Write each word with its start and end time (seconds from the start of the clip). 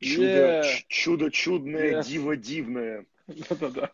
Чудо, 0.00 0.22
Yeah. 0.24 0.64
чудо 0.88 1.30
чудное, 1.30 1.92
Yes. 2.00 2.06
диво 2.08 2.36
дивное. 2.36 3.06
Да-да-да. 3.48 3.90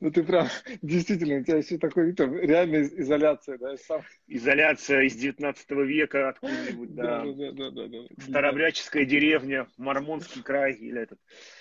Ну 0.00 0.10
ты 0.10 0.22
прям, 0.22 0.48
действительно, 0.82 1.40
у 1.40 1.44
тебя 1.44 1.62
все 1.62 1.78
такой 1.78 2.08
вид, 2.10 2.20
из- 2.20 2.92
изоляция, 2.92 3.56
да, 3.58 3.76
сам. 3.78 4.02
Изоляция 4.28 5.02
из 5.04 5.16
19 5.16 5.70
века 5.86 6.28
откуда-нибудь, 6.28 6.94
да. 6.94 7.24
Да-да-да. 7.24 7.98
Старобряческая 8.22 9.06
деревня, 9.06 9.66
Мормонский 9.78 10.42
край, 10.42 10.74
или 10.74 11.00
этот, 11.02 11.18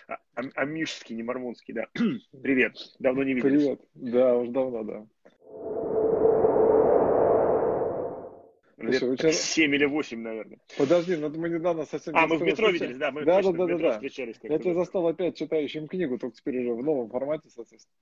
а- 0.10 0.18
Ам- 0.36 0.52
Амишский, 0.56 1.16
не 1.16 1.24
Мормонский, 1.24 1.74
да. 1.74 1.88
Привет, 2.44 2.76
давно 3.00 3.24
не 3.24 3.34
виделись. 3.34 3.62
Привет. 3.64 3.82
Да, 3.96 4.36
уж 4.36 4.50
давно, 4.50 4.84
да. 4.84 5.08
Лет 8.78 9.00
Слушай, 9.00 9.14
у 9.14 9.16
тебя- 9.16 9.32
7 9.32 9.74
или 9.74 9.86
8, 9.86 10.22
наверное. 10.22 10.58
Подожди, 10.78 11.16
ну 11.16 11.30
мы 11.30 11.48
недавно 11.50 11.86
совсем... 11.86 12.14
А, 12.16 12.28
мы 12.28 12.38
в 12.38 12.42
метро 12.42 12.58
того 12.68 12.72
виделись, 12.72 12.98
да, 12.98 13.10
мы 13.12 13.24
Да, 13.24 13.42
да, 13.42 13.50
в 13.50 13.54
да, 13.58 13.64
метро 13.64 13.78
да. 13.88 13.92
встречались. 13.94 14.36
Я 14.44 14.60
тебя 14.60 14.74
да. 14.74 14.80
застал 14.82 15.08
опять 15.08 15.38
читающим 15.38 15.88
книгу, 15.88 16.18
только 16.18 16.36
теперь 16.36 16.60
уже 16.62 16.74
в 16.74 16.84
новом 16.84 17.10
формате, 17.10 17.48
соответственно. 17.50 17.96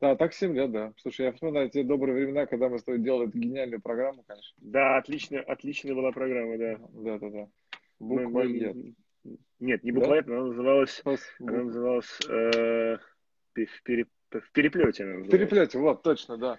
Да, 0.00 0.14
так 0.14 0.32
7 0.32 0.54
лет, 0.54 0.70
да. 0.70 0.92
Слушай, 0.98 1.26
я 1.26 1.32
вспоминаю 1.32 1.68
те 1.68 1.82
добрые 1.82 2.14
времена, 2.14 2.46
когда 2.46 2.68
мы 2.68 2.78
с 2.78 2.84
тобой 2.84 3.00
делали 3.00 3.28
эту 3.28 3.38
гениальную 3.38 3.82
программу, 3.82 4.22
конечно. 4.24 4.54
Да, 4.58 4.98
отлично, 4.98 5.40
отличная 5.40 5.94
была 5.94 6.12
программа, 6.12 6.58
да. 6.58 6.78
Да, 6.92 7.18
да, 7.18 7.30
да. 7.30 7.48
Мы- 7.98 8.24
Буква 8.26 8.42
мы- 8.44 8.46
Е. 8.46 8.74
Нет, 9.58 9.82
не 9.82 9.90
Да? 9.90 9.98
буквоед, 10.00 10.28
она 10.28 10.44
называлась, 10.44 11.02
она 11.40 11.62
называлась 11.64 12.20
э, 12.28 12.98
в, 13.54 13.82
пере- 13.82 14.06
в 14.30 14.52
переплете. 14.52 15.04
Она 15.04 15.14
В 15.14 15.18
называлась. 15.20 15.30
переплете, 15.48 15.78
вот, 15.78 16.02
точно, 16.02 16.36
да. 16.36 16.58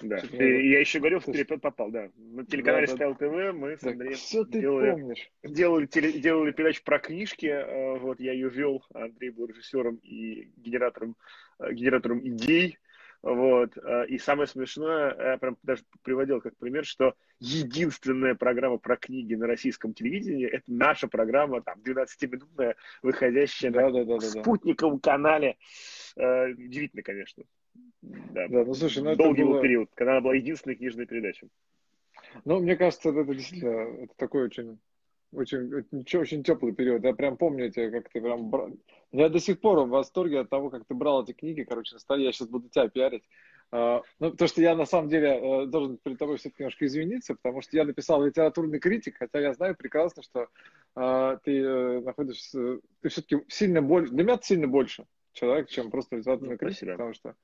Да. 0.00 0.18
Чуть 0.20 0.30
Ты- 0.30 0.38
не- 0.62 0.70
Я 0.70 0.80
еще 0.80 0.98
говорил, 0.98 1.20
в 1.20 1.26
переплет 1.26 1.60
попал, 1.60 1.90
да. 1.90 2.10
На 2.16 2.44
телеканале 2.46 2.86
Да, 2.86 2.92
да. 2.92 2.96
Стайл 2.96 3.14
ТВ 3.14 3.54
мы 3.56 3.76
с 3.76 3.80
Так, 3.80 3.92
Андреем 3.92 4.14
все 4.14 4.44
ты 4.44 4.60
делали, 4.60 4.90
помнишь. 4.90 5.30
делали, 5.42 5.86
теле- 5.86 6.12
делали 6.20 6.52
передачу 6.52 6.82
про 6.84 6.98
книжки. 6.98 7.46
э, 7.46 7.98
Вот 7.98 8.20
я 8.20 8.32
ее 8.32 8.48
вел, 8.48 8.84
Андрей 8.94 9.30
был 9.30 9.46
режиссером 9.46 9.96
и 9.96 10.50
генератором, 10.56 11.16
э, 11.58 11.72
генератором 11.72 12.26
идей. 12.26 12.78
Вот. 13.22 13.76
э, 13.78 14.06
И 14.08 14.18
самое 14.18 14.46
смешное, 14.46 15.14
я 15.32 15.38
прям 15.38 15.56
даже 15.62 15.82
приводил 16.02 16.40
как 16.42 16.56
пример, 16.58 16.84
что 16.84 17.14
единственная 17.40 18.34
программа 18.34 18.76
про 18.78 18.96
книги 18.96 19.34
на 19.34 19.46
российском 19.46 19.94
телевидении 19.94 20.46
это 20.46 20.64
наша 20.66 21.08
программа, 21.08 21.62
там, 21.62 21.80
12-минутная, 21.80 22.76
выходящая 23.02 23.70
на 23.70 23.82
Да, 23.82 23.90
да, 23.90 24.04
да, 24.04 24.18
да, 24.18 24.30
да. 24.34 24.42
спутниковом 24.42 24.98
канале. 25.00 25.56
Э, 26.16 26.50
Удивительно, 26.52 27.02
конечно. 27.02 27.44
Да. 28.02 28.48
Да, 28.48 28.64
ну 28.64 28.74
слушай, 28.74 29.02
ну 29.02 29.10
это 29.10 29.22
Долгий 29.22 29.42
был 29.42 29.52
было... 29.52 29.62
период, 29.62 29.90
когда 29.94 30.12
она 30.12 30.20
была 30.20 30.34
единственной 30.34 30.76
книжной 30.76 31.06
передачей. 31.06 31.48
Ну, 32.44 32.60
мне 32.60 32.76
кажется, 32.76 33.10
это 33.10 33.24
действительно, 33.24 34.02
это 34.04 34.14
такой 34.16 34.44
очень, 34.44 34.78
очень, 35.32 35.84
очень, 36.18 36.42
теплый 36.42 36.74
период. 36.74 37.04
Я 37.04 37.14
прям 37.14 37.36
помню 37.36 37.70
тебя, 37.70 37.90
как 37.90 38.08
ты 38.10 38.20
прям... 38.20 38.50
бра- 38.50 38.70
Я 39.12 39.28
до 39.28 39.38
сих 39.38 39.60
пор 39.60 39.80
в 39.80 39.88
восторге 39.88 40.40
от 40.40 40.50
того, 40.50 40.70
как 40.70 40.84
ты 40.84 40.94
брал 40.94 41.22
эти 41.22 41.32
книги, 41.32 41.62
короче, 41.62 41.94
на 41.94 42.00
столе. 42.00 42.24
Я 42.24 42.32
сейчас 42.32 42.48
буду 42.48 42.68
тебя 42.68 42.88
пиарить. 42.88 43.22
А, 43.70 44.02
Ну, 44.18 44.32
то, 44.32 44.46
что 44.46 44.60
я 44.60 44.74
на 44.74 44.84
самом 44.84 45.08
деле 45.08 45.28
э, 45.28 45.66
должен 45.66 45.98
перед 45.98 46.18
тобой 46.18 46.36
все-таки 46.36 46.62
немножко 46.62 46.86
извиниться, 46.86 47.34
потому 47.34 47.62
что 47.62 47.76
я 47.76 47.84
написал 47.84 48.22
литературный 48.24 48.80
критик, 48.80 49.16
хотя 49.18 49.40
я 49.40 49.54
знаю 49.54 49.76
прекрасно, 49.76 50.22
что 50.22 50.48
а, 50.94 51.36
ты 51.36 51.58
э, 51.60 52.00
находишься, 52.00 52.80
ты 53.00 53.08
все-таки 53.08 53.38
сильно 53.48 53.80
больше, 53.80 54.12
для 54.12 54.24
меня 54.24 54.36
ты 54.36 54.46
сильно 54.46 54.68
больше 54.68 55.06
человек, 55.34 55.68
чем 55.68 55.90
просто 55.90 56.16
литературный 56.16 56.56
критик, 56.56 56.78
спасибо. 56.78 56.92
потому 56.92 57.12
что 57.12 57.34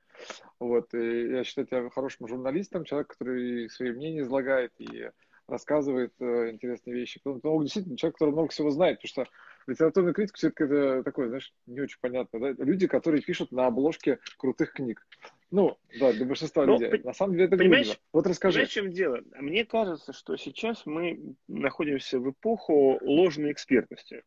вот, 0.59 0.93
я 0.93 1.43
считаю 1.43 1.67
тебя 1.67 1.89
хорошим 1.89 2.27
журналистом, 2.27 2.85
человек, 2.85 3.09
который 3.09 3.69
свои 3.69 3.91
мнения 3.91 4.21
излагает 4.21 4.73
и 4.79 5.09
рассказывает 5.47 6.13
э, 6.19 6.51
интересные 6.51 6.95
вещи. 6.95 7.19
Ну, 7.25 7.61
действительно, 7.61 7.97
человек, 7.97 8.15
который 8.15 8.31
много 8.31 8.49
всего 8.49 8.71
знает, 8.71 9.01
потому 9.01 9.09
что 9.25 9.31
литературный 9.67 10.13
критик 10.13 10.37
все-таки 10.37 10.63
это 10.63 11.03
такое, 11.03 11.27
знаешь, 11.27 11.53
не 11.67 11.81
очень 11.81 11.97
понятно, 12.01 12.39
да? 12.39 12.63
Люди, 12.63 12.87
которые 12.87 13.21
пишут 13.21 13.51
на 13.51 13.67
обложке 13.67 14.19
крутых 14.37 14.73
книг. 14.73 15.05
Ну, 15.51 15.77
да, 15.99 16.13
для 16.13 16.25
большинства 16.25 16.65
Ну, 16.65 16.79
людей. 16.79 17.01
На 17.03 17.13
самом 17.13 17.33
деле 17.33 17.45
это 17.45 17.57
понимаешь, 17.57 17.87
глупо. 17.87 18.01
Вот 18.13 18.27
расскажи. 18.27 18.59
Понимаешь, 18.59 18.69
в 18.69 18.73
чем 18.73 18.91
дело? 18.91 19.19
Мне 19.37 19.65
кажется, 19.65 20.13
что 20.13 20.37
сейчас 20.37 20.85
мы 20.85 21.35
находимся 21.49 22.19
в 22.19 22.31
эпоху 22.31 22.99
ложной 23.01 23.51
экспертности. 23.51 24.23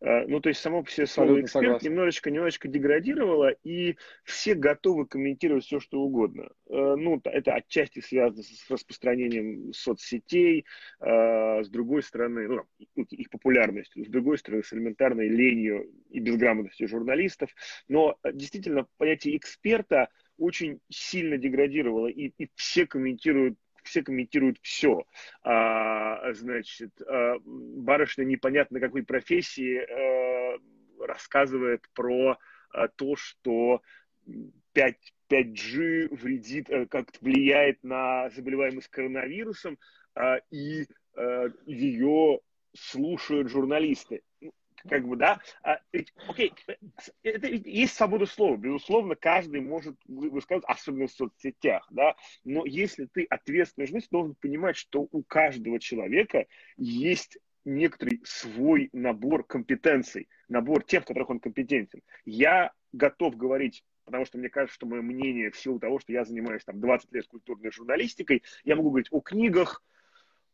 Э, 0.00 0.26
Ну, 0.26 0.40
то 0.40 0.48
есть 0.48 0.60
само 0.60 0.82
по 0.82 0.90
себе 0.90 1.06
слово 1.06 1.40
эксперт 1.40 1.64
согласен. 1.64 1.90
немножечко, 1.90 2.30
немножечко 2.30 2.68
деградировало, 2.68 3.50
и 3.64 3.96
все 4.24 4.54
готовы 4.54 5.06
комментировать 5.06 5.64
все, 5.64 5.80
что 5.80 6.00
угодно. 6.00 6.50
Э, 6.68 6.94
Ну, 6.96 7.20
это 7.24 7.54
отчасти 7.54 8.00
связано 8.00 8.42
с 8.42 8.70
распространением 8.70 9.72
соцсетей, 9.72 10.64
э, 11.00 11.62
с 11.62 11.68
другой 11.68 12.02
стороны, 12.02 12.48
ну, 12.48 13.04
их 13.10 13.30
популярностью, 13.30 14.04
с 14.04 14.08
другой 14.08 14.38
стороны, 14.38 14.62
с 14.62 14.72
элементарной 14.72 15.28
ленью 15.28 15.90
и 16.10 16.20
безграмотностью 16.20 16.88
журналистов. 16.88 17.50
Но 17.88 18.16
действительно, 18.32 18.86
понятие 18.96 19.36
эксперта 19.36 20.08
очень 20.38 20.78
сильно 20.88 21.36
деградировало, 21.36 22.06
и, 22.06 22.32
и 22.38 22.48
все 22.54 22.86
комментируют 22.86 23.58
все 23.88 24.02
комментируют 24.02 24.58
все. 24.62 25.04
А, 25.42 26.32
значит, 26.32 26.90
а, 27.02 27.34
барышня 27.44 28.24
непонятно 28.24 28.80
какой 28.80 29.02
профессии 29.02 29.78
э, 29.78 30.58
рассказывает 31.00 31.82
про 31.94 32.38
а, 32.70 32.88
то, 32.88 33.16
что 33.16 33.82
5, 34.72 35.14
5G 35.30 36.14
вредит, 36.14 36.70
э, 36.70 36.86
как 36.86 37.08
влияет 37.20 37.82
на 37.82 38.30
заболеваемость 38.30 38.88
коронавирусом, 38.88 39.78
а, 40.14 40.38
и 40.50 40.86
э, 41.16 41.48
ее 41.66 42.40
слушают 42.74 43.48
журналисты. 43.48 44.22
Как 44.88 45.06
бы, 45.06 45.16
да, 45.16 45.40
а, 45.62 45.80
ведь, 45.92 46.12
окей, 46.28 46.52
это 47.22 47.48
ведь 47.48 47.66
есть 47.66 47.94
свобода 47.94 48.26
слова, 48.26 48.56
безусловно, 48.56 49.14
каждый 49.16 49.60
может 49.60 49.96
вы- 50.06 50.30
высказывать, 50.30 50.68
особенно 50.68 51.06
в 51.06 51.12
соцсетях, 51.12 51.86
да, 51.90 52.14
но 52.44 52.64
если 52.64 53.06
ты 53.06 53.24
ответственный 53.24 53.86
журналист, 53.86 54.10
должен 54.10 54.34
понимать, 54.34 54.76
что 54.76 55.08
у 55.10 55.22
каждого 55.22 55.80
человека 55.80 56.46
есть 56.76 57.38
некоторый 57.64 58.20
свой 58.24 58.88
набор 58.92 59.44
компетенций, 59.44 60.28
набор 60.48 60.84
тех, 60.84 61.02
в 61.02 61.06
которых 61.06 61.30
он 61.30 61.40
компетентен. 61.40 62.00
Я 62.24 62.72
готов 62.92 63.36
говорить, 63.36 63.84
потому 64.04 64.24
что 64.24 64.38
мне 64.38 64.48
кажется, 64.48 64.74
что 64.74 64.86
мое 64.86 65.02
мнение 65.02 65.50
в 65.50 65.58
силу 65.58 65.78
того, 65.78 65.98
что 65.98 66.12
я 66.12 66.24
занимаюсь 66.24 66.64
там 66.64 66.80
20 66.80 67.12
лет 67.12 67.26
культурной 67.26 67.70
журналистикой, 67.70 68.42
я 68.64 68.76
могу 68.76 68.90
говорить 68.90 69.08
о 69.10 69.20
книгах, 69.20 69.82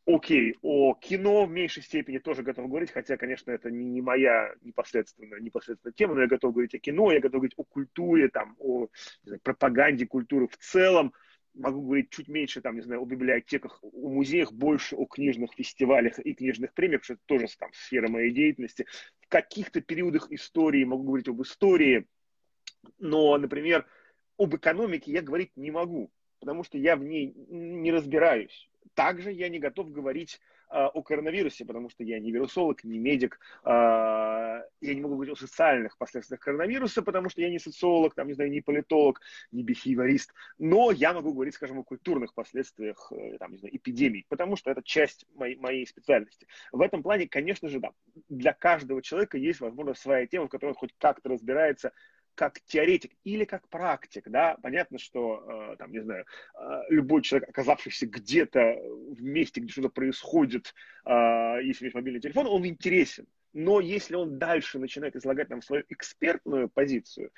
Окей, 0.07 0.55
о 0.61 0.95
кино 0.95 1.47
в 1.47 1.51
меньшей 1.51 1.83
степени 1.83 2.19
тоже 2.19 2.43
готов 2.43 2.69
говорить, 2.69 2.91
хотя, 2.91 3.17
конечно, 3.17 3.51
это 3.51 3.71
не, 3.71 3.87
не 3.87 4.03
моя 4.03 4.55
непосредственная, 4.61 5.41
непосредственная 5.41 5.95
тема, 5.95 6.15
но 6.15 6.21
я 6.21 6.27
готов 6.27 6.53
говорить 6.53 6.75
о 6.75 6.79
кино, 6.79 7.11
я 7.11 7.21
готов 7.21 7.41
говорить 7.41 7.55
о 7.57 7.65
культуре, 7.65 8.29
там, 8.29 8.55
о 8.59 8.89
знаю, 9.23 9.41
пропаганде 9.43 10.07
культуры 10.07 10.47
в 10.47 10.59
целом. 10.59 11.15
Могу 11.55 11.81
говорить 11.83 12.11
чуть 12.11 12.29
меньше, 12.29 12.61
там, 12.61 12.75
не 12.75 12.83
знаю, 12.83 13.01
о 13.01 13.07
библиотеках, 13.07 13.83
о 13.83 14.11
музеях, 14.11 14.53
больше 14.53 14.95
о 14.95 15.07
книжных 15.07 15.55
фестивалях 15.55 16.19
и 16.19 16.35
книжных 16.35 16.75
премиях, 16.75 17.01
потому 17.01 17.05
что 17.05 17.15
это 17.15 17.23
тоже 17.27 17.57
там 17.59 17.71
сфера 17.73 18.09
моей 18.09 18.31
деятельности. 18.31 18.87
В 19.21 19.29
каких-то 19.29 19.81
периодах 19.81 20.31
истории 20.33 20.85
могу 20.85 21.05
говорить 21.05 21.29
об 21.29 21.41
истории, 21.41 22.07
но, 22.99 23.39
например, 23.39 23.87
об 24.37 24.55
экономике 24.55 25.13
я 25.13 25.23
говорить 25.23 25.53
не 25.57 25.71
могу, 25.71 26.13
потому 26.41 26.63
что 26.63 26.77
я 26.77 26.97
в 26.97 27.05
ней 27.05 27.33
не 27.49 27.91
разбираюсь. 27.91 28.69
Также 28.95 29.33
я 29.33 29.49
не 29.49 29.59
готов 29.59 29.91
говорить 29.91 30.41
а, 30.69 30.89
о 30.89 31.03
коронавирусе, 31.03 31.65
потому 31.65 31.91
что 31.91 32.05
я 32.05 32.19
не 32.19 32.33
вирусолог, 32.33 32.83
не 32.85 32.99
медик. 32.99 33.39
а, 33.63 34.63
я 34.81 34.95
не 34.95 35.01
могу 35.01 35.15
говорить 35.15 35.35
о 35.35 35.37
социальных 35.37 35.97
последствиях 35.99 36.41
коронавируса, 36.41 37.03
потому 37.03 37.29
что 37.29 37.43
я 37.43 37.51
не 37.51 37.59
социолог, 37.59 38.15
там, 38.15 38.29
не 38.29 38.35
знаю, 38.35 38.51
не 38.51 38.61
политолог, 38.61 39.21
не 39.53 39.63
бихевиорист. 39.63 40.33
Но 40.59 40.91
я 40.91 41.13
могу 41.13 41.33
говорить, 41.33 41.55
скажем, 41.55 41.79
о 41.79 41.85
культурных 41.85 42.35
последствиях 42.35 43.13
э, 43.13 43.39
там, 43.39 43.53
не 43.53 43.59
знаю, 43.59 43.77
эпидемий, 43.77 44.27
потому 44.29 44.57
что 44.57 44.71
это 44.71 44.83
часть 44.83 45.27
моей, 45.35 45.57
моей 45.57 45.87
специальности. 45.87 46.47
В 46.73 46.81
этом 46.81 47.03
плане, 47.03 47.29
конечно 47.29 47.69
же, 47.69 47.81
да, 47.81 47.93
для 48.29 48.53
каждого 48.53 49.03
человека 49.03 49.39
есть, 49.39 49.61
возможно, 49.61 49.95
своя 49.95 50.27
тема, 50.27 50.47
в 50.47 50.51
которой 50.51 50.71
он 50.71 50.77
хоть 50.77 50.95
как-то 50.99 51.29
разбирается, 51.29 51.93
как 52.35 52.61
теоретик 52.63 53.13
или 53.25 53.45
как 53.45 53.69
практик, 53.69 54.29
да, 54.29 54.57
понятно, 54.63 54.99
что, 54.99 55.73
э, 55.73 55.77
там, 55.77 55.93
не 55.93 56.01
знаю, 56.01 56.25
э, 56.59 56.81
любой 56.91 57.23
человек, 57.23 57.49
оказавшийся 57.49 58.07
где-то 58.07 58.77
в 59.11 59.23
месте, 59.23 59.61
где 59.61 59.73
что-то 59.73 59.89
происходит, 59.89 60.75
э, 61.05 61.11
если 61.63 61.87
есть 61.87 61.95
мобильный 61.95 62.21
телефон, 62.21 62.47
он 62.47 62.67
интересен. 62.67 63.27
Но 63.53 63.79
если 63.81 64.17
он 64.17 64.39
дальше 64.39 64.81
начинает 64.81 65.15
излагать 65.15 65.49
нам 65.49 65.63
свою 65.63 65.85
экспертную 65.89 66.69
позицию, 66.69 67.31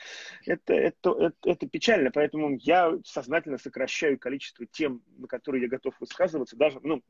это, 0.46 0.72
это, 0.72 1.10
это, 1.10 1.36
это 1.44 1.68
печально. 1.68 2.10
Поэтому 2.10 2.56
я 2.62 2.98
сознательно 3.04 3.58
сокращаю 3.58 4.18
количество 4.18 4.64
тем, 4.64 5.02
на 5.18 5.26
которые 5.28 5.64
я 5.64 5.68
готов 5.68 5.94
высказываться. 6.00 6.56
Даже, 6.56 6.80
ну, 6.82 7.02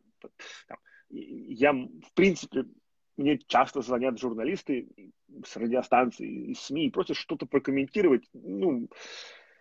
там, 0.66 0.78
я, 1.08 1.72
в 1.72 2.12
принципе, 2.14 2.64
мне 3.16 3.38
часто 3.38 3.82
звонят 3.82 4.18
журналисты 4.18 4.88
с 5.44 5.56
радиостанций, 5.56 6.28
из 6.28 6.60
СМИ 6.60 6.86
и 6.86 6.90
просят 6.90 7.16
что-то 7.16 7.46
прокомментировать, 7.46 8.28
ну, 8.32 8.88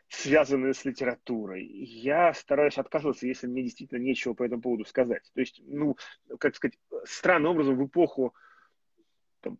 связанное 0.07 0.73
с 0.73 0.85
литературой. 0.85 1.65
Я 1.65 2.33
стараюсь 2.33 2.77
отказываться, 2.77 3.27
если 3.27 3.47
мне 3.47 3.63
действительно 3.63 3.99
нечего 3.99 4.33
по 4.33 4.43
этому 4.43 4.61
поводу 4.61 4.85
сказать. 4.85 5.23
То 5.33 5.39
есть, 5.39 5.61
ну, 5.65 5.97
как 6.39 6.55
сказать, 6.55 6.77
странным 7.05 7.51
образом 7.51 7.77
в 7.77 7.85
эпоху 7.85 8.33
там, 9.41 9.57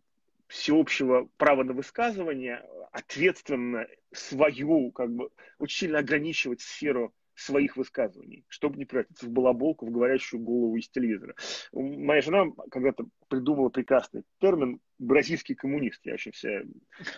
всеобщего 0.48 1.30
права 1.38 1.64
на 1.64 1.74
высказывание 1.74 2.64
ответственно 2.92 3.88
свою, 4.12 4.92
как 4.92 5.12
бы, 5.12 5.30
очень 5.60 5.80
сильно 5.80 6.00
ограничивать 6.00 6.62
сферу 6.62 7.14
своих 7.36 7.78
высказываний, 7.78 8.46
чтобы 8.48 8.78
не 8.78 8.86
превратиться 8.86 9.26
в 9.26 9.30
балаболку, 9.30 9.86
в 9.86 9.92
говорящую 9.92 10.42
голову 10.42 10.76
из 10.78 10.90
телевизора. 10.90 11.36
Моя 11.74 12.22
жена 12.22 12.46
когда-то 12.72 13.06
придумала 13.28 13.70
прекрасный 13.70 14.24
термин 14.40 14.80
«бразильский 14.98 15.56
коммунист». 15.56 16.02
Я 16.06 16.14
очень 16.14 16.32
все 16.32 16.66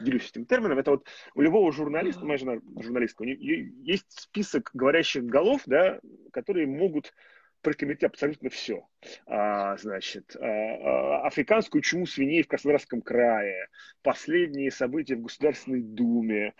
делюсь 0.02 0.30
этим 0.30 0.46
термином. 0.46 0.80
Это 0.80 0.92
вот 0.92 1.08
у 1.36 1.42
любого 1.42 1.72
журналиста, 1.72 2.26
моя 2.26 2.38
жена 2.38 2.60
журналистка, 2.80 3.22
у 3.22 3.26
нее 3.26 3.72
есть 3.84 4.12
список 4.12 4.72
говорящих 4.74 5.24
голов, 5.24 5.62
да, 5.66 6.00
которые 6.32 6.68
могут 6.68 7.14
прокомментировать 7.62 8.14
абсолютно 8.16 8.50
все. 8.50 8.88
А, 9.26 9.78
значит, 9.78 10.36
а, 10.36 10.46
а, 10.46 11.28
африканскую 11.28 11.82
чуму 11.82 12.06
свиней 12.06 12.44
в 12.44 12.48
Краснодарском 12.48 13.02
крае, 13.02 13.68
последние 14.04 14.72
события 14.72 15.16
в 15.16 15.24
Государственной 15.24 15.82
Думе, 15.82 16.54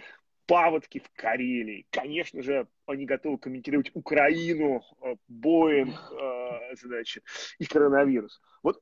паводки 0.48 1.00
в 1.00 1.10
Карелии. 1.16 1.86
Конечно 1.92 2.42
же, 2.42 2.68
они 2.86 3.06
готовы 3.06 3.38
комментировать 3.38 3.92
Украину, 3.94 4.82
э, 5.02 5.16
Боинг, 5.28 5.96
э, 6.12 6.76
значит, 6.76 7.24
и 7.60 7.66
коронавирус. 7.66 8.42
Вот 8.64 8.82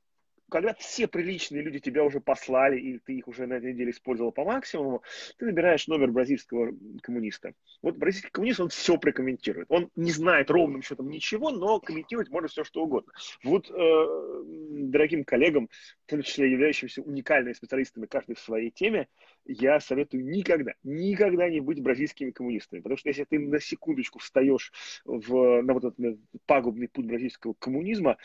когда 0.55 0.73
все 0.75 1.05
приличные 1.05 1.61
люди 1.63 1.79
тебя 1.79 2.05
уже 2.05 2.21
послали, 2.21 2.79
и 2.79 2.97
ты 2.99 3.17
их 3.17 3.27
уже 3.27 3.45
на 3.45 3.55
этой 3.55 3.73
неделе 3.73 3.91
использовал 3.91 4.31
по 4.31 4.45
максимуму, 4.45 5.03
ты 5.37 5.47
набираешь 5.47 5.85
номер 5.89 6.11
бразильского 6.11 6.73
коммуниста. 7.01 7.53
Вот 7.81 7.97
бразильский 7.97 8.31
коммунист, 8.31 8.61
он 8.61 8.69
все 8.69 8.97
прокомментирует. 8.97 9.65
Он 9.69 9.91
не 9.97 10.11
знает 10.11 10.49
ровным 10.49 10.81
счетом 10.81 11.09
ничего, 11.09 11.51
но 11.51 11.81
комментировать 11.81 12.29
может 12.29 12.51
все, 12.51 12.63
что 12.63 12.83
угодно. 12.83 13.11
Вот 13.43 13.69
э, 13.69 14.43
дорогим 14.45 15.25
коллегам, 15.25 15.67
в 16.05 16.09
том 16.09 16.21
числе 16.21 16.49
являющимся 16.49 17.01
уникальными 17.01 17.51
специалистами 17.51 18.05
каждый 18.05 18.37
в 18.37 18.39
своей 18.39 18.71
теме, 18.71 19.09
я 19.43 19.81
советую 19.81 20.23
никогда, 20.23 20.71
никогда 20.83 21.49
не 21.49 21.59
быть 21.59 21.81
бразильскими 21.81 22.31
коммунистами. 22.31 22.79
Потому 22.79 22.97
что 22.97 23.09
если 23.09 23.25
ты 23.25 23.39
на 23.39 23.59
секундочку 23.59 24.19
встаешь 24.19 24.71
в, 25.03 25.61
на 25.63 25.73
вот 25.73 25.83
этот 25.83 26.17
пагубный 26.45 26.87
путь 26.87 27.07
бразильского 27.07 27.55
коммунизма, 27.59 28.17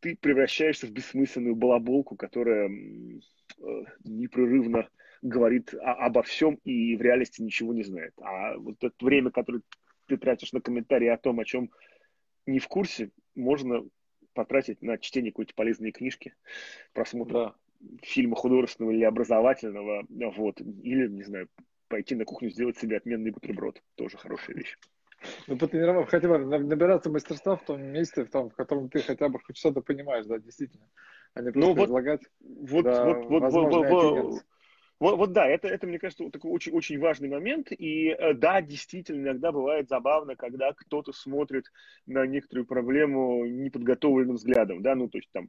ты 0.00 0.16
превращаешься 0.16 0.86
в 0.86 0.90
бессмысленную 0.90 1.54
балаболку, 1.54 2.16
которая 2.16 2.68
э, 2.68 3.84
непрерывно 4.04 4.88
говорит 5.22 5.74
о, 5.74 6.06
обо 6.06 6.22
всем 6.22 6.54
и 6.64 6.96
в 6.96 7.02
реальности 7.02 7.42
ничего 7.42 7.74
не 7.74 7.82
знает. 7.82 8.14
А 8.20 8.56
вот 8.56 8.82
это 8.82 9.04
время, 9.04 9.30
которое 9.30 9.62
ты 10.06 10.16
тратишь 10.16 10.52
на 10.52 10.60
комментарии 10.60 11.08
о 11.08 11.18
том, 11.18 11.40
о 11.40 11.44
чем 11.44 11.70
не 12.46 12.58
в 12.58 12.68
курсе, 12.68 13.10
можно 13.34 13.84
потратить 14.32 14.82
на 14.82 14.98
чтение 14.98 15.32
какой-то 15.32 15.54
полезной 15.54 15.92
книжки, 15.92 16.34
просмотр 16.92 17.32
да. 17.32 17.54
фильма 18.02 18.36
художественного 18.36 18.92
или 18.92 19.04
образовательного, 19.04 20.06
вот, 20.08 20.60
или, 20.60 21.08
не 21.08 21.22
знаю, 21.24 21.48
пойти 21.88 22.14
на 22.14 22.24
кухню 22.24 22.50
сделать 22.50 22.78
себе 22.78 22.96
отменный 22.96 23.32
бутерброд. 23.32 23.82
Тоже 23.96 24.16
хорошая 24.16 24.56
вещь. 24.56 24.76
Ну, 25.46 25.58
потренировав, 25.58 26.08
хотя 26.08 26.28
бы 26.28 26.38
набираться 26.38 27.10
мастерства 27.10 27.56
в 27.56 27.64
том 27.64 27.82
месте, 27.82 28.24
в, 28.24 28.30
том, 28.30 28.50
в 28.50 28.54
котором 28.54 28.88
ты 28.88 29.00
хотя 29.00 29.28
бы 29.28 29.38
хоть 29.40 29.56
что-то 29.56 29.80
понимаешь, 29.80 30.26
да, 30.26 30.38
действительно. 30.38 30.86
А 31.34 31.42
не 31.42 31.46
ну, 31.48 31.52
просто 31.52 31.68
ну, 31.68 31.74
вот, 31.74 31.88
излагать. 31.88 32.20
Вот, 32.40 32.84
да, 32.84 33.04
вот, 33.04 33.28
вот, 33.28 33.52
вот, 33.52 34.24
вот, 34.24 34.44
вот, 35.00 35.16
вот 35.16 35.32
да, 35.32 35.46
это, 35.46 35.66
это, 35.66 35.86
мне 35.86 35.98
кажется, 35.98 36.28
такой 36.28 36.50
очень, 36.50 36.72
очень 36.72 36.98
важный 36.98 37.30
момент. 37.30 37.72
И 37.72 38.08
э, 38.08 38.34
да, 38.34 38.60
действительно, 38.60 39.22
иногда 39.28 39.50
бывает 39.50 39.88
забавно, 39.88 40.36
когда 40.36 40.74
кто-то 40.74 41.12
смотрит 41.14 41.72
на 42.06 42.26
некоторую 42.26 42.66
проблему 42.66 43.46
неподготовленным 43.46 44.36
взглядом. 44.36 44.82
Да? 44.82 44.94
Ну, 44.94 45.08
то 45.08 45.16
есть 45.16 45.30
там, 45.32 45.48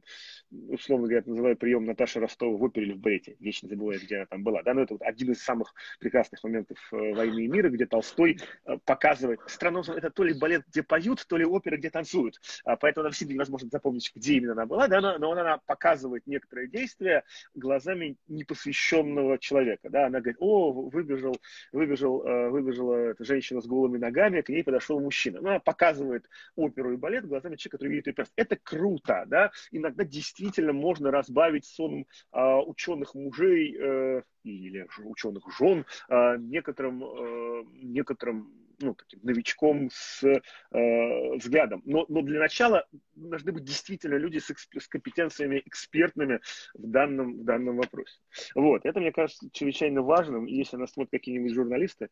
условно 0.68 1.06
говоря, 1.06 1.22
называют 1.26 1.58
прием 1.58 1.84
Наташи 1.84 2.18
Ростова 2.18 2.56
в 2.56 2.62
опере 2.62 2.86
или 2.86 2.92
в 2.94 3.00
балете. 3.00 3.36
Вечно 3.40 3.68
забываю, 3.68 4.00
где 4.00 4.16
она 4.16 4.26
там 4.26 4.42
была. 4.42 4.62
Да? 4.62 4.72
Но 4.72 4.80
ну, 4.80 4.84
это 4.84 4.94
вот 4.94 5.02
один 5.02 5.32
из 5.32 5.42
самых 5.42 5.74
прекрасных 6.00 6.42
моментов 6.42 6.78
э, 6.90 7.12
«Войны 7.12 7.44
и 7.44 7.48
мира», 7.48 7.68
где 7.68 7.84
Толстой 7.84 8.38
э, 8.64 8.78
показывает 8.86 9.40
страну, 9.48 9.82
это 9.82 10.10
то 10.10 10.24
ли 10.24 10.32
балет, 10.32 10.64
где 10.68 10.82
поют, 10.82 11.26
то 11.28 11.36
ли 11.36 11.44
опера, 11.44 11.76
где 11.76 11.90
танцуют. 11.90 12.40
А, 12.64 12.76
поэтому 12.76 13.04
нам 13.04 13.12
всегда 13.12 13.34
невозможно 13.34 13.68
запомнить, 13.70 14.10
где 14.14 14.34
именно 14.34 14.52
она 14.52 14.64
была. 14.64 14.88
Да? 14.88 15.02
Но, 15.02 15.18
но 15.18 15.32
она 15.32 15.58
показывает 15.66 16.26
некоторые 16.26 16.68
действия 16.68 17.24
глазами 17.54 18.16
непосвященного 18.28 19.41
человека, 19.42 19.90
да, 19.90 20.06
она 20.06 20.20
говорит, 20.20 20.36
о, 20.40 20.72
выбежал, 20.72 21.36
выбежал, 21.72 22.24
э, 22.24 22.48
выбежала 22.48 22.94
эта 22.94 23.24
женщина 23.24 23.60
с 23.60 23.66
голыми 23.66 23.98
ногами, 23.98 24.40
к 24.40 24.48
ней 24.48 24.64
подошел 24.64 25.00
мужчина. 25.00 25.40
Ну, 25.40 25.48
она 25.50 25.58
показывает 25.58 26.28
оперу 26.56 26.92
и 26.92 26.96
балет 26.96 27.26
глазами 27.26 27.56
человека, 27.56 27.76
который 27.76 27.88
видит 27.90 28.06
ее 28.06 28.12
перст. 28.14 28.32
Это 28.36 28.56
круто, 28.56 29.24
да, 29.26 29.50
иногда 29.70 30.04
действительно 30.04 30.72
можно 30.72 31.10
разбавить 31.10 31.66
сон 31.66 32.06
э, 32.32 32.56
ученых 32.66 33.14
мужей 33.14 33.76
э, 33.78 34.22
или 34.44 34.86
ученых 35.04 35.44
жен 35.58 35.84
э, 36.08 36.36
некоторым, 36.38 37.04
э, 37.04 37.64
некоторым 37.82 38.52
ну, 38.80 38.94
таким 38.94 39.20
новичком 39.22 39.90
с 39.92 40.24
э, 40.24 41.36
взглядом. 41.36 41.82
Но, 41.84 42.04
но 42.08 42.22
для 42.22 42.40
начала 42.40 42.86
должны 43.14 43.52
быть 43.52 43.64
действительно 43.64 44.16
люди 44.16 44.38
с, 44.38 44.50
эксп, 44.50 44.76
с 44.80 44.88
компетенциями 44.88 45.62
экспертными 45.64 46.40
в 46.74 46.86
данном, 46.88 47.38
в 47.38 47.44
данном 47.44 47.76
вопросе. 47.76 48.18
Вот, 48.54 48.84
это, 48.84 49.00
мне 49.00 49.12
кажется, 49.12 49.48
чрезвычайно 49.52 50.02
важным. 50.02 50.46
И 50.46 50.54
если 50.54 50.76
нас 50.76 50.92
смотрят 50.92 51.12
какие-нибудь 51.12 51.54
журналисты, 51.54 52.08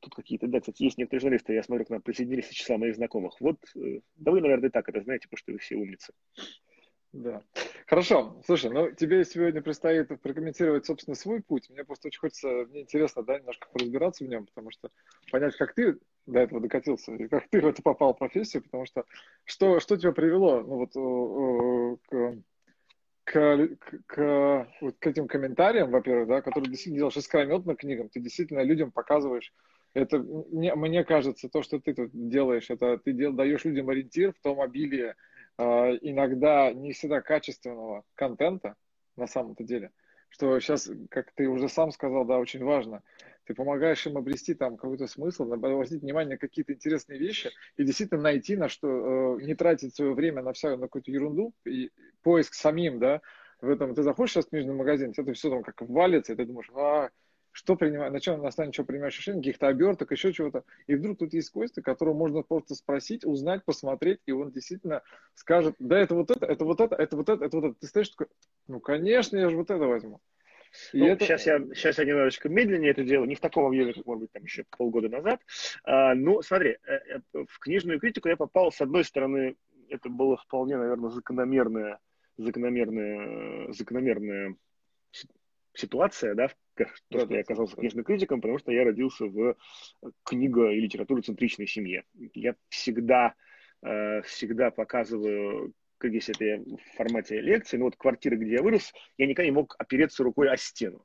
тут 0.00 0.14
какие-то, 0.14 0.46
да, 0.48 0.60
кстати, 0.60 0.82
есть 0.82 0.98
некоторые 0.98 1.20
журналисты, 1.20 1.54
я 1.54 1.62
смотрю, 1.62 1.84
к 1.84 1.90
нам 1.90 2.02
присоединились 2.02 2.48
числа 2.48 2.78
моих 2.78 2.96
знакомых. 2.96 3.40
Вот, 3.40 3.58
э, 3.76 4.00
да 4.16 4.32
вы, 4.32 4.40
наверное, 4.40 4.68
и 4.68 4.72
так 4.72 4.88
это 4.88 5.00
знаете, 5.02 5.28
потому 5.28 5.38
что 5.38 5.52
вы 5.52 5.58
все 5.58 5.76
умницы. 5.76 6.12
Да. 7.12 7.42
Хорошо. 7.86 8.40
Слушай, 8.46 8.70
ну 8.70 8.92
тебе 8.92 9.24
сегодня 9.24 9.60
предстоит 9.60 10.08
прокомментировать, 10.22 10.86
собственно, 10.86 11.16
свой 11.16 11.42
путь. 11.42 11.68
Мне 11.68 11.84
просто 11.84 12.06
очень 12.06 12.20
хочется, 12.20 12.48
мне 12.68 12.82
интересно, 12.82 13.24
да, 13.24 13.38
немножко 13.38 13.68
поразбираться 13.72 14.24
в 14.24 14.28
нем, 14.28 14.46
потому 14.46 14.70
что 14.70 14.90
понять, 15.32 15.56
как 15.56 15.74
ты 15.74 15.98
до 16.26 16.38
этого 16.38 16.60
докатился, 16.60 17.12
и 17.12 17.26
как 17.26 17.48
ты 17.48 17.60
в 17.60 17.66
это 17.66 17.82
попал 17.82 18.14
в 18.14 18.18
профессию, 18.18 18.62
потому 18.62 18.86
что 18.86 19.04
что, 19.44 19.80
что 19.80 19.96
тебя 19.96 20.12
привело 20.12 20.60
ну, 20.60 20.86
вот, 20.86 21.98
к, 22.04 22.36
к, 23.24 23.68
к, 24.06 24.68
вот, 24.80 24.96
к 25.00 25.06
этим 25.08 25.26
комментариям, 25.26 25.90
во-первых, 25.90 26.28
да, 26.28 26.42
которые 26.42 26.70
действительно 26.70 26.98
делаешь 26.98 27.16
искрометно 27.16 27.74
книгам, 27.74 28.08
ты 28.08 28.20
действительно 28.20 28.60
людям 28.60 28.92
показываешь 28.92 29.52
это, 29.94 30.18
мне, 30.18 30.74
мне 30.76 31.04
кажется, 31.04 31.48
то, 31.48 31.62
что 31.62 31.80
ты 31.80 31.94
тут 31.94 32.10
делаешь, 32.12 32.70
это 32.70 32.98
ты 32.98 33.12
дел, 33.12 33.32
даешь 33.32 33.64
людям 33.64 33.88
ориентир 33.88 34.32
в 34.32 34.40
том 34.40 34.60
обилии 34.60 35.14
иногда 36.02 36.72
не 36.72 36.92
всегда 36.92 37.20
качественного 37.20 38.04
контента 38.14 38.76
на 39.16 39.26
самом-то 39.26 39.64
деле. 39.64 39.90
Что 40.30 40.58
сейчас, 40.60 40.88
как 41.10 41.32
ты 41.32 41.48
уже 41.48 41.68
сам 41.68 41.90
сказал, 41.90 42.24
да, 42.24 42.38
очень 42.38 42.62
важно. 42.62 43.02
Ты 43.44 43.54
помогаешь 43.54 44.06
им 44.06 44.16
обрести 44.16 44.54
там 44.54 44.76
какой-то 44.76 45.08
смысл, 45.08 45.52
обратить 45.52 46.02
внимание 46.02 46.34
на 46.34 46.38
какие-то 46.38 46.72
интересные 46.72 47.18
вещи 47.18 47.50
и 47.76 47.84
действительно 47.84 48.20
найти 48.20 48.56
на 48.56 48.68
что, 48.68 49.38
э, 49.38 49.42
не 49.42 49.56
тратить 49.56 49.94
свое 49.94 50.14
время 50.14 50.42
на 50.42 50.52
всякую 50.52 50.78
на 50.78 50.86
какую-то 50.86 51.10
ерунду, 51.10 51.52
и 51.66 51.90
поиск 52.22 52.54
самим, 52.54 53.00
да, 53.00 53.20
в 53.60 53.68
этом. 53.68 53.94
Ты 53.94 54.04
заходишь 54.04 54.32
сейчас 54.32 54.46
в 54.46 54.50
книжный 54.50 54.74
магазин, 54.74 55.12
это 55.16 55.32
все 55.32 55.50
там 55.50 55.64
как 55.64 55.80
валится, 55.82 56.32
и 56.32 56.36
ты 56.36 56.44
думаешь, 56.44 56.70
а, 56.74 57.10
что 57.60 57.76
принимать, 57.76 58.10
на 58.10 58.20
чем 58.20 58.40
на 58.40 58.48
основании 58.48 58.72
чего 58.72 58.86
принимаешь 58.86 59.18
решение, 59.18 59.42
каких-то 59.42 59.68
оберток, 59.68 60.10
еще 60.12 60.32
чего-то. 60.32 60.64
И 60.86 60.94
вдруг 60.94 61.18
тут 61.18 61.34
есть 61.34 61.50
Костя, 61.50 61.82
которого 61.82 62.14
можно 62.14 62.40
просто 62.40 62.74
спросить, 62.74 63.26
узнать, 63.26 63.66
посмотреть, 63.66 64.20
и 64.24 64.32
он 64.32 64.50
действительно 64.50 65.02
скажет, 65.34 65.74
да, 65.78 65.98
это 65.98 66.14
вот 66.14 66.30
это, 66.30 66.46
это 66.46 66.64
вот 66.64 66.80
это, 66.80 66.96
это 66.96 67.16
вот 67.16 67.28
это, 67.28 67.44
это 67.44 67.56
вот 67.58 67.64
это. 67.66 67.74
Ты 67.78 67.86
стоишь 67.86 68.08
такой, 68.08 68.28
ну, 68.66 68.80
конечно, 68.80 69.36
я 69.36 69.50
же 69.50 69.58
вот 69.58 69.70
это 69.70 69.84
возьму. 69.84 70.22
ну, 70.94 71.06
это... 71.06 71.26
сейчас, 71.26 71.44
я, 71.44 71.58
сейчас 71.74 71.98
я 71.98 72.04
немножечко 72.06 72.48
медленнее 72.48 72.92
это 72.92 73.04
делаю, 73.04 73.28
не 73.28 73.34
в 73.34 73.40
таком 73.40 73.66
объеме, 73.66 73.92
как, 73.92 74.06
может 74.06 74.22
быть, 74.22 74.32
там 74.32 74.42
еще 74.44 74.64
полгода 74.78 75.10
назад. 75.10 75.42
А, 75.84 76.14
ну, 76.14 76.40
смотри, 76.40 76.78
э, 76.86 76.94
э, 76.94 77.44
в 77.46 77.58
книжную 77.58 78.00
критику 78.00 78.28
я 78.30 78.36
попал, 78.36 78.72
с 78.72 78.80
одной 78.80 79.04
стороны, 79.04 79.56
это 79.90 80.08
было 80.08 80.38
вполне, 80.38 80.78
наверное, 80.78 81.10
закономерное, 81.10 81.98
закономерное, 82.38 83.70
закономерное 83.70 84.56
ситуация, 85.74 86.34
да, 86.34 86.48
то, 87.08 87.20
что 87.20 87.34
я 87.34 87.40
оказался 87.40 87.76
книжным 87.76 88.04
критиком, 88.04 88.40
потому 88.40 88.58
что 88.58 88.72
я 88.72 88.84
родился 88.84 89.26
в 89.26 89.56
книго- 90.24 90.72
и 90.72 90.80
литературоцентричной 90.80 91.66
семье. 91.66 92.04
Я 92.34 92.54
всегда, 92.68 93.34
э, 93.82 94.22
всегда 94.22 94.70
показываю, 94.70 95.72
как 95.98 96.12
если 96.12 96.34
это 96.34 96.62
в 96.64 96.96
формате 96.96 97.40
лекции, 97.40 97.76
но 97.76 97.84
вот 97.84 97.96
квартира, 97.96 98.36
где 98.36 98.54
я 98.54 98.62
вырос, 98.62 98.92
я 99.18 99.26
никогда 99.26 99.46
не 99.46 99.54
мог 99.54 99.74
опереться 99.78 100.24
рукой 100.24 100.50
о 100.50 100.56
стену. 100.56 101.04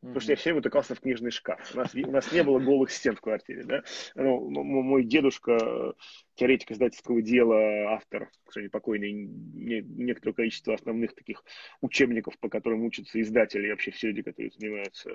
Потому 0.00 0.20
что 0.20 0.32
я 0.32 0.36
все 0.36 0.50
время 0.50 0.60
утыкался 0.60 0.94
в 0.94 1.00
книжный 1.00 1.30
шкаф. 1.30 1.74
У 1.74 1.78
нас, 1.78 1.94
у 1.94 2.10
нас 2.10 2.30
не 2.30 2.42
было 2.42 2.58
голых 2.58 2.90
стен 2.90 3.16
в 3.16 3.22
квартире. 3.22 3.64
Да? 3.64 3.82
Ну, 4.14 4.50
мой 4.50 5.02
дедушка, 5.02 5.94
теоретик 6.34 6.70
издательского 6.70 7.22
дела, 7.22 7.92
автор, 7.92 8.30
к 8.44 8.68
покойный, 8.70 9.12
не, 9.12 9.80
некоторое 9.82 10.34
количество 10.34 10.74
основных 10.74 11.14
таких 11.14 11.44
учебников, 11.80 12.38
по 12.38 12.48
которым 12.48 12.84
учатся 12.84 13.20
издатели 13.20 13.66
и 13.66 13.70
вообще 13.70 13.90
все 13.90 14.08
люди, 14.08 14.22
которые 14.22 14.50
занимаются 14.50 15.10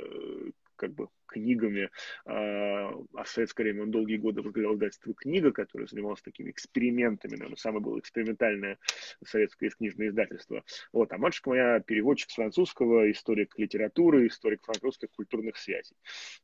как 0.75 0.93
бы 0.93 1.09
книгами. 1.27 1.89
А, 2.25 2.89
а 3.13 3.23
в 3.23 3.27
советское 3.27 3.63
время 3.63 3.83
он 3.83 3.91
долгие 3.91 4.17
годы 4.17 4.41
возглавлял 4.41 4.75
издательство 4.75 5.13
«Книга», 5.13 5.51
которое 5.51 5.85
занималось 5.85 6.21
такими 6.21 6.49
экспериментами. 6.49 7.35
Наверное, 7.35 7.57
самое 7.57 7.83
было 7.83 7.99
экспериментальное 7.99 8.79
советское 9.23 9.69
книжное 9.69 10.07
издательство. 10.07 10.63
Вот. 10.91 11.11
А 11.11 11.17
матушка 11.17 11.49
моя 11.49 11.79
переводчик 11.81 12.31
с 12.31 12.35
французского, 12.35 13.11
историк 13.11 13.57
литературы, 13.59 14.27
историк 14.27 14.63
французских 14.63 15.11
культурных 15.11 15.57
связей. 15.57 15.95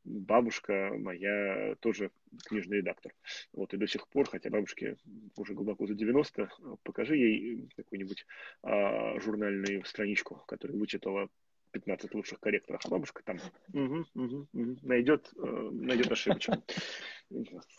Бабушка 0.03 0.93
моя 0.97 1.75
тоже 1.79 2.11
книжный 2.45 2.77
редактор. 2.77 3.13
Вот. 3.53 3.73
И 3.73 3.77
до 3.77 3.87
сих 3.87 4.07
пор, 4.09 4.29
хотя 4.29 4.49
бабушке 4.65 4.97
уже 5.35 5.53
глубоко 5.53 5.85
за 5.85 5.93
90, 5.93 6.49
покажи 6.83 7.15
ей 7.15 7.69
какую-нибудь 7.75 8.25
а, 8.63 9.19
журнальную 9.19 9.85
страничку, 9.85 10.43
которую 10.47 10.79
вычитала 10.79 11.29
15 11.71 12.15
лучших 12.15 12.39
корректоров, 12.39 12.81
а 12.85 12.89
бабушка 12.89 13.21
там 13.23 13.37
угу, 13.73 14.05
угу, 14.15 14.47
угу, 14.53 14.77
найдет, 14.81 15.29
э, 15.37 15.69
найдет 15.73 16.09
ошибочку. 16.09 16.53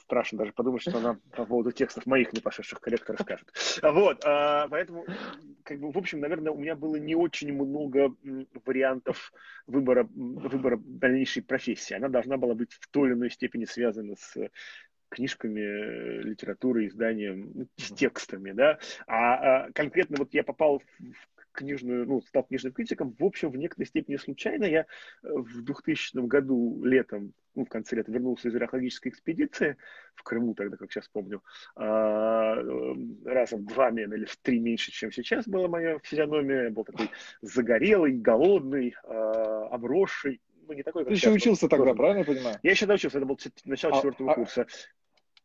Страшно 0.02 0.38
даже 0.38 0.52
подумать, 0.52 0.83
что 0.83 0.99
она 0.99 1.19
по 1.33 1.47
поводу 1.47 1.73
текстов 1.73 2.05
моих 2.05 2.33
не 2.35 2.40
пошедших 2.40 2.81
корректоров 2.81 3.23
скажет. 3.23 3.50
Вот, 3.83 4.23
а, 4.25 4.69
поэтому, 4.69 5.07
как 5.64 5.81
бы, 5.81 5.90
в 5.90 5.97
общем, 5.97 6.21
наверное, 6.21 6.52
у 6.52 6.59
меня 6.59 6.76
было 6.76 6.97
не 6.97 7.14
очень 7.14 7.52
много 7.55 8.14
вариантов 8.66 9.33
выбора, 9.66 10.05
выбора 10.05 10.78
дальнейшей 10.85 11.43
профессии. 11.43 11.95
Она 11.95 12.09
должна 12.09 12.37
была 12.37 12.55
быть 12.55 12.75
в 12.75 12.88
той 12.88 13.09
или 13.09 13.14
иной 13.14 13.31
степени 13.31 13.64
связана 13.64 14.14
с 14.16 14.37
книжками, 15.08 16.22
литературой, 16.22 16.88
изданием, 16.88 17.50
ну, 17.54 17.68
с 17.76 17.92
текстами, 17.92 18.52
да. 18.52 18.78
А, 19.06 19.66
а 19.66 19.72
конкретно 19.72 20.16
вот 20.18 20.32
я 20.34 20.42
попал 20.42 20.82
в 20.98 21.36
книжную, 21.56 22.06
ну, 22.06 22.20
стал 22.20 22.44
книжным 22.44 22.72
критиком, 22.72 23.14
в 23.18 23.25
общем, 23.25 23.50
в 23.50 23.56
некоторой 23.56 23.86
степени 23.86 24.16
случайно. 24.16 24.64
Я 24.64 24.80
э, 24.80 24.84
в 25.22 25.62
2000 25.62 26.26
году 26.26 26.84
летом, 26.84 27.32
ну, 27.54 27.64
в 27.64 27.68
конце 27.68 27.96
лета 27.96 28.12
вернулся 28.12 28.48
из 28.48 28.54
археологической 28.54 29.10
экспедиции 29.10 29.76
в 30.14 30.22
Крыму, 30.22 30.54
тогда, 30.54 30.76
как 30.76 30.92
сейчас 30.92 31.08
помню, 31.08 31.42
а, 31.75 32.56
э, 32.56 32.94
раза 33.25 33.56
в 33.56 33.64
два, 33.64 33.90
или 33.90 34.26
в 34.26 34.36
три 34.36 34.60
меньше, 34.60 34.92
чем 34.92 35.10
сейчас 35.10 35.48
была 35.48 35.66
моя 35.66 35.98
физиономия. 36.00 36.64
Я 36.64 36.70
был 36.70 36.84
такой 36.84 37.10
загорелый, 37.40 38.12
голодный, 38.12 38.94
а, 39.04 39.68
обросший, 39.68 40.40
ну, 40.66 40.73
не 40.75 40.82
такой, 40.82 41.04
как 41.04 41.08
Ты 41.11 41.14
еще 41.14 41.30
учился 41.30 41.68
тогда, 41.68 41.94
правильно 41.94 42.20
я 42.20 42.25
понимаю? 42.25 42.58
Я 42.62 42.70
еще 42.73 42.87
учился, 42.87 43.18
это 43.18 43.26
был 43.26 43.38
начало 43.64 43.94
а, 43.94 43.96
четвертого 43.96 44.32
а, 44.32 44.35
курса. 44.35 44.66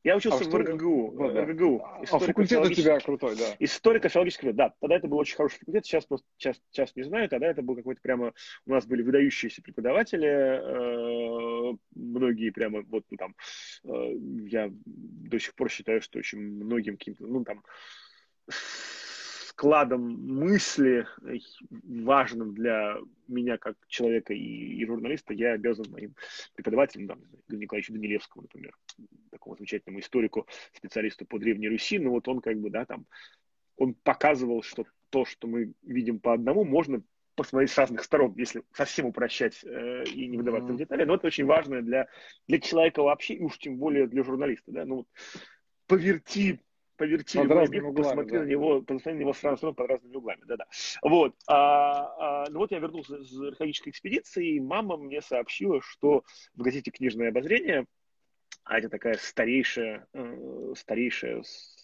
Я 0.04 0.16
учился 0.16 0.44
а 0.44 0.50
в 0.50 0.56
РГГУ. 0.56 1.16
Да. 1.32 1.46
РГГУ. 1.46 1.86
А 2.12 2.20
факультет 2.20 2.66
у 2.66 2.74
тебя 2.74 3.00
крутой, 3.00 3.36
да. 3.36 3.56
Историко-филологический 3.60 4.51
да. 4.51 4.74
Тогда 4.80 4.96
это 4.96 5.08
был 5.08 5.20
очень 5.20 5.36
хороший 5.36 5.60
факультет, 5.60 5.86
сейчас 5.86 6.06
просто 6.06 6.25
сейчас, 6.38 6.60
сейчас 6.72 6.96
не 6.96 7.04
знаю, 7.04 7.30
тогда 7.30 7.48
это 7.48 7.62
был 7.62 7.75
какой-то 7.75 8.01
прямо, 8.01 8.34
у 8.66 8.72
нас 8.72 8.88
были 8.88 9.04
выдающиеся 9.04 9.62
преподаватели, 9.62 10.28
э, 10.28 11.78
многие 11.94 12.50
прямо, 12.50 12.82
вот, 12.82 13.06
ну, 13.12 13.18
там, 13.18 13.36
э, 13.84 14.13
я 14.48 14.72
до 14.72 15.40
сих 15.40 15.54
пор 15.54 15.70
считаю, 15.70 16.01
что 16.01 16.18
очень 16.18 16.40
многим 16.40 16.98
каким-то, 16.98 17.28
ну, 17.28 17.44
там, 17.44 17.63
складом 19.62 20.01
мысли, 20.01 21.06
важным 21.84 22.56
для 22.56 22.98
меня 23.27 23.60
как 23.60 23.75
человека 23.88 24.34
и, 24.34 24.39
и 24.39 24.86
журналиста, 24.88 25.36
я 25.36 25.53
обязан 25.53 25.86
моим 25.91 26.15
преподавателям, 26.56 27.08
там, 27.08 27.22
Николаевичу 27.48 27.94
Данилевскому, 27.94 28.41
например, 28.41 28.75
такому 29.30 29.56
замечательному 29.58 30.00
историку, 30.00 30.48
специалисту 30.74 31.27
по 31.27 31.38
Древней 31.38 31.70
Руси, 31.70 32.00
но 32.00 32.10
вот 32.10 32.27
он 32.27 32.41
как 32.41 32.58
бы, 32.58 32.72
да, 32.72 32.86
там, 32.86 33.06
он 33.77 33.94
показывал, 33.94 34.63
что 34.63 34.86
то, 35.12 35.25
что 35.25 35.48
мы 35.48 35.74
видим 35.84 36.20
по 36.20 36.34
одному, 36.34 36.65
можно 36.65 37.03
посмотреть 37.36 37.70
с 37.70 37.77
разных 37.77 38.03
сторон, 38.03 38.34
если 38.38 38.63
совсем 38.74 39.06
упрощать 39.06 39.63
э, 39.63 40.06
и 40.06 40.25
не 40.25 40.38
выдаваться 40.38 40.72
mm-hmm. 40.72 40.75
в 40.75 40.80
детали. 40.80 41.03
Но 41.03 41.15
это 41.15 41.27
очень 41.27 41.46
важно 41.46 41.84
для, 41.84 42.08
для 42.48 42.60
человека 42.60 43.03
вообще, 43.03 43.36
и 43.36 43.44
уж 43.44 43.60
тем 43.60 43.77
более 43.77 44.08
для 44.08 44.24
журналиста. 44.24 44.72
Да? 44.72 44.86
Ну, 44.86 44.96
вот, 44.96 45.08
поверти 45.86 46.62
поверти 46.98 47.38
под 47.38 47.50
его 47.50 47.66
мир, 47.66 47.86
углами, 47.86 48.08
посмотри 48.08 48.38
да. 48.38 48.44
на 48.44 48.48
него, 48.48 48.82
посмотри 48.82 49.14
на 49.14 49.20
него 49.20 49.34
с 49.34 49.44
разных 49.44 49.76
под 49.76 49.90
разными 49.90 50.16
углами, 50.16 50.42
да-да. 50.46 50.66
Вот, 51.02 51.36
а, 51.48 52.44
а, 52.44 52.50
ну 52.50 52.60
вот 52.60 52.72
я 52.72 52.80
вернулся 52.80 53.16
из 53.18 53.42
археологической 53.42 53.92
экспедиции, 53.92 54.56
и 54.56 54.60
мама 54.60 54.98
мне 54.98 55.22
сообщила, 55.22 55.82
что 55.82 56.24
в 56.56 56.62
газете 56.62 56.92
«Книжное 56.92 57.30
обозрение», 57.30 57.86
а 58.64 58.78
это 58.78 58.90
такая 58.90 59.16
старейшая, 59.16 60.08
э, 60.14 60.74
старейшая 60.78 61.44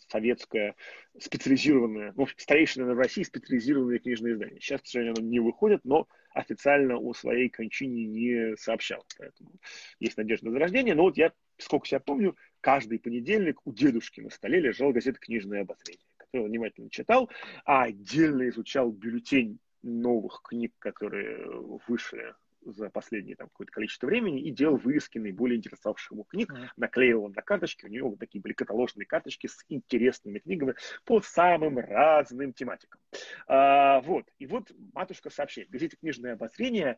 советская 0.10 0.76
специализированная, 1.20 2.14
ну, 2.16 2.28
старейшая 2.38 2.86
в 2.86 2.98
России 2.98 3.24
специализированное 3.24 4.00
книжное 4.00 4.34
издание. 4.34 4.60
Сейчас, 4.62 4.82
к 4.82 4.86
сожалению, 4.86 5.16
оно 5.18 5.28
не 5.28 5.40
выходит, 5.40 5.82
но 5.84 6.08
официально 6.38 6.98
о 6.98 7.13
своей 7.13 7.50
кончине 7.50 8.06
не 8.06 8.56
сообщал. 8.58 9.03
Поэтому 9.17 9.51
есть 10.00 10.17
надежда 10.17 10.48
на 10.48 10.51
зарождение. 10.51 10.96
Но 10.96 11.03
вот 11.03 11.17
я, 11.17 11.34
сколько 11.58 11.88
себя 11.88 12.00
помню, 12.00 12.36
каждый 12.62 13.00
понедельник 13.00 13.60
у 13.65 13.74
дедушки 13.74 14.22
на 14.22 14.29
столе 14.29 14.60
лежала 14.60 14.91
газета 14.91 15.20
«Книжное 15.20 15.62
обозрение», 15.62 16.06
которую 16.17 16.50
внимательно 16.50 16.89
читал, 16.89 17.29
а 17.65 17.84
отдельно 17.84 18.48
изучал 18.50 18.91
бюллетень 18.91 19.60
новых 19.82 20.41
книг, 20.44 20.74
которые 20.79 21.44
вышли 21.88 22.36
за 22.71 22.89
последнее 22.89 23.36
там, 23.36 23.47
какое-то 23.50 23.71
количество 23.71 24.07
времени 24.07 24.41
и 24.41 24.51
делал 24.51 24.77
вырезки 24.77 25.17
наиболее 25.17 25.57
интересовавших 25.57 26.12
ему 26.12 26.24
книг, 26.24 26.51
mm-hmm. 26.51 26.69
наклеивал 26.77 27.29
на 27.29 27.41
карточки, 27.41 27.86
у 27.86 27.89
него 27.89 28.09
вот 28.09 28.19
такие 28.19 28.41
были 28.41 28.53
каталожные 28.53 29.05
карточки 29.05 29.47
с 29.47 29.63
интересными 29.69 30.39
книгами 30.39 30.75
по 31.05 31.21
самым 31.21 31.79
разным 31.79 32.53
тематикам. 32.53 33.01
А, 33.47 34.01
вот, 34.01 34.25
и 34.39 34.47
вот 34.47 34.71
матушка 34.93 35.29
сообщает, 35.29 35.69
газете 35.69 35.97
«Книжное 35.97 36.33
обозрение» 36.33 36.97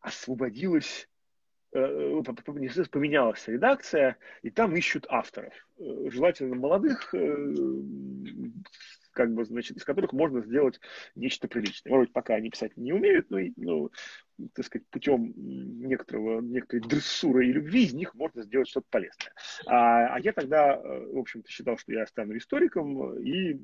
освободилась 0.00 1.08
Э, 1.72 2.22
поменялась 2.90 3.46
редакция, 3.46 4.16
и 4.42 4.50
там 4.50 4.74
ищут 4.74 5.04
авторов. 5.08 5.52
Э, 5.78 6.08
желательно 6.10 6.54
молодых, 6.54 7.12
э, 7.14 7.54
как 9.12 9.34
бы, 9.34 9.44
значит, 9.44 9.76
из 9.76 9.84
которых 9.84 10.14
можно 10.14 10.40
сделать 10.40 10.80
нечто 11.14 11.46
приличное. 11.46 11.92
Может 11.92 12.08
быть, 12.08 12.14
пока 12.14 12.34
они 12.36 12.48
писать 12.48 12.76
не 12.76 12.92
умеют, 12.92 13.28
но, 13.30 13.38
ну, 13.56 13.90
так 14.54 14.64
сказать, 14.64 14.86
путем 14.88 15.32
некоторого, 15.36 16.40
некоторой 16.40 16.86
дрессуры 16.86 17.48
и 17.48 17.52
любви 17.52 17.84
из 17.84 17.94
них 17.94 18.14
можно 18.14 18.42
сделать 18.42 18.68
что-то 18.68 18.86
полезное. 18.90 19.32
А, 19.66 20.14
а 20.14 20.20
я 20.20 20.32
тогда, 20.32 20.76
в 20.78 21.18
общем-то, 21.18 21.50
считал, 21.50 21.76
что 21.78 21.92
я 21.92 22.06
стану 22.06 22.36
историком 22.36 23.18
и 23.20 23.54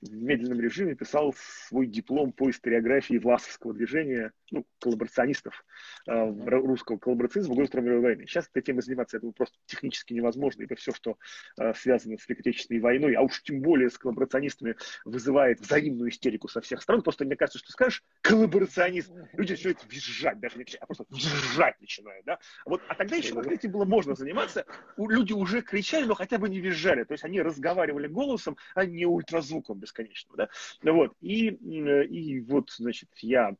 в 0.00 0.12
медленном 0.12 0.60
режиме 0.60 0.94
писал 0.94 1.34
свой 1.68 1.86
диплом 1.86 2.32
по 2.32 2.50
историографии 2.50 3.18
власовского 3.18 3.74
движения, 3.74 4.32
ну, 4.50 4.64
коллаборационистов 4.78 5.64
э, 6.06 6.12
русского 6.46 6.98
коллаборационизма 6.98 7.54
в 7.54 7.56
годы 7.56 7.68
Второй 7.68 7.86
мировой 7.86 8.02
войны. 8.02 8.26
Сейчас 8.26 8.48
этой 8.48 8.62
темой 8.62 8.82
заниматься 8.82 9.16
это 9.16 9.30
просто 9.32 9.56
технически 9.66 10.12
невозможно, 10.12 10.62
ибо 10.62 10.76
все, 10.76 10.92
что 10.92 11.16
э, 11.58 11.74
связано 11.74 12.16
с 12.18 12.28
Великой 12.28 12.50
Отечественной 12.50 12.80
войной, 12.80 13.14
а 13.14 13.22
уж 13.22 13.42
тем 13.42 13.60
более 13.60 13.90
с 13.90 13.98
коллаборационистами, 13.98 14.76
вызывает 15.04 15.60
взаимную 15.60 16.10
истерику 16.10 16.48
со 16.48 16.60
всех 16.60 16.82
сторон. 16.82 17.02
Просто 17.02 17.24
мне 17.24 17.36
кажется, 17.36 17.58
что 17.58 17.72
скажешь 17.72 18.04
коллаборационист, 18.22 19.10
люди 19.32 19.52
начинают 19.52 19.84
визжать, 19.96 20.38
даже 20.40 20.58
не 20.58 20.64
кричать, 20.64 20.82
а 20.82 20.86
просто 20.86 21.04
визжать 21.10 21.80
начинают. 21.80 22.24
Да? 22.24 22.38
Вот, 22.64 22.82
а 22.88 22.94
тогда 22.94 23.16
еще 23.16 23.34
как 23.34 23.46
этим 23.46 23.72
было 23.72 23.84
можно 23.84 24.14
заниматься. 24.14 24.64
Люди 24.96 25.32
уже 25.32 25.62
кричали, 25.62 26.04
но 26.04 26.14
хотя 26.14 26.38
бы 26.38 26.48
не 26.48 26.60
визжали. 26.60 27.04
То 27.04 27.12
есть 27.12 27.24
они 27.24 27.40
разговаривали 27.40 28.06
голосом, 28.06 28.56
а 28.74 28.84
не 28.84 29.06
ультразвуком 29.06 29.78
бесконечным. 29.78 30.36
Да? 30.36 30.48
Вот. 30.82 31.14
И, 31.20 31.48
и 31.48 32.40
вот, 32.40 32.70
значит, 32.70 33.08
я 33.16 33.56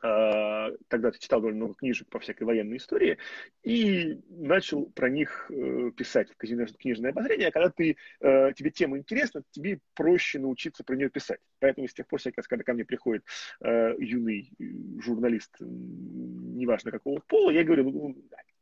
тогда 0.00 1.10
ты 1.10 1.18
читал 1.18 1.40
довольно 1.40 1.64
много 1.64 1.74
книжек 1.74 2.08
по 2.08 2.18
всякой 2.18 2.44
военной 2.44 2.76
истории, 2.76 3.18
и 3.62 4.20
начал 4.28 4.86
про 4.86 5.08
них 5.08 5.50
э, 5.50 5.90
писать 5.96 6.30
в 6.30 6.36
книжное 6.36 7.10
обозрение. 7.10 7.48
А 7.48 7.52
когда 7.52 7.70
ты, 7.70 7.96
э, 8.20 8.52
тебе 8.54 8.70
тема 8.70 8.98
интересна, 8.98 9.42
тебе 9.50 9.80
проще 9.94 10.38
научиться 10.38 10.84
про 10.84 10.94
нее 10.94 11.10
писать. 11.10 11.40
Поэтому 11.58 11.88
с 11.88 11.94
тех 11.94 12.06
пор, 12.06 12.20
всякий 12.20 12.36
раз, 12.36 12.46
когда 12.46 12.64
ко 12.64 12.74
мне 12.74 12.84
приходит 12.84 13.24
э, 13.60 13.94
юный 13.98 14.52
журналист, 15.00 15.54
неважно 15.60 16.90
какого 16.90 17.20
пола, 17.26 17.50
я 17.50 17.64
говорю, 17.64 17.90
ну, 17.90 18.16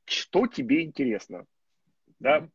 что 0.07 0.47
тебе 0.47 0.85
интересно? 0.85 1.45
Да, 2.19 2.49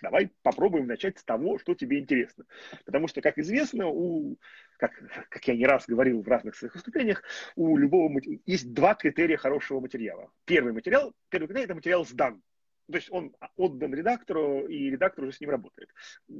давай 0.00 0.30
попробуем 0.42 0.86
начать 0.86 1.18
с 1.18 1.24
того, 1.24 1.58
что 1.58 1.74
тебе 1.74 2.00
интересно. 2.00 2.44
Потому 2.84 3.08
что, 3.08 3.20
как 3.20 3.38
известно, 3.38 3.88
у, 3.88 4.36
как, 4.82 5.28
как 5.28 5.46
я 5.46 5.54
не 5.54 5.64
раз 5.64 5.84
говорил 5.86 6.22
в 6.22 6.28
разных 6.28 6.56
своих 6.56 6.74
выступлениях, 6.74 7.22
у 7.54 7.76
любого 7.76 8.20
есть 8.46 8.72
два 8.72 8.94
критерия 8.96 9.36
хорошего 9.36 9.78
материала. 9.78 10.32
Первый 10.44 10.72
материал, 10.72 11.14
первый 11.28 11.46
критерий– 11.46 11.64
это 11.66 11.74
материал 11.76 12.04
сдан. 12.04 12.42
То 12.90 12.96
есть 12.96 13.08
он 13.12 13.32
отдан 13.56 13.94
редактору, 13.94 14.66
и 14.66 14.90
редактор 14.90 15.22
уже 15.24 15.36
с 15.36 15.40
ним 15.40 15.50
работает. 15.50 15.88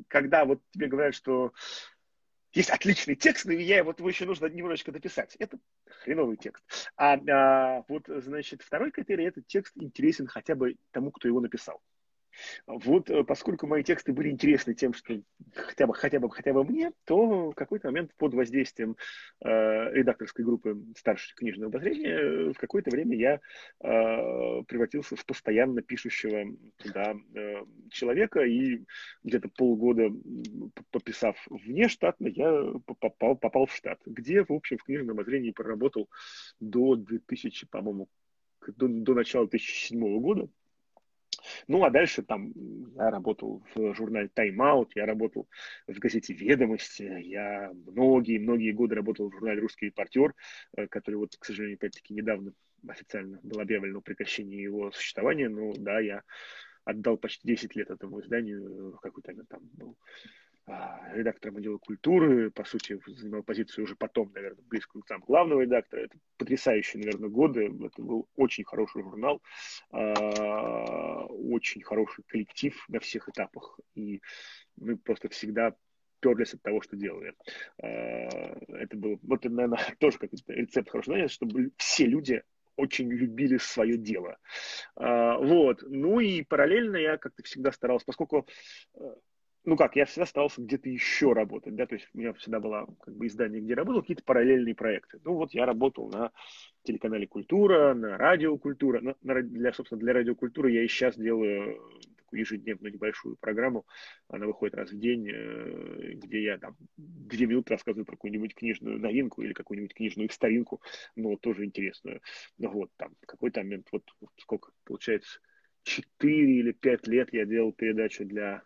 Когда 0.09 0.45
вот 0.45 0.61
тебе 0.73 0.89
говорят, 0.89 1.15
что 1.15 1.53
есть 2.53 2.71
отличный 2.71 3.15
текст, 3.15 3.45
но 3.47 3.53
я, 3.53 3.85
вот 3.85 4.01
его 4.01 4.09
еще 4.09 4.27
нужно 4.27 4.47
немножечко 4.47 4.91
дописать. 4.91 5.37
Это 5.37 5.59
хреновый 6.03 6.37
текст. 6.37 6.65
А, 6.97 7.15
а 7.31 7.85
вот, 7.87 8.09
значит, 8.09 8.63
второй 8.63 8.91
критерий– 8.91 9.25
это 9.27 9.41
текст 9.41 9.73
интересен 9.77 10.27
хотя 10.27 10.57
бы 10.57 10.75
тому, 10.91 11.13
кто 11.13 11.29
его 11.29 11.41
написал. 11.41 11.81
Вот 12.67 13.11
э, 13.11 13.25
поскольку 13.25 13.67
мои 13.67 13.83
тексты 13.83 14.13
были 14.13 14.31
интересны 14.31 14.75
тем, 14.75 14.93
что 14.95 15.21
хотя 15.55 15.87
бы, 15.87 15.95
хотя 15.95 16.21
бы, 16.21 16.31
хотя 16.31 16.53
бы 16.53 16.65
мне, 16.65 16.93
то 17.05 17.51
в 17.51 17.55
какой-то 17.55 17.89
момент 17.89 18.13
под 18.17 18.35
воздействием 18.35 18.97
э, 19.45 19.49
редакторской 19.93 20.45
группы 20.45 20.81
старшего 20.97 21.37
книжного 21.37 21.69
обозрения 21.71 22.17
э, 22.17 22.53
в 22.53 22.59
какое-то 22.59 22.91
время 22.91 23.17
я 23.17 23.35
э, 23.35 24.63
превратился 24.67 25.17
в 25.17 25.25
постоянно 25.27 25.83
пишущего 25.83 26.57
туда 26.79 27.15
э, 27.35 27.63
человека, 27.91 28.41
и 28.41 28.85
где-то 29.23 29.49
полгода 29.49 30.11
пописав 30.91 31.37
внештатно, 31.49 32.29
я 32.29 32.73
попал, 33.01 33.37
попал 33.37 33.67
в 33.67 33.75
штат, 33.75 33.99
где, 34.07 34.45
в 34.45 34.53
общем, 34.53 34.79
в 34.79 34.85
книжном 34.85 35.11
обозрении 35.11 35.51
проработал 35.51 36.09
до 36.61 36.97
2000, 36.97 37.67
по-моему, 37.69 38.09
до, 38.67 38.89
до 38.89 39.15
начала 39.15 39.49
2007 39.49 40.21
года. 40.21 40.49
Ну, 41.69 41.85
а 41.85 41.91
дальше 41.91 42.23
там 42.23 42.53
я 42.97 43.11
работал 43.11 43.63
в 43.75 43.95
журнале 43.95 44.31
Time 44.35 44.57
Out, 44.57 44.91
я 44.95 45.07
работал 45.07 45.49
в 45.87 45.99
газете 45.99 46.33
«Ведомости», 46.35 47.03
я 47.03 47.73
многие-многие 47.87 48.73
годы 48.73 48.95
работал 48.95 49.29
в 49.29 49.33
журнале 49.33 49.61
«Русский 49.61 49.87
репортер», 49.87 50.35
э, 50.77 50.87
который 50.87 51.17
вот, 51.17 51.37
к 51.37 51.45
сожалению, 51.45 51.77
опять-таки 51.77 52.15
недавно 52.15 52.53
официально 52.89 53.39
был 53.43 53.61
объявлено 53.61 53.99
о 53.99 54.03
прекращении 54.03 54.61
его 54.61 54.91
существования. 54.93 55.49
Ну, 55.49 55.73
да, 55.77 56.01
я 56.01 56.23
отдал 56.85 57.17
почти 57.17 57.47
10 57.47 57.77
лет 57.77 57.91
этому 57.91 58.21
изданию, 58.21 58.93
в 58.93 59.01
какой-то 59.01 59.33
там 59.49 59.61
был 59.75 59.97
редактором 60.67 61.57
отдела 61.57 61.79
культуры, 61.79 62.51
по 62.51 62.65
сути, 62.65 62.99
занимал 63.07 63.43
позицию 63.43 63.85
уже 63.85 63.97
потом, 63.97 64.31
наверное, 64.33 64.63
близкую 64.65 65.03
к 65.03 65.07
там 65.07 65.21
главного 65.21 65.63
редактора. 65.63 66.03
Это 66.03 66.17
потрясающие, 66.39 67.03
наверное, 67.03 67.29
годы. 67.29 67.67
Это 67.67 68.03
был 68.03 68.29
очень 68.37 68.65
хороший 68.65 69.03
журнал, 69.03 69.43
а, 69.91 71.25
очень 71.27 71.83
хороший 71.83 72.25
коллектив 72.27 72.85
на 72.89 73.01
всех 73.01 73.29
этапах. 73.29 73.79
И 73.95 74.21
мы 74.77 74.97
просто 74.97 75.29
всегда 75.29 75.75
перлись 76.21 76.55
от 76.55 76.63
того, 76.63 76.81
что 76.81 76.97
делали. 76.97 77.35
А, 77.83 77.87
это 77.89 78.97
был, 78.97 79.19
вот, 79.23 79.45
это, 79.45 79.55
наверное, 79.55 79.79
тоже 79.99 80.19
какой-то 80.19 80.53
рецепт 80.53 80.91
хорошего 80.91 81.29
чтобы 81.29 81.73
все 81.77 82.07
люди 82.07 82.43
очень 82.77 83.11
любили 83.13 83.59
свое 83.59 83.99
дело. 83.99 84.39
Вот. 84.97 85.83
Ну 85.83 86.21
и 86.21 86.43
параллельно 86.43 86.97
я 86.97 87.19
как-то 87.19 87.43
всегда 87.43 87.71
старался, 87.71 88.07
поскольку 88.07 88.49
ну 89.65 89.77
как, 89.77 89.97
я 89.97 90.05
всегда 90.05 90.27
старался 90.27 90.61
где-то 90.61 90.89
еще 90.89 91.33
работать, 91.33 91.75
да, 91.75 91.87
то 91.87 91.95
есть 91.95 92.09
у 92.15 92.19
меня 92.19 92.33
всегда 92.35 92.61
было 92.61 92.87
как 93.01 93.15
бы 93.17 93.27
издание, 93.27 93.61
где 93.61 93.75
работал, 93.75 94.03
какие-то 94.03 94.25
параллельные 94.25 94.75
проекты. 94.75 95.21
Ну 95.25 95.35
вот 95.35 95.53
я 95.55 95.67
работал 95.67 96.09
на 96.09 96.33
телеканале 96.83 97.27
«Культура», 97.27 97.95
на 97.95 98.19
радио 98.19 98.57
«Культура», 98.59 99.01
на, 99.01 99.15
на, 99.23 99.43
для, 99.43 99.73
собственно, 99.73 100.01
для 100.01 100.15
радиокультуры 100.15 100.73
я 100.73 100.83
и 100.83 100.89
сейчас 100.89 101.17
делаю 101.17 101.81
такую 102.17 102.41
ежедневную 102.41 102.93
небольшую 102.93 103.37
программу, 103.37 103.87
она 104.29 104.47
выходит 104.47 104.75
раз 104.75 104.91
в 104.91 104.99
день, 104.99 105.29
э, 105.31 106.13
где 106.15 106.43
я 106.43 106.59
там 106.59 106.77
две 106.97 107.47
минуты 107.47 107.75
рассказываю 107.75 108.07
про 108.07 108.17
какую-нибудь 108.17 108.55
книжную 108.55 108.99
новинку 108.99 109.43
или 109.43 109.53
какую-нибудь 109.53 109.95
книжную 109.95 110.31
старинку, 110.31 110.81
но 111.15 111.37
тоже 111.37 111.65
интересную. 111.65 112.21
Ну 112.59 112.71
вот, 112.71 112.91
там, 112.97 113.13
какой-то 113.27 113.61
момент, 113.61 113.87
вот 113.93 114.03
сколько, 114.39 114.73
получается, 114.85 115.41
четыре 115.83 116.61
или 116.61 116.73
пять 116.73 117.07
лет 117.07 117.33
я 117.33 117.45
делал 117.45 117.73
передачу 117.73 118.25
для 118.25 118.63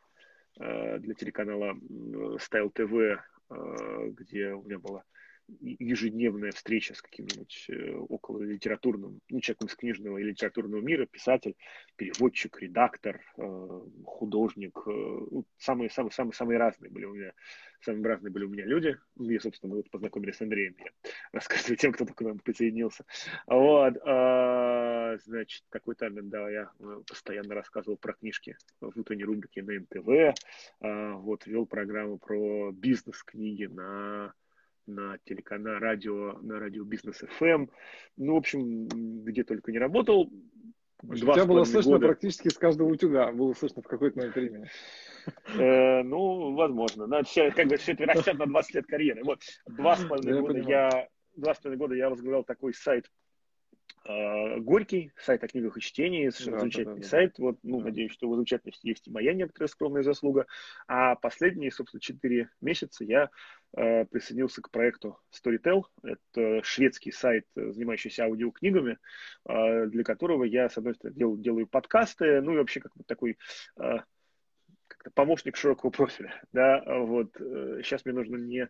для 0.57 1.15
телеканала 1.15 1.75
Style 2.39 2.73
TV, 2.73 3.19
э, 3.51 4.09
где 4.11 4.53
у 4.53 4.63
меня 4.63 4.79
была 4.79 5.05
ежедневная 5.61 6.53
встреча 6.53 6.95
с 6.95 7.03
каким-нибудь 7.03 7.67
э, 7.69 7.93
около 7.93 8.43
литературным, 8.43 9.21
ну, 9.31 9.41
человеком 9.41 9.69
из 9.69 9.77
книжного 9.77 10.19
и 10.19 10.25
литературного 10.25 10.81
мира, 10.81 11.07
писатель, 11.07 11.57
переводчик, 11.97 12.61
редактор, 12.61 13.21
художник, 14.05 14.79
ну, 14.87 15.45
самые, 15.57 15.91
самые, 15.91 16.13
самые, 16.13 16.33
самые 16.33 16.59
разные 16.59 16.91
были 16.91 17.05
у 17.05 17.15
меня, 17.15 17.33
самые 17.81 18.05
разные 18.05 18.33
были 18.33 18.45
у 18.45 18.49
меня 18.49 18.65
люди. 18.65 18.97
И, 19.21 19.39
собственно, 19.39 19.71
мы 19.71 19.77
вот 19.79 19.91
познакомились 19.91 20.37
с 20.37 20.43
Андреем, 20.43 20.75
я 20.79 20.91
рассказываю 21.33 21.77
тем, 21.77 21.93
кто 21.93 22.05
только 22.05 22.25
к 22.25 22.27
нам 22.27 22.39
присоединился. 22.39 23.05
Вот, 23.47 23.95
значит, 25.23 25.65
какой-то 25.69 26.11
да, 26.11 26.51
я 26.51 26.71
постоянно 27.07 27.55
рассказывал 27.55 27.97
про 27.97 28.15
книжки 28.15 28.57
в 28.81 28.99
утренней 28.99 29.25
рубрике 29.25 29.63
на 29.63 29.81
НТВ, 29.81 30.39
вот, 30.81 31.47
вел 31.47 31.67
программу 31.67 32.19
про 32.19 32.73
бизнес-книги 32.73 33.67
на 33.67 34.35
на 34.87 35.19
телеканал 35.25 35.79
радио, 35.79 36.39
на 36.41 36.59
радио 36.59 36.85
Бизнес 36.85 37.19
ФМ. 37.19 37.67
Ну, 38.17 38.35
в 38.35 38.37
общем, 38.37 38.89
где 39.25 39.45
только 39.45 39.73
не 39.73 39.79
работал. 39.79 40.31
Два 41.03 41.35
тебя 41.35 41.45
было 41.45 41.65
слышно 41.65 41.93
года. 41.93 42.07
практически 42.07 42.49
с 42.49 42.57
каждого 42.57 42.89
утюга, 42.89 43.31
было 43.33 43.53
слышно 43.53 43.83
в 43.83 43.87
какой-то 43.87 44.19
момент 44.19 44.35
времени. 44.35 44.67
Э, 45.59 46.03
ну, 46.03 46.55
возможно. 46.55 47.07
Но 47.07 47.23
все, 47.25 47.51
как 47.51 47.67
бы, 47.67 47.77
все 47.77 47.93
это 47.93 48.05
расчет 48.05 48.39
на 48.39 48.47
20 48.47 48.75
лет 48.75 48.87
карьеры. 48.87 49.25
Вот, 49.25 49.41
два 49.67 49.97
с 49.97 50.05
половиной 50.05 50.41
года 50.41 50.59
я, 50.59 51.09
два 51.35 51.55
с 51.55 51.59
половиной 51.59 51.79
года 51.81 51.95
я 51.95 52.09
возглавлял 52.09 52.45
такой 52.45 52.73
сайт 52.73 53.07
а, 53.07 53.11
Горький, 54.05 55.13
сайт 55.17 55.43
о 55.43 55.49
книгах 55.49 55.77
и 55.77 55.81
чтении, 55.81 56.29
совершенно 56.29 56.57
да, 56.57 56.61
замечательный 56.61 56.95
да, 56.97 57.03
да, 57.03 57.09
сайт. 57.09 57.39
Вот, 57.39 57.59
ну, 57.65 57.79
да. 57.79 57.87
надеюсь, 57.87 58.13
что 58.13 58.29
в 58.29 58.35
замечательности 58.35 58.87
есть 58.87 59.09
и 59.09 59.11
моя 59.11 59.35
некоторая 59.35 59.69
скромная 59.69 60.05
заслуга. 60.05 60.47
А 60.87 61.17
последние, 61.17 61.73
собственно, 61.73 62.01
четыре 62.01 62.51
месяца 62.61 63.03
я 63.05 63.31
э, 63.77 64.05
присоединился 64.05 64.63
к 64.63 64.71
проекту 64.71 65.19
Storytel. 65.33 65.83
Это 66.05 66.63
шведский 66.63 67.11
сайт, 67.11 67.47
занимающийся 67.57 68.27
аудиокнигами, 68.27 68.99
э, 69.45 69.87
для 69.87 70.05
которого 70.05 70.45
я, 70.45 70.69
с 70.69 70.79
одной 70.79 70.95
стороны, 70.95 71.19
делаю, 71.19 71.39
делаю 71.39 71.67
подкасты, 71.67 72.41
ну 72.43 72.55
и 72.55 72.59
вообще 72.59 72.79
как 72.79 72.97
бы 72.97 73.03
такой 73.03 73.39
э, 73.81 73.97
помощник 75.15 75.57
широкого 75.57 75.91
профиля. 75.91 76.35
Да, 76.53 76.83
вот. 76.87 77.33
Сейчас 77.37 78.05
мне 78.05 78.15
нужно 78.15 78.37
не 78.37 78.69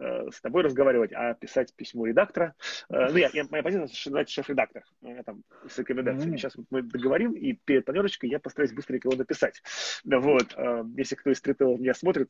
Э, 0.00 0.28
с 0.30 0.40
тобой 0.40 0.62
разговаривать, 0.62 1.12
а 1.12 1.34
писать 1.34 1.74
письмо 1.74 2.06
редактора. 2.06 2.54
Э, 2.88 3.08
ну, 3.10 3.16
я, 3.16 3.30
я, 3.32 3.44
моя 3.50 3.62
позиция 3.62 3.88
называется 4.04 4.34
шеф-редактор. 4.34 4.84
Я 5.00 5.22
там 5.24 5.42
с 5.68 5.76
рекомендациями. 5.78 6.36
Сейчас 6.36 6.54
вот 6.54 6.66
мы 6.70 6.82
договорим, 6.82 7.32
и 7.32 7.52
перед 7.52 7.84
планерочкой 7.84 8.30
я 8.30 8.38
постараюсь 8.38 8.72
быстренько 8.72 9.08
его 9.08 9.16
написать. 9.16 9.60
Вот. 10.04 10.54
Э, 10.56 10.84
если 10.96 11.16
кто 11.16 11.30
из 11.30 11.38
стритела 11.38 11.76
меня 11.76 11.94
смотрит, 11.94 12.28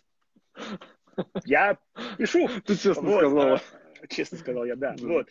я 1.45 1.77
пишу. 2.17 2.49
Ты 2.65 2.75
честно 2.77 3.03
вот. 3.03 3.19
сказала. 3.19 3.61
Честно 4.09 4.39
сказал 4.39 4.65
я, 4.65 4.77
да. 4.77 4.95
Вот. 5.01 5.29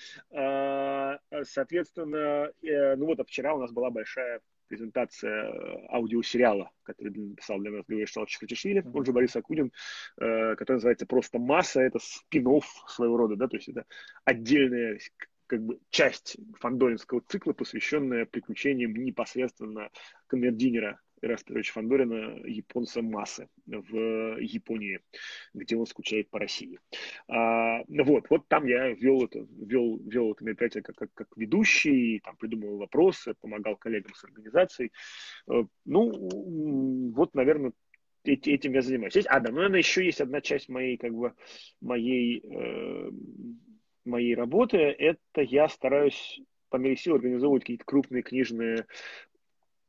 Соответственно, 1.43 2.51
ну 2.61 3.05
вот, 3.05 3.19
а 3.19 3.23
вчера 3.25 3.53
у 3.53 3.59
нас 3.59 3.71
была 3.71 3.89
большая 3.89 4.41
презентация 4.67 5.49
э, 5.49 5.87
аудиосериала, 5.89 6.71
который 6.83 7.09
написал 7.09 7.59
для 7.59 7.71
нас 7.71 7.85
Григорий 7.87 8.03
Вячеславович 8.03 8.37
Хачишвили, 8.37 8.85
он 8.93 9.05
же 9.05 9.11
Борис 9.11 9.35
Акунин, 9.35 9.71
э, 10.17 10.55
который 10.55 10.77
называется 10.77 11.05
просто 11.05 11.39
«Масса». 11.39 11.81
Это 11.81 11.99
спин 11.99 12.47
своего 12.87 13.17
рода, 13.17 13.35
да, 13.35 13.47
то 13.47 13.57
есть 13.57 13.69
это 13.69 13.85
отдельная 14.25 14.99
как 15.47 15.61
бы 15.63 15.79
часть 15.89 16.37
фандоринского 16.59 17.21
цикла, 17.27 17.53
посвященная 17.53 18.25
приключениям 18.25 18.93
непосредственно 18.93 19.89
камердинера 20.27 20.99
Ираста 21.21 21.45
Петровича 21.47 21.73
Фандорина, 21.73 22.39
японца 22.45 23.01
Массы 23.01 23.49
в 23.65 24.39
Японии, 24.39 24.99
где 25.53 25.75
он 25.75 25.85
скучает 25.85 26.29
по 26.29 26.39
России. 26.39 26.79
А, 27.27 27.83
вот, 27.87 28.29
вот 28.29 28.47
там 28.47 28.65
я 28.65 28.89
вел 28.89 29.25
это, 29.25 29.45
вел, 29.49 29.97
вел 29.99 30.31
это 30.31 30.43
мероприятие 30.43 30.83
как, 30.83 30.95
как, 30.95 31.13
как 31.13 31.27
ведущий, 31.35 32.19
там 32.23 32.37
придумывал 32.37 32.77
вопросы, 32.77 33.33
помогал 33.39 33.75
коллегам 33.75 34.13
с 34.13 34.23
организацией. 34.23 34.91
Э, 35.49 35.63
ну, 35.85 37.11
вот, 37.13 37.33
наверное, 37.33 37.73
этим 38.23 38.73
я 38.73 38.81
занимаюсь. 38.81 39.15
Есть, 39.15 39.27
а, 39.29 39.39
да, 39.39 39.49
ну, 39.49 39.57
наверное, 39.57 39.79
еще 39.79 40.05
есть 40.05 40.21
одна 40.21 40.41
часть 40.41 40.69
моей, 40.69 40.97
как 40.97 41.13
бы, 41.13 41.33
моей, 41.81 42.41
э, 42.43 43.11
моей 44.05 44.35
работы, 44.35 44.77
это 44.77 45.41
я 45.41 45.67
стараюсь 45.69 46.41
по 46.69 46.77
мере 46.77 46.97
сил 46.97 47.15
организовывать 47.15 47.63
какие-то 47.63 47.85
крупные 47.85 48.23
книжные 48.23 48.85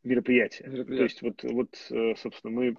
мероприятия. 0.03 0.65
мероприятия. 0.67 0.97
То 0.97 1.03
есть 1.03 1.23
вот, 1.23 1.43
вот, 1.45 1.87
э, 1.91 2.15
собственно, 2.17 2.53
мы 2.53 2.77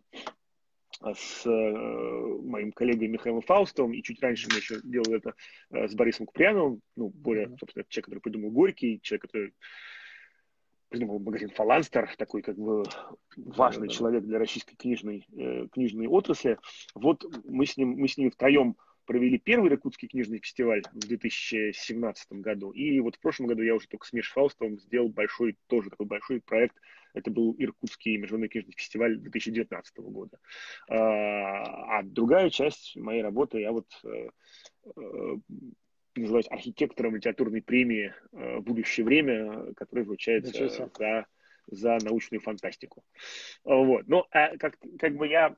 с 1.01 1.45
э, 1.45 2.39
моим 2.43 2.71
коллегой 2.71 3.07
Михаилом 3.07 3.41
Фаустовым, 3.41 3.93
и 3.93 4.01
чуть 4.01 4.21
раньше 4.21 4.47
мы 4.51 4.57
еще 4.57 4.79
делали 4.83 5.17
это 5.17 5.33
э, 5.71 5.87
с 5.87 5.93
Борисом 5.93 6.25
Куприяновым, 6.25 6.81
ну, 6.95 7.09
более, 7.09 7.55
собственно, 7.59 7.85
человек, 7.87 8.05
который 8.05 8.19
придумал 8.19 8.51
Горький, 8.51 8.99
человек, 9.01 9.21
который 9.23 9.53
придумал 10.89 11.19
магазин 11.19 11.49
Фаланстер, 11.49 12.09
такой 12.17 12.41
как 12.41 12.57
бы 12.57 12.83
важный 13.37 13.87
да, 13.87 13.93
человек 13.93 14.23
для 14.23 14.39
российской 14.39 14.75
книжной, 14.75 15.23
книжной 15.71 16.07
отрасли. 16.07 16.57
Вот 16.95 17.23
мы 17.45 17.67
с 17.67 17.77
ним, 17.77 17.89
мы 17.89 18.07
с 18.07 18.17
ним 18.17 18.31
втроем 18.31 18.75
провели 19.09 19.39
первый 19.39 19.71
Иркутский 19.71 20.07
книжный 20.07 20.37
фестиваль 20.37 20.83
в 20.93 20.99
2017 20.99 22.31
году. 22.33 22.69
И 22.69 22.99
вот 22.99 23.15
в 23.15 23.19
прошлом 23.19 23.47
году 23.47 23.63
я 23.63 23.73
уже 23.73 23.87
только 23.87 24.05
с 24.05 24.13
Миш 24.13 24.31
Фаустовым 24.33 24.77
сделал 24.77 25.09
большой, 25.09 25.57
тоже 25.65 25.89
такой 25.89 26.05
большой 26.05 26.41
проект. 26.41 26.75
Это 27.13 27.31
был 27.31 27.55
Иркутский 27.57 28.17
международный 28.17 28.49
книжный 28.49 28.73
фестиваль 28.75 29.17
2019 29.17 29.97
года. 29.97 30.39
А, 30.89 31.99
а 31.99 32.03
другая 32.03 32.49
часть 32.49 32.95
моей 32.95 33.21
работы, 33.21 33.59
я 33.59 33.71
вот 33.71 33.87
э, 34.03 34.29
э, 34.95 35.35
называюсь 36.15 36.47
архитектором 36.49 37.15
литературной 37.15 37.61
премии 37.61 38.13
э, 38.31 38.59
«Будущее 38.59 39.05
время», 39.05 39.73
которая 39.75 40.05
вручается 40.05 40.69
за 40.69 41.25
за 41.71 41.99
научную 42.01 42.41
фантастику. 42.41 43.03
Вот. 43.63 44.07
Но 44.07 44.27
а, 44.31 44.57
как, 44.57 44.75
как 44.97 45.15
бы 45.15 45.27
я, 45.27 45.55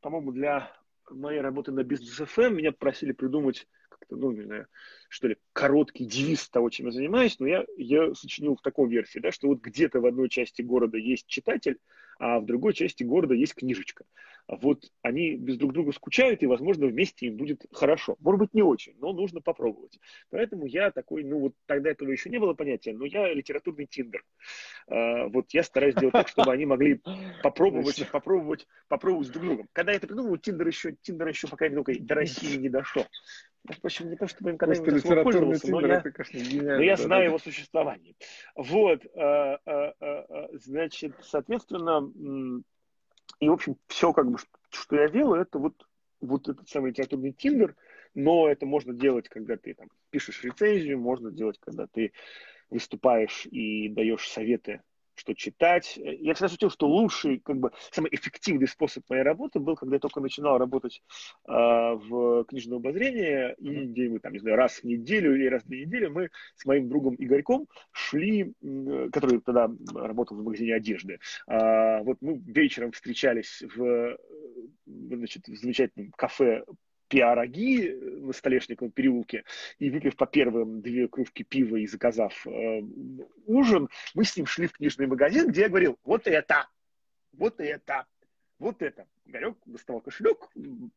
по-моему, 0.00 0.32
для 0.32 0.72
моей 1.10 1.40
работы 1.40 1.72
на 1.72 1.82
бизнес 1.82 2.18
FM 2.20 2.54
меня 2.54 2.72
просили 2.72 3.12
придумать 3.12 3.66
как-то, 4.00 4.16
ну, 4.16 4.32
не 4.32 4.42
знаю, 4.42 4.66
что 5.08 5.28
ли, 5.28 5.36
короткий 5.52 6.04
девиз 6.04 6.48
того, 6.48 6.70
чем 6.70 6.86
я 6.86 6.92
занимаюсь, 6.92 7.38
но 7.38 7.46
я, 7.46 7.64
я 7.76 8.14
сочинил 8.14 8.56
в 8.56 8.62
такой 8.62 8.88
версии, 8.88 9.18
да, 9.18 9.30
что 9.30 9.48
вот 9.48 9.60
где-то 9.60 10.00
в 10.00 10.06
одной 10.06 10.28
части 10.28 10.62
города 10.62 10.98
есть 10.98 11.26
читатель, 11.26 11.78
а 12.18 12.40
в 12.40 12.46
другой 12.46 12.74
части 12.74 13.02
города 13.02 13.34
есть 13.34 13.54
книжечка. 13.54 14.04
Вот 14.48 14.84
они 15.02 15.36
без 15.36 15.56
друг 15.56 15.72
друга 15.72 15.92
скучают, 15.92 16.42
и, 16.42 16.46
возможно, 16.46 16.86
вместе 16.86 17.26
им 17.26 17.36
будет 17.36 17.64
хорошо. 17.72 18.16
Может 18.20 18.40
быть, 18.40 18.54
не 18.54 18.62
очень, 18.62 18.94
но 18.98 19.12
нужно 19.12 19.40
попробовать. 19.40 19.98
Поэтому 20.30 20.66
я 20.66 20.90
такой, 20.90 21.24
ну 21.24 21.38
вот 21.38 21.54
тогда 21.66 21.90
этого 21.90 22.10
еще 22.10 22.30
не 22.30 22.38
было 22.38 22.54
понятия, 22.54 22.92
но 22.92 23.04
я 23.04 23.32
литературный 23.32 23.86
тиндер. 23.86 24.24
А, 24.88 25.28
вот 25.28 25.50
я 25.50 25.62
стараюсь 25.62 25.94
сделать 25.94 26.12
так, 26.12 26.28
чтобы 26.28 26.52
они 26.52 26.66
могли 26.66 27.00
попробовать, 27.42 28.08
попробовать, 28.10 28.66
попробовать 28.88 29.30
друг 29.30 29.44
другом. 29.44 29.68
Когда 29.72 29.92
я 29.92 29.98
это 29.98 30.06
придумал, 30.06 30.36
Тиндер 30.36 30.66
еще, 30.66 30.96
Тиндер 31.02 31.28
еще 31.28 31.48
пока 31.48 31.68
до 31.68 32.14
России 32.14 32.56
не 32.56 32.68
дошел. 32.68 33.06
Впрочем, 33.68 34.10
не 34.10 34.16
то, 34.16 34.26
чтобы 34.26 34.50
им 34.50 34.58
когда-нибудь 34.58 35.02
пользовался, 35.22 35.70
но, 35.70 35.86
я, 35.86 36.00
конечно, 36.00 36.76
но 36.76 36.82
я 36.82 36.96
знаю 36.96 37.24
его 37.26 37.38
существование. 37.38 38.14
Вот, 38.54 39.04
э, 39.04 40.48
значит, 40.54 41.14
соответственно, 41.22 42.10
и, 43.40 43.48
в 43.48 43.52
общем, 43.52 43.76
все, 43.88 44.12
как 44.12 44.30
бы, 44.30 44.38
что 44.70 44.96
я 44.96 45.08
делаю, 45.08 45.42
это 45.42 45.58
вот, 45.58 45.86
вот 46.20 46.48
этот 46.48 46.68
самый 46.68 46.90
литературный 46.90 47.32
тиндер, 47.32 47.74
но 48.14 48.48
это 48.48 48.66
можно 48.66 48.92
делать, 48.92 49.28
когда 49.28 49.56
ты 49.56 49.74
там 49.74 49.88
пишешь 50.10 50.44
рецензию, 50.44 50.98
можно 51.00 51.30
делать, 51.30 51.58
когда 51.58 51.86
ты 51.86 52.12
выступаешь 52.68 53.46
и 53.46 53.88
даешь 53.88 54.28
советы 54.28 54.82
что 55.20 55.34
читать. 55.34 55.96
Я 55.96 56.34
всегда 56.34 56.48
шутил, 56.48 56.70
что 56.70 56.88
лучший, 56.88 57.38
как 57.40 57.58
бы, 57.58 57.70
самый 57.90 58.08
эффективный 58.12 58.66
способ 58.66 59.04
моей 59.08 59.22
работы 59.22 59.60
был, 59.60 59.76
когда 59.76 59.96
я 59.96 60.00
только 60.00 60.20
начинал 60.20 60.58
работать 60.58 61.02
э, 61.46 61.52
в 61.52 62.44
книжное 62.44 62.78
обозрение, 62.78 63.54
и 63.58 63.86
где-нибудь, 63.86 64.22
там, 64.22 64.32
не 64.32 64.38
знаю, 64.38 64.56
раз 64.56 64.78
в 64.78 64.84
неделю 64.84 65.34
или 65.34 65.46
раз 65.46 65.62
в 65.62 65.68
две 65.68 65.84
недели 65.84 66.06
мы 66.06 66.30
с 66.56 66.64
моим 66.64 66.88
другом 66.88 67.14
Игорьком 67.18 67.66
шли, 67.92 68.52
который 69.12 69.40
тогда 69.40 69.70
работал 69.94 70.36
в 70.36 70.42
магазине 70.42 70.74
одежды, 70.74 71.18
э, 71.46 72.02
вот 72.02 72.18
мы 72.20 72.38
вечером 72.38 72.92
встречались 72.92 73.62
в, 73.74 74.16
значит, 74.86 75.46
в 75.46 75.56
замечательном 75.56 76.12
кафе 76.16 76.64
пиароги 77.10 77.88
э, 77.88 77.94
на 78.20 78.32
Столешниковом 78.32 78.92
переулке, 78.92 79.44
и 79.78 79.90
выпив 79.90 80.16
по 80.16 80.26
первым 80.26 80.80
две 80.80 81.08
кружки 81.08 81.42
пива 81.42 81.76
и 81.76 81.86
заказав 81.86 82.46
э, 82.46 82.82
ужин, 83.46 83.88
мы 84.14 84.24
с 84.24 84.36
ним 84.36 84.46
шли 84.46 84.66
в 84.66 84.72
книжный 84.72 85.06
магазин, 85.06 85.48
где 85.48 85.62
я 85.62 85.68
говорил, 85.68 85.98
вот 86.04 86.26
это, 86.26 86.68
вот 87.32 87.60
это, 87.60 88.06
вот 88.58 88.80
это. 88.80 89.06
Игорек 89.24 89.56
доставал 89.64 90.00
кошелек, 90.02 90.48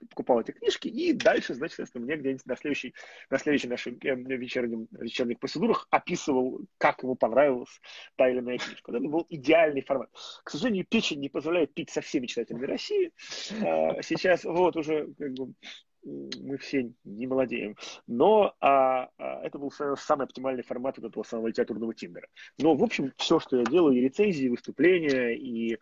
покупал 0.10 0.42
эти 0.42 0.52
книжки, 0.52 0.88
и 0.88 1.14
дальше, 1.14 1.54
значит, 1.54 1.76
соответственно, 1.76 2.06
мне 2.06 2.18
где-нибудь 2.18 2.46
на 2.46 2.56
следующей, 2.56 2.94
на 3.30 3.38
следующей 3.38 3.68
нашей 3.68 3.98
э, 4.02 4.16
вечернем, 4.16 4.88
вечерних 4.92 5.40
процедурах 5.40 5.88
описывал, 5.90 6.62
как 6.78 7.04
ему 7.04 7.16
понравилась 7.16 7.80
та 8.16 8.30
или 8.30 8.40
иная 8.40 8.58
книжка. 8.58 8.92
Это 8.92 9.00
был 9.00 9.26
идеальный 9.30 9.82
формат. 9.82 10.10
К 10.44 10.50
сожалению, 10.50 10.86
печень 10.86 11.20
не 11.20 11.30
позволяет 11.30 11.74
пить 11.74 11.90
со 11.90 12.02
всеми 12.02 12.28
читателями 12.28 12.66
России. 12.66 13.12
А, 13.62 14.02
сейчас 14.02 14.44
вот 14.44 14.76
уже 14.76 15.14
как 15.18 15.34
бы, 15.34 15.54
мы 16.04 16.58
все 16.58 16.92
не 17.04 17.28
молодеем. 17.28 17.76
Но 18.08 18.56
а, 18.60 19.10
а, 19.18 19.42
это 19.44 19.58
был 19.58 19.72
самый 19.72 20.26
оптимальный 20.26 20.64
формат 20.64 20.98
вот 20.98 21.10
этого 21.10 21.24
самого 21.24 21.48
литературного 21.48 21.94
тиндера. 21.94 22.28
Но, 22.60 22.76
в 22.76 22.84
общем, 22.84 23.14
все, 23.18 23.40
что 23.40 23.58
я 23.58 23.64
делаю, 23.64 23.98
и 23.98 24.02
рецензии, 24.02 24.46
и 24.46 24.50
выступления, 24.50 25.36
и, 25.36 25.78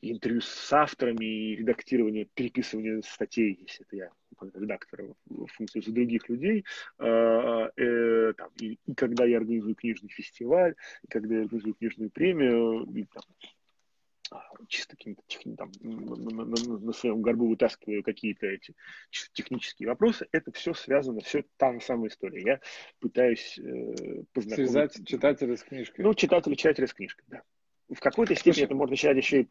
и 0.00 0.12
интервью 0.12 0.40
с 0.40 0.72
авторами, 0.72 1.24
и 1.24 1.56
редактирование, 1.56 2.26
переписывание 2.34 3.02
статей, 3.02 3.58
если 3.66 3.86
это 3.86 3.96
я 3.96 4.10
редактор 4.54 5.14
функцию 5.56 5.82
за 5.82 5.92
других 5.92 6.28
людей, 6.28 6.64
э, 6.98 7.70
э, 7.76 8.32
там, 8.36 8.50
и, 8.60 8.78
и 8.86 8.94
когда 8.94 9.24
я 9.24 9.38
организую 9.38 9.74
книжный 9.76 10.08
фестиваль, 10.08 10.74
и 11.02 11.06
когда 11.06 11.36
я 11.36 11.42
организую 11.42 11.74
книжную 11.74 12.10
премию, 12.10 12.82
и, 12.92 13.04
там, 13.04 13.22
чисто 14.68 14.96
каким-то 14.96 15.22
там, 15.56 15.70
на, 15.80 16.44
на, 16.44 16.78
на, 16.78 16.92
своем 16.92 17.20
горбу 17.20 17.48
вытаскиваю 17.48 18.02
какие-то 18.02 18.46
эти 18.46 18.74
технические 19.32 19.88
вопросы, 19.88 20.26
это 20.32 20.52
все 20.52 20.74
связано, 20.74 21.20
все 21.20 21.44
та 21.56 21.72
же 21.72 21.80
самая 21.80 22.08
история. 22.08 22.42
Я 22.42 22.60
пытаюсь 23.00 23.58
э, 23.58 24.22
познакомить... 24.32 24.70
Связать 24.70 25.06
читателя 25.06 25.56
с 25.56 25.62
книжкой. 25.62 26.04
Ну, 26.04 26.14
читателя, 26.14 26.56
читателя 26.56 26.86
с 26.86 26.94
книжкой, 26.94 27.24
да. 27.28 27.42
В 27.94 28.00
какой-то 28.00 28.34
степени 28.34 28.64
это 28.64 28.74
можно 28.74 28.96
считать 28.96 29.16
еще 29.16 29.42
и 29.42 29.48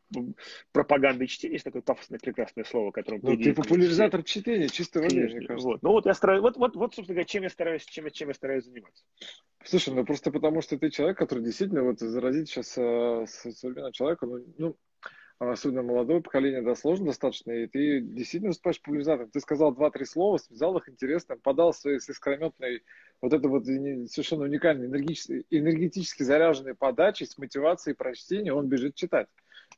пропагандой 0.71 1.27
чтения, 1.27 1.53
есть 1.53 1.65
такое 1.65 1.81
пафосное 1.81 2.19
прекрасное 2.19 2.63
слово, 2.63 2.91
которое... 2.91 3.19
Ну, 3.21 3.37
ты 3.37 3.53
популяризатор 3.53 4.23
все. 4.23 4.41
чтения, 4.41 4.67
чисто 4.67 5.01
воды, 5.01 5.15
мне 5.15 5.45
кажется. 5.45 5.67
Вот. 5.67 5.81
Ну 5.83 5.91
вот 5.91 6.05
я 6.05 6.13
стараюсь, 6.13 6.41
вот, 6.41 6.57
вот, 6.57 6.75
вот, 6.75 6.95
собственно 6.95 7.15
говоря, 7.15 7.25
чем 7.25 7.43
я 7.43 7.49
стараюсь, 7.49 7.85
чем, 7.85 8.09
чем 8.11 8.29
я 8.29 8.33
стараюсь 8.33 8.65
заниматься. 8.65 9.03
Слушай, 9.63 9.93
ну 9.93 10.05
просто 10.05 10.31
потому 10.31 10.61
что 10.61 10.77
ты 10.77 10.89
человек, 10.89 11.17
который 11.17 11.43
действительно 11.43 11.83
вот 11.83 11.99
заразить 11.99 12.49
сейчас 12.49 12.77
э, 12.77 13.25
современного 13.27 13.93
человека, 13.93 14.25
ну, 14.25 14.43
ну 14.57 14.75
особенно 15.49 15.81
молодое 15.81 16.21
поколение, 16.21 16.61
да, 16.61 16.75
сложно 16.75 17.07
достаточно, 17.07 17.51
и 17.51 17.67
ты 17.67 17.99
действительно 17.99 18.49
выступаешь 18.49 18.79
популяризатором. 18.79 19.31
Ты 19.31 19.39
сказал 19.39 19.73
два-три 19.73 20.05
слова, 20.05 20.37
связал 20.37 20.77
их 20.77 20.87
интересно, 20.87 21.35
подал 21.35 21.73
своей 21.73 21.99
с 21.99 22.09
искрометной, 22.09 22.83
вот 23.21 23.33
это 23.33 23.47
вот 23.47 23.65
совершенно 23.65 24.43
уникальной, 24.43 24.87
энергетически, 24.87 25.45
энергетически 25.49 26.23
заряженной 26.23 26.75
подачей, 26.75 27.25
с 27.25 27.37
мотивацией 27.37 27.95
прочтения, 27.95 28.53
он 28.53 28.67
бежит 28.67 28.95
читать. 28.95 29.27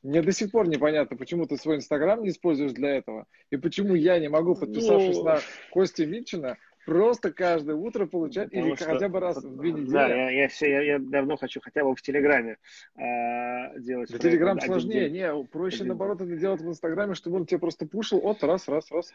Мне 0.02 0.20
до 0.20 0.32
сих 0.32 0.50
пор 0.50 0.68
непонятно, 0.68 1.16
почему 1.16 1.46
ты 1.46 1.56
свой 1.56 1.76
Инстаграм 1.76 2.22
не 2.22 2.28
используешь 2.28 2.72
для 2.72 2.96
этого, 2.96 3.26
и 3.50 3.56
почему 3.56 3.94
я 3.94 4.18
не 4.18 4.28
могу, 4.28 4.54
подписавшись 4.54 5.16
ну... 5.16 5.24
на 5.24 5.40
Кости 5.70 6.02
Митчина, 6.02 6.58
просто 6.84 7.32
каждое 7.32 7.76
утро 7.76 8.06
получать 8.06 8.50
Потому 8.50 8.68
или 8.68 8.74
что, 8.76 8.84
хотя 8.84 9.08
бы 9.08 9.20
раз 9.20 9.42
в 9.42 9.56
две 9.56 9.72
недели. 9.72 9.92
Да, 9.92 10.08
я, 10.08 10.30
я, 10.30 10.48
все, 10.48 10.70
я, 10.70 10.82
я 10.82 10.98
давно 10.98 11.36
хочу 11.36 11.60
хотя 11.60 11.84
бы 11.84 11.94
в 11.94 12.02
Телеграме 12.02 12.58
э, 12.96 13.78
делать. 13.80 14.10
Да 14.10 14.18
Телеграм 14.18 14.60
сложнее, 14.60 15.08
день. 15.08 15.12
не, 15.14 15.44
проще 15.44 15.76
один 15.76 15.88
наоборот 15.88 16.20
это 16.20 16.36
делать 16.36 16.60
в 16.60 16.68
Инстаграме, 16.68 17.14
чтобы 17.14 17.36
он 17.36 17.46
тебе 17.46 17.60
просто 17.60 17.86
пушил, 17.86 18.20
от 18.22 18.42
раз, 18.42 18.68
раз, 18.68 18.90
раз. 18.90 19.12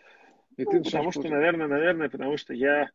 И 0.58 0.65
ну, 0.65 0.71
ты 0.71 0.84
потому 0.84 1.12
что, 1.12 1.27
наверное, 1.27 1.67
наверное, 1.67 2.10
потому 2.10 2.38
что 2.38 2.53
я 2.53 2.89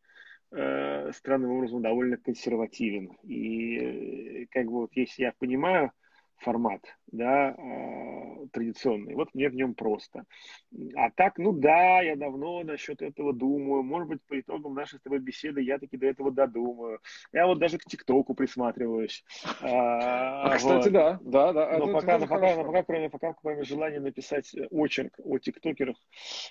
э, 0.50 1.12
странным 1.12 1.52
образом 1.52 1.82
довольно 1.82 2.16
консервативен. 2.16 3.16
И 3.22 3.78
э, 3.78 4.46
как 4.50 4.66
бы 4.66 4.82
вот 4.82 4.90
если 4.94 5.22
я 5.22 5.32
понимаю, 5.38 5.92
формат, 6.38 6.82
да, 7.06 7.54
э, 7.56 8.46
традиционный. 8.52 9.14
Вот 9.14 9.34
мне 9.34 9.48
в 9.48 9.54
нем 9.54 9.74
просто. 9.74 10.24
А 10.94 11.10
так, 11.10 11.38
ну 11.38 11.52
да, 11.52 12.00
я 12.02 12.16
давно 12.16 12.62
насчет 12.62 13.02
этого 13.02 13.32
думаю. 13.32 13.82
Может 13.82 14.08
быть, 14.08 14.22
по 14.26 14.38
итогам 14.38 14.74
нашей 14.74 14.98
с 14.98 15.02
тобой 15.02 15.20
беседы 15.20 15.62
я 15.62 15.78
таки 15.78 15.96
до 15.96 16.06
этого 16.06 16.30
додумаю. 16.30 17.00
Я 17.32 17.46
вот 17.46 17.58
даже 17.58 17.78
к 17.78 17.84
ТикТоку 17.84 18.34
присматриваюсь. 18.34 19.24
А, 19.62 20.52
а 20.52 20.56
кстати, 20.56 20.84
вот. 20.84 20.92
да, 20.92 21.20
да, 21.22 21.52
да. 21.52 21.78
Но 21.78 21.92
пока, 21.92 22.18
но 22.18 22.26
пока, 22.26 22.56
но 22.56 22.64
пока, 22.64 22.82
кроме, 22.82 23.10
пока, 23.10 23.32
кроме 23.34 23.64
желания 23.64 24.00
написать 24.00 24.54
очерк 24.70 25.14
о 25.18 25.38
ТикТокерах, 25.38 25.96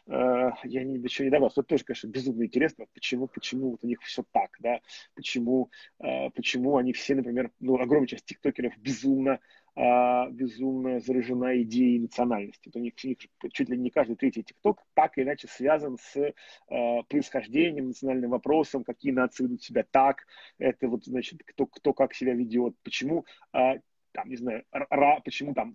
э, 0.07 0.49
я 0.63 0.83
ни, 0.83 0.97
еще 0.97 1.23
не 1.23 1.29
добавил. 1.29 1.51
Это 1.51 1.63
тоже, 1.63 1.83
конечно, 1.83 2.07
безумно 2.07 2.43
интересно, 2.43 2.85
почему, 2.93 3.27
почему 3.27 3.71
вот 3.71 3.83
у 3.83 3.87
них 3.87 4.01
все 4.01 4.23
так, 4.31 4.51
да, 4.59 4.79
почему, 5.15 5.69
э, 5.99 6.29
почему 6.31 6.77
они 6.77 6.93
все, 6.93 7.15
например, 7.15 7.51
ну, 7.59 7.79
огромная 7.79 8.07
часть 8.07 8.25
ТикТокеров 8.25 8.73
безумно 8.77 9.39
а, 9.75 10.29
безумно 10.29 10.99
заражена 10.99 11.61
идеей 11.63 11.99
национальности. 11.99 12.71
у 12.75 12.79
них, 12.79 12.93
у 13.03 13.07
них 13.07 13.17
чуть 13.51 13.69
ли 13.69 13.77
не 13.77 13.89
каждый 13.89 14.15
третий 14.15 14.43
ТикТок 14.43 14.83
так 14.93 15.17
или 15.17 15.25
иначе 15.25 15.47
связан 15.47 15.97
с 15.99 16.33
а, 16.69 17.01
происхождением, 17.03 17.87
национальным 17.87 18.31
вопросом, 18.31 18.83
какие 18.83 19.11
нации 19.11 19.45
ведут 19.45 19.63
себя 19.63 19.83
так, 19.89 20.25
это 20.59 20.87
вот, 20.87 21.05
значит, 21.05 21.41
кто, 21.43 21.65
кто 21.65 21.93
как 21.93 22.13
себя 22.13 22.33
ведет, 22.33 22.75
почему, 22.83 23.25
а, 23.51 23.75
там, 24.11 24.29
не 24.29 24.35
знаю, 24.35 24.63
ра, 24.71 25.21
почему 25.25 25.55
там, 25.55 25.73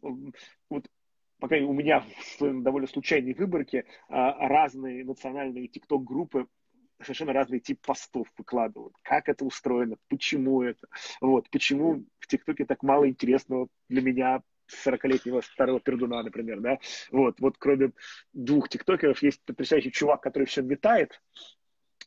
вот 0.71 0.89
пока 1.41 1.57
у 1.57 1.73
меня 1.73 2.05
в 2.39 2.63
довольно 2.63 2.87
случайной 2.87 3.35
выборке 3.35 3.85
разные 4.09 5.05
национальные 5.05 5.67
тикток-группы 5.67 6.47
совершенно 7.01 7.33
разный 7.33 7.61
тип 7.61 7.81
постов 7.85 8.29
выкладывают. 8.37 8.95
Как 9.03 9.29
это 9.29 9.45
устроено, 9.45 9.97
почему 10.09 10.63
это. 10.63 10.87
Вот, 11.21 11.49
почему 11.51 12.05
в 12.19 12.27
ТикТоке 12.27 12.65
так 12.65 12.83
мало 12.83 13.09
интересного 13.09 13.69
для 13.89 14.03
меня 14.03 14.43
40-летнего 14.85 15.41
старого 15.41 15.81
пердуна, 15.81 16.23
например, 16.23 16.61
да. 16.61 16.79
Вот, 17.11 17.41
вот 17.41 17.57
кроме 17.59 17.93
двух 18.33 18.69
тиктокеров 18.69 19.23
есть 19.23 19.43
потрясающий 19.45 19.93
чувак, 19.93 20.23
который 20.23 20.45
все 20.45 20.63
метает, 20.63 21.21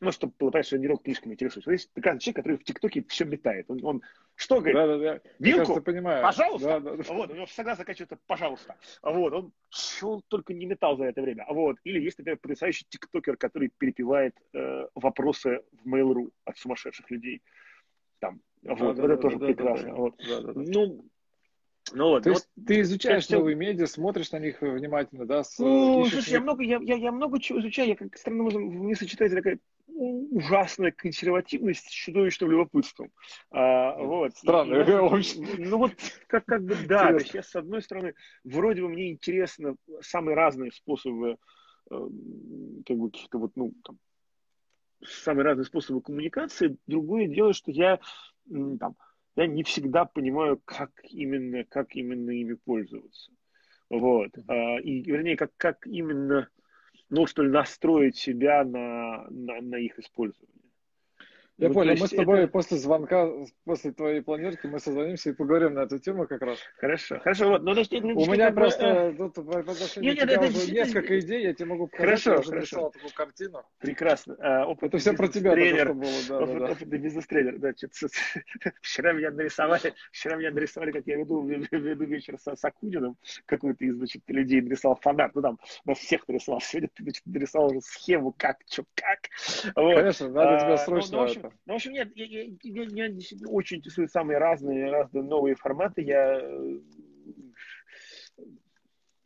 ну, 0.01 0.11
чтобы 0.11 0.33
было 0.39 0.49
понятно, 0.49 0.67
что 0.67 0.75
я 0.77 0.81
не 0.81 0.87
только 0.87 1.03
книжками 1.03 1.33
интересуюсь. 1.33 1.65
Вот 1.67 1.71
есть 1.73 1.93
прекрасный 1.93 2.19
человек, 2.19 2.37
который 2.37 2.57
в 2.57 2.63
ТикТоке 2.63 3.05
все 3.07 3.23
метает. 3.23 3.69
Он, 3.69 3.85
он 3.85 4.01
что 4.35 4.55
говорит? 4.55 4.73
Да, 4.73 4.87
да, 4.87 4.97
да. 4.97 5.21
Вилку? 5.37 5.59
Кажется, 5.59 5.81
понимаю. 5.81 6.23
Пожалуйста. 6.23 6.67
Да, 6.67 6.79
да, 6.79 6.95
да. 6.97 7.13
Вот, 7.13 7.29
у 7.29 7.35
него 7.35 7.45
всегда 7.45 7.75
заканчивается 7.75 8.17
пожалуйста. 8.25 8.75
Вот, 9.03 9.31
он 9.31 9.53
что 9.69 10.13
он 10.13 10.23
только 10.27 10.53
не 10.53 10.65
метал 10.65 10.97
за 10.97 11.05
это 11.05 11.21
время. 11.21 11.45
Вот. 11.47 11.77
Или 11.83 12.01
есть, 12.01 12.17
например, 12.17 12.39
потрясающий 12.39 12.85
тиктокер, 12.89 13.37
который 13.37 13.71
перепевает 13.77 14.35
э, 14.53 14.87
вопросы 14.95 15.61
в 15.71 15.87
Mail.ru 15.87 16.31
от 16.45 16.57
сумасшедших 16.57 17.09
людей. 17.11 17.43
Там. 18.19 18.41
Вот, 18.63 18.95
да, 18.97 19.03
это 19.03 19.15
да, 19.15 19.17
тоже 19.17 19.37
да, 19.37 19.45
прекрасно. 19.45 19.89
Да, 19.89 19.95
вот. 19.95 20.15
да, 20.17 20.41
да, 20.41 20.53
да. 20.53 20.61
Ну, 20.65 21.05
Ну, 21.93 22.09
вот, 22.09 22.23
То 22.23 22.29
есть 22.31 22.49
вот, 22.55 22.65
ты 22.65 22.81
изучаешь 22.81 23.25
все... 23.25 23.37
новые 23.37 23.55
медиа, 23.55 23.85
смотришь 23.85 24.31
на 24.31 24.39
них 24.39 24.61
внимательно, 24.61 25.27
да? 25.27 25.43
С, 25.43 25.59
ну, 25.59 26.05
слушай, 26.05 26.31
я 26.31 26.41
много, 26.41 26.63
я, 26.63 26.79
я, 26.81 26.95
я 26.95 27.11
много 27.11 27.39
чего 27.39 27.59
изучаю, 27.59 27.89
я 27.89 27.95
как 27.95 28.17
странным 28.17 28.47
образом 28.47 28.87
не 28.87 28.95
сочетается 28.95 29.37
такая 29.37 29.59
ужасная 30.01 30.91
консервативность 30.91 31.87
с 31.87 31.91
чудовищным 31.91 32.51
любопытством. 32.51 33.11
А, 33.51 33.97
вот. 33.97 34.35
Странно, 34.35 34.83
Ну 35.57 35.77
вот, 35.77 35.93
как, 36.27 36.45
как 36.45 36.63
бы, 36.63 36.75
да, 36.87 37.15
я, 37.33 37.43
с 37.43 37.55
одной 37.55 37.81
стороны, 37.81 38.15
вроде 38.43 38.81
бы 38.81 38.89
мне 38.89 39.11
интересно 39.11 39.75
самые 40.01 40.35
разные 40.35 40.71
способы, 40.71 41.37
э, 41.91 42.09
как 42.87 42.97
бы, 42.97 43.11
каких-то 43.11 43.37
вот, 43.37 43.51
ну, 43.55 43.73
там, 43.83 43.99
самые 45.03 45.45
разные 45.45 45.65
способы 45.65 46.01
коммуникации. 46.01 46.77
Другое 46.87 47.27
дело, 47.27 47.53
что 47.53 47.71
я, 47.71 47.99
там, 48.49 48.95
я 49.35 49.47
не 49.47 49.63
всегда 49.63 50.05
понимаю, 50.05 50.59
как 50.65 50.91
именно, 51.03 51.63
как 51.65 51.95
именно 51.95 52.31
ими 52.31 52.55
пользоваться. 52.55 53.31
Вот. 53.89 54.31
А, 54.47 54.79
и, 54.79 55.01
вернее, 55.03 55.37
как, 55.37 55.51
как 55.57 55.85
именно 55.85 56.49
ну, 57.11 57.27
что 57.27 57.43
ли, 57.43 57.49
настроить 57.49 58.15
себя 58.15 58.63
на, 58.63 59.27
на, 59.29 59.61
на 59.61 59.75
их 59.75 59.99
использование. 59.99 60.60
Я 61.61 61.67
ну, 61.67 61.75
понял, 61.75 61.95
мы 61.99 62.07
с 62.07 62.09
тобой 62.09 62.39
это... 62.39 62.51
после 62.51 62.77
звонка, 62.77 63.29
после 63.65 63.91
твоей 63.91 64.21
планерки, 64.21 64.65
мы 64.65 64.79
созвонимся 64.79 65.29
и 65.29 65.33
поговорим 65.33 65.75
на 65.75 65.81
эту 65.81 65.99
тему 65.99 66.25
как 66.25 66.41
раз. 66.41 66.57
Хорошо, 66.77 67.19
хорошо, 67.19 67.49
вот, 67.49 67.61
но 67.61 67.75
значит, 67.75 67.93
У 67.93 68.25
меня 68.31 68.51
просто 68.51 68.83
э, 68.83 69.13
тут 69.13 69.37
в 69.37 69.55
отношении 69.55 70.09
нет, 70.09 70.27
нет, 70.27 70.41
уже 70.41 70.71
несколько 70.71 71.19
идей, 71.19 71.43
я 71.43 71.53
тебе 71.53 71.67
могу 71.67 71.85
показать, 71.85 72.07
хорошо, 72.07 72.31
я 72.31 72.39
уже 72.39 72.49
хорошо. 72.49 72.57
нарисовал 72.57 72.91
такую 72.91 73.13
картину. 73.13 73.63
Прекрасно. 73.77 74.35
А, 74.39 74.65
опытный 74.65 74.87
это 74.87 74.97
все 74.97 75.13
про 75.13 75.27
тебя 75.27 75.51
тренер, 75.51 75.93
было, 75.93 76.09
да, 76.27 76.39
опыт, 76.39 76.53
да, 76.53 76.59
да. 76.65 76.71
Опытный 76.71 76.97
бизнес-тренер, 76.97 77.59
да, 77.59 77.73
вчера 78.81 79.13
меня 79.13 79.29
нарисовали, 79.29 79.93
вчера 80.11 80.37
меня 80.37 80.49
нарисовали, 80.49 80.91
как 80.91 81.05
я 81.05 81.17
веду, 81.17 81.43
веду 81.43 82.05
вечер 82.05 82.39
с, 82.39 82.65
Акуниным, 82.65 83.17
какой-то 83.45 83.85
из, 83.85 83.97
значит, 83.97 84.23
людей 84.25 84.61
нарисовал 84.61 84.97
фанат, 84.99 85.35
ну 85.35 85.43
там, 85.43 85.59
нас 85.85 85.99
всех 85.99 86.27
нарисовал, 86.27 86.59
сегодня 86.63 86.89
ты, 86.91 87.03
значит, 87.03 87.21
нарисовал 87.27 87.69
уже 87.69 87.81
схему, 87.81 88.33
как, 88.35 88.57
что, 88.67 88.83
как. 88.95 89.19
Вот. 89.75 89.95
Конечно, 89.95 90.27
надо 90.29 90.57
а, 90.57 90.59
тебя 90.59 90.77
срочно 90.77 91.11
ну, 91.11 91.17
ну, 91.17 91.27
в 91.27 91.29
общем, 91.29 91.50
ну, 91.65 91.73
в 91.73 91.75
общем, 91.75 91.93
нет, 91.93 92.11
я, 92.15 92.25
я, 92.25 92.45
меня 92.85 93.09
очень 93.47 93.77
интересуют 93.77 94.11
самые 94.11 94.37
разные, 94.37 94.91
разные 94.91 95.23
новые 95.23 95.55
форматы. 95.55 96.01
Я 96.01 96.39
э, 96.41 96.79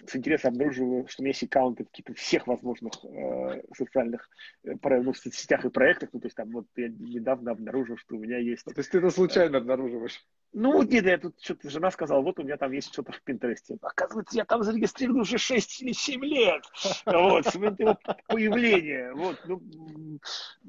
с 0.07 0.15
интересом 0.15 0.53
обнаруживаю, 0.53 1.07
что 1.07 1.21
у 1.21 1.23
меня 1.23 1.31
есть 1.31 1.43
аккаунты 1.43 1.85
каких-то 1.85 2.13
всех 2.13 2.47
возможных 2.47 2.93
э, 3.03 3.61
социальных 3.75 4.29
э, 4.63 4.73
ну, 4.83 5.13
соцсетях 5.13 5.65
и 5.65 5.69
проектах. 5.69 6.09
Ну, 6.13 6.19
то 6.19 6.27
есть 6.27 6.35
там 6.35 6.51
вот 6.51 6.67
я 6.75 6.89
недавно 6.89 7.51
обнаружил, 7.51 7.97
что 7.97 8.15
у 8.15 8.19
меня 8.19 8.37
есть... 8.37 8.65
То 8.65 8.73
есть 8.75 8.91
ты 8.91 8.99
это 8.99 9.09
случайно 9.09 9.57
обнаруживаешь? 9.57 10.25
Ну, 10.53 10.83
нет, 10.83 11.05
я 11.05 11.17
тут 11.17 11.41
что-то, 11.41 11.69
жена 11.69 11.91
сказала, 11.91 12.21
вот 12.21 12.39
у 12.39 12.43
меня 12.43 12.57
там 12.57 12.71
есть 12.71 12.93
что-то 12.93 13.11
в 13.11 13.21
Пинтересте. 13.23 13.77
Оказывается, 13.81 14.37
я 14.37 14.45
там 14.45 14.63
зарегистрирован 14.63 15.21
уже 15.21 15.37
6 15.37 15.81
или 15.81 15.91
7 15.91 16.23
лет. 16.23 16.63
Вот, 17.05 17.45
с 17.45 17.55
момента 17.55 17.83
его 17.83 17.97
появления. 18.27 19.13
Вот, 19.13 19.37
ну, 19.45 19.61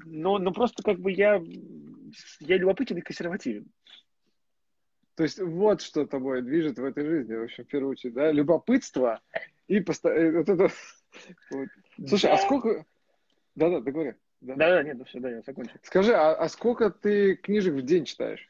но, 0.05 0.39
но 0.39 0.51
просто 0.51 0.83
как 0.83 0.99
бы 0.99 1.11
я, 1.11 1.41
я 2.39 2.57
любопытен 2.57 2.97
и 2.97 3.01
консервативен. 3.01 3.71
То 5.17 5.23
есть 5.23 5.39
вот 5.39 5.81
что 5.81 6.05
тобой 6.05 6.43
движет 6.43 6.77
в 6.77 6.85
этой 6.85 7.03
жизни, 7.03 7.33
в 7.33 7.43
общем, 7.45 7.63
в 7.63 7.67
первую 7.67 7.91
очередь, 7.93 8.13
да, 8.13 8.31
любопытство 8.31 9.19
и 9.67 9.79
поста... 9.79 10.13
Э, 10.13 10.31
вот 10.31 10.47
это... 10.47 10.69
Вот. 11.49 11.69
Слушай, 12.07 12.29
а 12.29 12.37
сколько... 12.37 12.85
Да-да, 13.55 13.79
договори. 13.79 14.13
Да-да, 14.41 14.83
нет, 14.83 14.97
ну 14.99 15.05
все, 15.05 15.19
да, 15.19 15.31
я 15.31 15.41
закончу. 15.41 15.71
Скажи, 15.81 16.13
а, 16.13 16.35
а 16.35 16.47
сколько 16.47 16.91
ты 16.91 17.35
книжек 17.35 17.73
в 17.73 17.81
день 17.81 18.05
читаешь? 18.05 18.47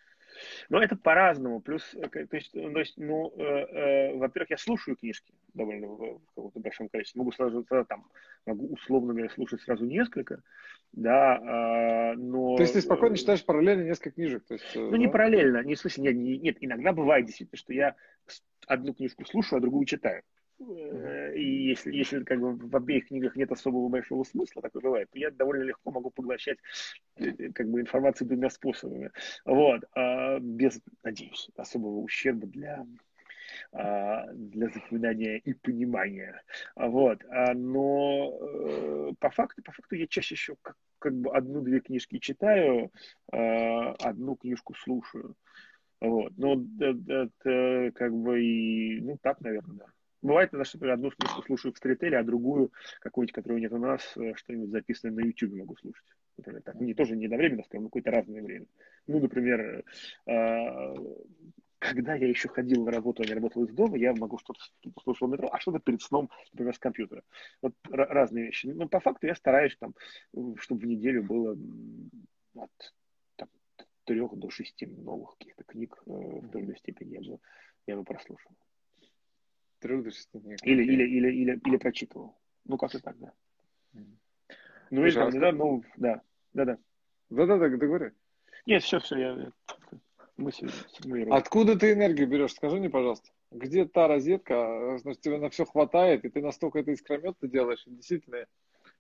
Ну, 0.70 0.80
это 0.80 0.96
по-разному. 0.96 1.62
Плюс, 1.62 1.84
э, 1.94 2.08
то 2.08 2.36
есть, 2.36 2.52
ну, 2.54 2.72
то 2.74 2.80
есть 2.80 2.98
ну, 2.98 3.34
э, 3.38 3.44
э, 3.44 4.18
во-первых, 4.18 4.52
я 4.52 4.58
слушаю 4.58 4.96
книжки 4.96 5.34
довольно 5.54 5.88
в, 5.88 6.20
в 6.20 6.36
каком-то 6.36 6.60
большом 6.60 6.90
количестве. 6.90 7.20
Могу 7.20 7.32
сразу, 7.32 7.64
там, 7.64 8.06
могу 8.46 8.74
условно 8.74 9.14
говоря, 9.14 9.30
слушать 9.30 9.62
сразу 9.62 9.86
несколько, 9.86 10.42
да, 10.94 12.14
э, 12.14 12.18
но... 12.18 12.56
То 12.56 12.64
есть 12.64 12.74
ты 12.74 12.82
спокойно 12.82 13.18
читаешь 13.18 13.46
параллельно 13.46 13.84
несколько 13.84 14.12
книжек? 14.12 14.46
То 14.46 14.56
есть, 14.56 14.76
э, 14.76 14.80
ну, 14.80 14.92
да? 14.92 14.98
не 14.98 15.08
параллельно, 15.08 15.64
не 15.64 15.76
смысле, 15.76 16.14
нет, 16.14 16.42
нет, 16.42 16.58
иногда 16.60 16.92
бывает 16.94 17.26
действительно, 17.26 17.58
что 17.58 17.74
я 17.74 17.96
одну 18.68 18.94
книжку 18.94 19.26
слушаю, 19.26 19.58
а 19.58 19.62
другую 19.62 19.86
читаю. 19.86 20.24
Э, 20.60 21.36
и 21.36 21.70
если, 21.70 21.94
если 21.94 22.24
как 22.24 22.40
бы 22.40 22.56
в 22.56 22.76
обеих 22.76 23.08
книгах 23.08 23.36
нет 23.36 23.52
особого 23.52 23.90
большого 23.90 24.24
смысла, 24.24 24.62
такое 24.62 24.82
бывает, 24.82 25.10
то 25.12 25.20
я 25.20 25.30
довольно 25.30 25.64
легко 25.64 25.92
могу 25.92 26.10
поглощать 26.10 26.58
э, 27.18 27.52
как 27.54 27.70
бы 27.70 27.82
информацию 27.82 28.28
двумя 28.28 28.50
способами. 28.50 29.12
Вот. 29.46 29.84
А 29.96 30.40
без, 30.40 30.82
надеюсь, 31.04 31.50
особого 31.56 32.00
ущерба 32.00 32.48
для 32.48 32.86
а, 33.72 34.26
для 34.34 34.68
запоминания 34.70 35.38
и 35.38 35.54
понимания. 35.54 36.42
Вот. 36.76 37.24
А, 37.30 37.54
но 37.54 38.38
э, 38.42 39.14
по 39.20 39.30
факту, 39.30 39.62
по 39.64 39.72
факту 39.72 39.96
я 39.96 40.08
чаще 40.08 40.36
еще 40.36 40.56
как, 40.62 40.76
как 41.00 41.14
бы 41.14 41.32
одну-две 41.32 41.80
книжки 41.80 42.18
читаю, 42.18 42.92
одну 43.32 44.36
книжку 44.36 44.74
слушаю. 44.76 45.36
Вот. 46.02 46.34
Но 46.38 46.62
это, 46.80 47.32
это 47.44 47.92
как 47.96 48.14
бы 48.14 48.44
и, 48.44 49.00
ну, 49.02 49.18
так, 49.22 49.40
наверное, 49.42 49.78
да. 49.78 49.86
Бывает, 50.28 50.50
что 50.50 50.58
например, 50.58 50.94
одну 50.96 51.10
книжку 51.10 51.42
слушаю 51.44 51.74
в 51.74 51.78
сторителе, 51.78 52.18
а 52.18 52.24
другую, 52.24 52.74
какую-нибудь, 53.00 53.34
которую 53.34 53.62
нет 53.62 53.72
у 53.72 53.78
нас, 53.78 54.02
э, 54.18 54.34
что-нибудь 54.36 54.72
записанное 54.72 55.16
на 55.16 55.26
YouTube 55.26 55.54
могу 55.54 55.78
слушать. 55.78 56.06
Например, 56.36 56.62
так. 56.64 56.76
Не 56.82 56.94
тоже 56.94 57.16
не 57.16 57.28
одновременно, 57.28 57.64
скажем, 57.64 57.84
но 57.84 57.90
какое-то 57.90 58.12
разное 58.12 58.44
время. 58.44 58.66
Ну, 59.08 59.22
например, 59.22 59.86
э, 60.26 60.96
когда 61.80 62.16
я 62.16 62.28
еще 62.28 62.50
ходил 62.50 62.84
на 62.84 62.92
работу, 62.92 63.24
а 63.24 63.26
не 63.26 63.36
работал 63.36 63.64
из 63.64 63.74
дома, 63.74 63.98
я 63.98 64.14
могу 64.14 64.38
что-то 64.38 64.60
послушать 64.94 65.30
в 65.30 65.32
метро, 65.32 65.50
а 65.50 65.60
что-то 65.62 65.80
перед 65.80 66.02
сном, 66.02 66.30
например, 66.52 66.76
с 66.76 66.80
компьютера. 66.80 67.24
Вот 67.62 67.74
разные 67.90 68.48
вещи. 68.48 68.68
Но 68.68 68.90
по 68.90 69.00
факту 69.00 69.28
я 69.28 69.36
стараюсь, 69.36 69.78
там, 69.78 69.96
чтобы 70.58 70.82
в 70.82 70.86
неделю 70.88 71.24
было 71.24 71.58
от 72.56 72.94
там, 73.38 73.48
трех 74.04 74.38
до 74.38 74.50
шести 74.50 74.88
новых 74.88 75.38
каких-то 75.38 75.64
книг 75.64 75.96
э, 76.06 76.12
в 76.12 76.50
той 76.50 76.64
или 76.64 76.68
иной 76.68 76.78
степени 76.80 77.14
я 77.14 77.22
бы, 77.22 77.40
я 77.86 77.96
бы 77.96 78.04
прослушал. 78.04 78.52
Или, 80.64 80.84
или, 80.84 81.04
или, 81.04 81.32
или, 81.32 81.62
или 81.66 81.78
прочитывал. 81.78 82.38
Ну, 82.66 82.78
как-то 82.78 83.02
так, 83.02 83.18
да. 83.20 83.34
Ну, 84.90 85.06
или 85.06 85.14
там, 85.14 85.40
да, 85.40 85.52
ну, 85.52 85.84
да, 85.98 86.22
да, 86.54 86.66
да. 86.66 86.78
Да-да-да, 87.30 87.70
договори. 87.70 88.12
Нет, 88.66 88.84
все, 88.84 89.00
все, 89.00 89.18
я, 89.18 89.34
я 89.34 89.52
мысль 90.38 90.70
Откуда 91.32 91.78
ты 91.78 91.94
энергию 91.94 92.28
берешь? 92.28 92.54
Скажи 92.54 92.78
мне, 92.78 92.90
пожалуйста. 92.90 93.30
Где 93.52 93.86
та 93.86 94.08
розетка, 94.08 94.98
значит, 95.00 95.22
тебе 95.22 95.38
на 95.38 95.50
все 95.50 95.66
хватает, 95.66 96.26
и 96.26 96.30
ты 96.30 96.42
настолько 96.42 96.80
это 96.80 96.92
искрометно 96.92 97.48
делаешь, 97.48 97.84
действительно, 97.86 98.46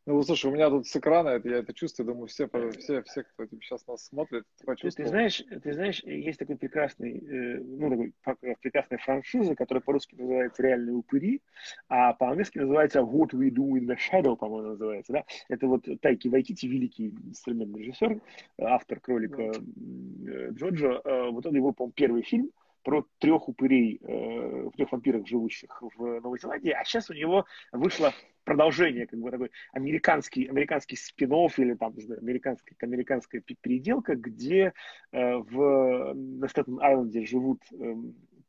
ну, 0.07 0.23
слушай, 0.23 0.49
у 0.49 0.53
меня 0.53 0.69
тут 0.69 0.87
с 0.87 0.95
экрана, 0.95 1.29
это, 1.29 1.49
я 1.49 1.57
это 1.57 1.73
чувствую, 1.73 2.07
думаю, 2.07 2.27
все, 2.27 2.47
все, 2.77 3.03
все 3.03 3.23
кто 3.23 3.45
сейчас 3.61 3.85
нас 3.87 4.05
смотрит, 4.05 4.45
ты, 4.65 4.89
ты 4.89 5.05
знаешь, 5.05 5.43
ты 5.61 5.73
знаешь, 5.73 6.01
есть 6.03 6.39
такой 6.39 6.55
прекрасный, 6.55 7.17
э, 7.17 7.59
ну, 7.59 7.89
такой 8.23 8.55
прекрасная 8.61 8.99
франшиза, 8.99 9.53
которая 9.53 9.81
по-русски 9.81 10.15
называется 10.15 10.63
«Реальные 10.63 10.95
упыри», 10.95 11.41
а 11.89 12.13
по-английски 12.13 12.59
называется 12.59 12.99
«What 12.99 13.31
We 13.31 13.49
Do 13.49 13.71
in 13.73 13.85
the 13.85 13.97
Shadow», 13.97 14.37
по-моему, 14.37 14.69
называется, 14.69 15.11
да? 15.11 15.25
Это 15.49 15.67
вот 15.67 15.85
Тайки 16.01 16.29
Вайтити, 16.29 16.67
великий 16.67 17.13
современный 17.33 17.81
режиссер, 17.81 18.21
автор 18.59 19.01
«Кролика» 19.01 19.41
э, 19.41 20.51
Джоджо, 20.51 21.01
э, 21.03 21.29
вот 21.31 21.45
он 21.45 21.53
его, 21.53 21.73
по-моему, 21.73 21.93
первый 21.93 22.23
фильм, 22.23 22.51
про 22.87 23.05
трех 23.17 23.49
упырей, 23.49 23.99
э, 24.01 24.69
трех 24.77 24.93
вампиров, 24.93 25.27
живущих 25.27 25.81
в 25.81 26.21
Новой 26.21 26.39
Зеландии, 26.39 26.71
а 26.71 26.85
сейчас 26.85 27.09
у 27.09 27.13
него 27.13 27.45
вышло 27.73 28.13
продолжение, 28.45 29.07
как 29.07 29.19
бы 29.19 29.29
такой 29.29 29.51
американский, 29.73 30.45
американский 30.45 30.95
спин 30.95 31.33
или 31.57 31.73
там, 31.73 31.93
не 31.95 32.03
знаю, 32.03 32.21
американская, 32.21 32.77
американская 32.79 33.43
переделка, 33.61 34.15
где 34.15 34.71
э, 35.11 35.35
в, 35.35 36.13
на 36.13 36.45
Стэттен-Айленде 36.47 37.25
живут 37.25 37.61
э, 37.73 37.93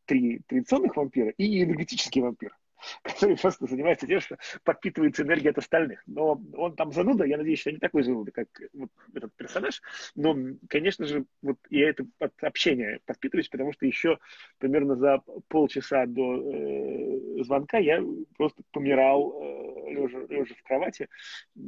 три 0.05 0.39
традиционных 0.47 0.95
вампира 0.95 1.31
и 1.31 1.65
энергетический 1.65 2.23
вампир 2.23 2.57
который 3.03 3.37
просто 3.37 3.67
занимается 3.67 4.07
тем, 4.07 4.21
что 4.21 4.39
подпитывается 4.65 5.23
энергией 5.23 5.51
от 5.51 5.59
остальных. 5.59 6.03
Но 6.07 6.41
он 6.55 6.77
там 6.77 6.93
зануда, 6.93 7.25
я 7.25 7.37
надеюсь, 7.37 7.61
что 7.61 7.73
не 7.73 7.79
такой 7.79 8.03
зануда, 8.03 8.31
как 8.33 8.49
вот 8.73 8.91
этот 9.15 9.35
персонаж. 9.35 9.81
Но, 10.15 10.37
конечно 10.69 11.05
же, 11.07 11.25
вот 11.43 11.59
я 11.71 11.91
это 11.91 12.07
от 12.19 12.33
общения 12.43 13.01
подпитываюсь, 13.07 13.49
потому 13.49 13.73
что 13.73 13.87
еще 13.87 14.19
примерно 14.59 14.97
за 14.97 15.23
полчаса 15.49 16.07
до 16.07 16.37
э, 16.37 17.43
звонка 17.45 17.79
я 17.79 18.03
просто 18.37 18.63
помирал 18.73 19.35
э, 19.41 19.91
лежа, 19.93 20.19
лежа 20.29 20.55
в 20.55 20.63
кровати, 20.63 21.09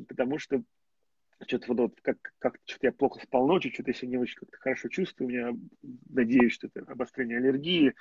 потому 0.08 0.38
что 0.38 0.62
что-то 1.46 1.72
вот, 1.74 2.00
как, 2.02 2.16
как 2.38 2.56
что-то 2.64 2.86
я 2.86 2.92
плохо 2.92 3.20
спал 3.22 3.46
ночью, 3.46 3.72
что-то 3.72 3.90
я 3.90 3.94
себя 3.94 4.10
не 4.10 4.16
очень 4.18 4.36
как-то 4.36 4.58
хорошо 4.58 4.88
чувствую, 4.88 5.28
у 5.28 5.30
меня, 5.30 5.58
надеюсь, 6.08 6.52
что 6.52 6.66
это 6.66 6.80
обострение 6.90 7.38
аллергии, 7.38 7.94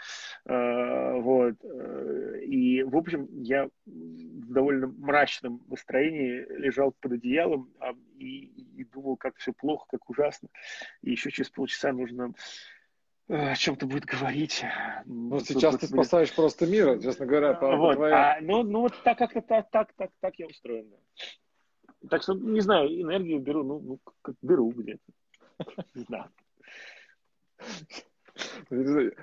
э, 0.45 1.13
вот, 1.19 1.55
э, 1.63 2.39
и, 2.45 2.83
в 2.83 2.95
общем, 2.95 3.27
я 3.41 3.69
в 3.85 4.51
довольно 4.53 4.87
мрачном 4.87 5.63
настроении 5.67 6.45
лежал 6.57 6.93
под 6.99 7.13
одеялом 7.13 7.71
а, 7.79 7.93
и, 8.17 8.45
и 8.77 8.83
думал, 8.85 9.17
как 9.17 9.37
все 9.37 9.53
плохо, 9.53 9.85
как 9.89 10.09
ужасно, 10.09 10.49
и 11.01 11.11
еще 11.11 11.31
через 11.31 11.49
полчаса 11.49 11.93
нужно 11.93 12.33
о 13.29 13.55
чем-то 13.55 13.85
будет 13.85 14.05
говорить. 14.05 14.65
Ну, 15.05 15.39
сейчас 15.39 15.77
ты 15.77 15.85
спасаешь 15.85 16.33
просто 16.33 16.65
мир, 16.65 16.99
честно 16.99 17.27
говоря. 17.27 17.53
По, 17.53 17.75
вот, 17.75 17.95
твоя... 17.95 18.37
а, 18.37 18.41
ну, 18.41 18.63
ну, 18.63 18.81
вот 18.81 19.03
так 19.03 19.19
как-то 19.19 19.41
так, 19.41 19.69
так, 19.69 19.93
так, 19.95 20.09
так 20.19 20.33
я 20.39 20.47
устроен. 20.47 20.91
Так 22.09 22.23
что, 22.23 22.33
не 22.33 22.61
знаю, 22.61 22.89
энергию 22.89 23.39
беру, 23.39 23.63
ну, 23.63 23.79
ну 23.79 23.99
как 24.21 24.35
беру 24.41 24.71
где-то. 24.71 25.03
Не 25.95 26.03
знаю. 26.03 26.31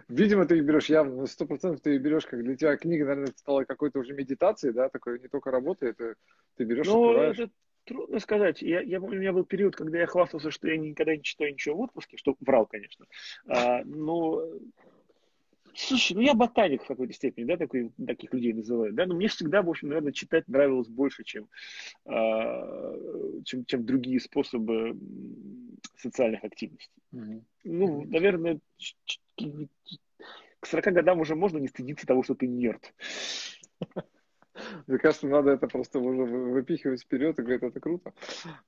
Видимо, 0.08 0.46
ты 0.46 0.58
их 0.58 0.64
берешь 0.64 0.90
явно, 0.90 1.26
сто 1.26 1.46
процентов 1.46 1.80
ты 1.80 1.94
их 1.94 2.02
берешь, 2.02 2.26
как 2.26 2.42
для 2.42 2.56
тебя 2.56 2.76
книга, 2.76 3.06
наверное, 3.06 3.32
стала 3.36 3.64
какой-то 3.64 4.00
уже 4.00 4.12
медитацией, 4.12 4.74
да, 4.74 4.90
такой 4.90 5.18
не 5.20 5.28
только 5.28 5.50
работы, 5.50 5.86
это 5.86 6.16
ты 6.56 6.64
берешь, 6.64 6.86
ну, 6.86 7.12
это 7.12 7.48
трудно 7.84 8.18
сказать. 8.18 8.60
Я, 8.60 8.80
я, 8.80 9.00
у 9.00 9.08
меня 9.08 9.32
был 9.32 9.44
период, 9.44 9.74
когда 9.76 9.98
я 9.98 10.06
хвастался, 10.06 10.50
что 10.50 10.68
я 10.68 10.76
никогда 10.76 11.16
не 11.16 11.22
читаю 11.22 11.52
ничего 11.52 11.76
в 11.76 11.80
отпуске, 11.82 12.16
что 12.18 12.36
врал, 12.40 12.66
конечно. 12.66 13.06
А, 13.46 13.82
но 13.84 14.42
Слушай, 15.76 16.14
ну 16.14 16.20
я 16.22 16.34
ботаник 16.34 16.82
в 16.82 16.86
какой-то 16.86 17.12
степени, 17.12 17.44
да, 17.44 17.56
такой, 17.58 17.92
таких 18.06 18.32
людей 18.32 18.54
называют, 18.54 18.94
да, 18.94 19.04
но 19.04 19.14
мне 19.14 19.28
всегда, 19.28 19.60
в 19.60 19.68
общем, 19.68 19.88
наверное, 19.88 20.12
читать 20.12 20.48
нравилось 20.48 20.88
больше, 20.88 21.22
чем, 21.22 21.48
э, 22.06 23.42
чем, 23.44 23.64
чем 23.66 23.84
другие 23.84 24.18
способы 24.20 24.96
социальных 25.96 26.44
активностей. 26.44 27.02
Mm-hmm. 27.12 27.42
Ну, 27.64 28.06
наверное, 28.06 28.60
к 30.60 30.66
40 30.66 30.84
годам 30.94 31.20
уже 31.20 31.36
можно 31.36 31.58
не 31.58 31.68
стыдиться 31.68 32.06
того, 32.06 32.22
что 32.22 32.34
ты 32.34 32.46
нерд. 32.46 32.94
Мне 34.86 34.98
кажется, 34.98 35.26
надо 35.26 35.50
это 35.50 35.66
просто 35.68 35.98
уже 35.98 36.24
выпихивать 36.24 37.02
вперед 37.02 37.38
и 37.38 37.42
говорить, 37.42 37.62
это 37.62 37.80
круто. 37.80 38.12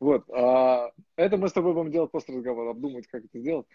Вот. 0.00 0.24
А, 0.30 0.90
это 1.16 1.36
мы 1.36 1.48
с 1.48 1.52
тобой 1.52 1.74
будем 1.74 1.90
делать 1.90 2.10
после 2.10 2.36
разговора, 2.36 2.70
обдумать, 2.70 3.06
как 3.06 3.24
это 3.24 3.38
сделать. 3.38 3.66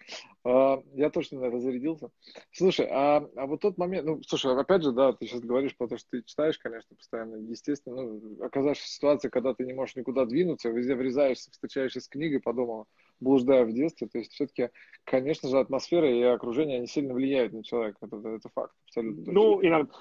А, 0.43 0.81
я 0.93 1.09
точно 1.09 1.39
наверное, 1.39 1.61
зарядился. 1.61 2.09
Слушай, 2.51 2.87
а, 2.89 3.27
а 3.35 3.47
вот 3.47 3.61
тот 3.61 3.77
момент, 3.77 4.05
ну, 4.05 4.21
слушай, 4.23 4.53
опять 4.53 4.83
же, 4.83 4.91
да, 4.91 5.13
ты 5.13 5.25
сейчас 5.25 5.41
говоришь 5.41 5.75
про 5.75 5.87
то, 5.87 5.97
что 5.97 6.09
ты 6.11 6.23
читаешь, 6.23 6.57
конечно, 6.57 6.95
постоянно. 6.95 7.35
Естественно, 7.35 8.01
ну, 8.01 8.43
оказавшись 8.43 8.85
в 8.85 8.93
ситуации, 8.93 9.29
когда 9.29 9.53
ты 9.53 9.65
не 9.65 9.73
можешь 9.73 9.95
никуда 9.95 10.25
двинуться, 10.25 10.69
везде 10.69 10.95
врезаешься, 10.95 11.51
встречаешься 11.51 12.01
с 12.01 12.07
книгой, 12.07 12.39
подумал, 12.39 12.87
блуждая 13.19 13.65
в 13.65 13.73
детстве. 13.73 14.07
То 14.07 14.19
есть 14.19 14.33
все-таки, 14.33 14.69
конечно 15.03 15.49
же, 15.49 15.59
атмосфера 15.59 16.09
и 16.09 16.21
окружение, 16.21 16.77
они 16.77 16.87
сильно 16.87 17.13
влияют 17.13 17.53
на 17.53 17.63
человека. 17.63 17.97
Это, 18.01 18.17
это 18.27 18.49
факт. 18.49 18.73
Абсолютно. 18.85 19.31
Ну, 19.31 19.65
иногда, 19.65 19.91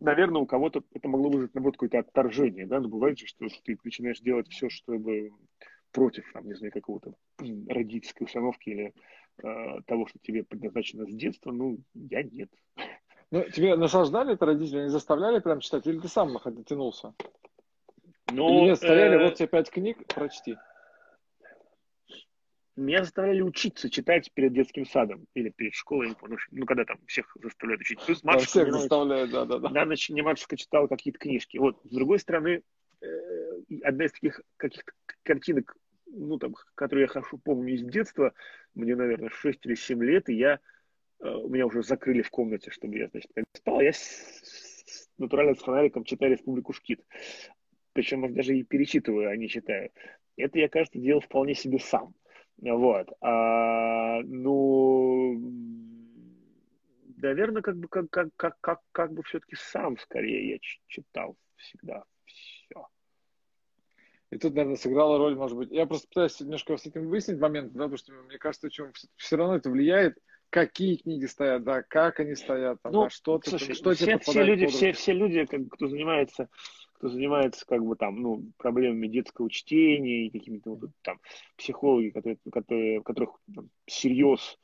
наверное, 0.00 0.42
у 0.42 0.46
кого-то 0.46 0.82
это 0.94 1.08
могло 1.08 1.30
вызвать 1.30 1.54
наоборот 1.54 1.76
какое-то 1.76 1.98
отторжение, 1.98 2.66
да, 2.66 2.80
но 2.80 2.88
бывает 2.88 3.18
же, 3.18 3.26
что 3.26 3.46
ты 3.64 3.78
начинаешь 3.84 4.20
делать 4.20 4.48
все, 4.48 4.68
чтобы 4.68 5.32
против, 5.92 6.30
там, 6.32 6.46
не 6.46 6.54
знаю, 6.54 6.72
какого-то 6.72 7.14
родительской 7.38 8.24
установки 8.26 8.68
или 8.70 8.94
э, 9.42 9.82
того, 9.86 10.06
что 10.06 10.18
тебе 10.20 10.44
предназначено 10.44 11.06
с 11.06 11.14
детства, 11.14 11.52
ну, 11.52 11.78
я 11.94 12.22
нет. 12.22 12.50
Ну, 13.30 13.44
тебе 13.50 13.76
наслаждали 13.76 14.34
это 14.34 14.46
родители, 14.46 14.80
они 14.80 14.88
заставляли 14.88 15.38
прям 15.38 15.60
читать, 15.60 15.86
или 15.86 15.98
ты 15.98 16.08
сам 16.08 16.36
дотянулся? 16.44 17.14
Ну, 18.32 18.66
или 18.66 18.74
стояли, 18.74 19.16
э... 19.16 19.24
вот 19.24 19.34
тебе 19.34 19.48
пять 19.48 19.70
книг, 19.70 20.04
прочти. 20.12 20.56
Меня 22.80 23.04
заставляли 23.04 23.42
учиться 23.42 23.90
читать 23.90 24.32
перед 24.32 24.54
детским 24.54 24.86
садом 24.86 25.26
или 25.34 25.50
перед 25.50 25.74
школой, 25.74 26.08
не 26.08 26.14
помню. 26.14 26.38
Ну, 26.50 26.64
когда 26.64 26.86
там 26.86 26.96
всех 27.06 27.36
заставляют 27.42 27.82
учить. 27.82 28.00
Плюс 28.06 28.24
матушка, 28.24 28.60
да, 28.60 28.64
всех 28.64 28.72
заставляют, 28.72 29.30
да, 29.30 29.44
да, 29.44 29.58
да. 29.58 29.68
На 29.68 29.84
ночь 29.84 30.08
мне 30.08 30.22
матушка 30.22 30.56
читала 30.56 30.86
какие-то 30.86 31.18
книжки. 31.18 31.58
Вот, 31.58 31.78
с 31.84 31.94
другой 31.94 32.18
стороны, 32.18 32.62
э, 33.02 33.06
одна 33.82 34.06
из 34.06 34.12
таких 34.12 34.40
каких-то 34.56 34.92
картинок, 35.24 35.76
ну, 36.06 36.38
там, 36.38 36.54
которые 36.74 37.02
я 37.02 37.08
хорошо 37.08 37.36
помню 37.36 37.74
из 37.74 37.84
детства, 37.84 38.32
мне, 38.74 38.96
наверное, 38.96 39.28
6 39.28 39.66
или 39.66 39.74
7 39.74 40.02
лет, 40.02 40.30
и 40.30 40.34
я, 40.36 40.58
э, 41.22 41.24
меня 41.26 41.66
уже 41.66 41.82
закрыли 41.82 42.22
в 42.22 42.30
комнате, 42.30 42.70
чтобы 42.70 42.96
я, 42.96 43.08
значит, 43.08 43.30
спал, 43.52 43.82
я 43.82 43.92
с, 43.92 45.06
натурально 45.18 45.54
с 45.54 45.58
фонариком 45.58 46.04
читаю 46.04 46.32
«Республику 46.32 46.72
Шкит». 46.72 47.04
Причем, 47.92 48.20
может, 48.20 48.36
даже 48.36 48.56
и 48.56 48.62
перечитываю, 48.62 49.28
а 49.28 49.36
не 49.36 49.50
читаю. 49.50 49.90
Это 50.38 50.58
я, 50.58 50.70
кажется, 50.70 50.98
делал 50.98 51.20
вполне 51.20 51.54
себе 51.54 51.78
сам. 51.78 52.14
Вот. 52.60 53.08
А, 53.20 54.20
ну, 54.22 55.40
наверное, 57.16 57.62
как 57.62 57.76
бы, 57.76 57.88
как, 57.88 58.10
как, 58.10 58.28
как, 58.36 58.56
как, 58.60 58.80
как 58.92 59.12
бы 59.12 59.22
все-таки 59.22 59.56
сам 59.56 59.98
скорее 59.98 60.50
я 60.50 60.58
читал 60.86 61.36
всегда 61.56 62.04
все. 62.24 62.86
И 64.30 64.38
тут, 64.38 64.54
наверное, 64.54 64.76
сыграла 64.76 65.18
роль, 65.18 65.36
может 65.36 65.56
быть, 65.56 65.70
я 65.70 65.86
просто 65.86 66.06
пытаюсь 66.08 66.38
немножко 66.40 66.76
с 66.76 66.86
этим 66.86 67.08
выяснить 67.08 67.40
момент, 67.40 67.72
да, 67.72 67.84
потому 67.84 67.96
что 67.96 68.12
мне 68.12 68.38
кажется, 68.38 68.70
что 68.70 68.92
все 69.16 69.36
равно 69.36 69.56
это 69.56 69.70
влияет, 69.70 70.18
какие 70.50 70.96
книги 70.96 71.24
стоят, 71.26 71.64
да, 71.64 71.82
как 71.82 72.20
они 72.20 72.34
стоят, 72.34 72.80
там, 72.82 72.92
ну, 72.92 73.04
да, 73.04 73.10
что, 73.10 73.40
слушай, 73.42 73.68
ты, 73.68 73.74
что 73.74 73.94
все, 73.94 74.04
тебе 74.04 74.18
все 74.18 74.42
люди, 74.42 74.66
все, 74.66 74.92
все 74.92 75.12
люди, 75.12 75.46
как, 75.46 75.62
кто 75.70 75.88
занимается 75.88 76.48
кто 77.00 77.08
занимается 77.08 77.64
как 77.64 77.82
бы 77.82 77.96
там, 77.96 78.20
ну, 78.20 78.52
проблемами 78.58 79.06
детского 79.06 79.48
чтения 79.48 80.26
и 80.26 80.30
какими-то 80.30 80.74
вот, 80.74 80.90
там 81.00 81.18
психологи, 81.56 82.10
которые, 82.10 82.36
которые, 82.52 83.02
которых 83.02 83.40
там, 83.54 83.70
всерьез 83.86 84.58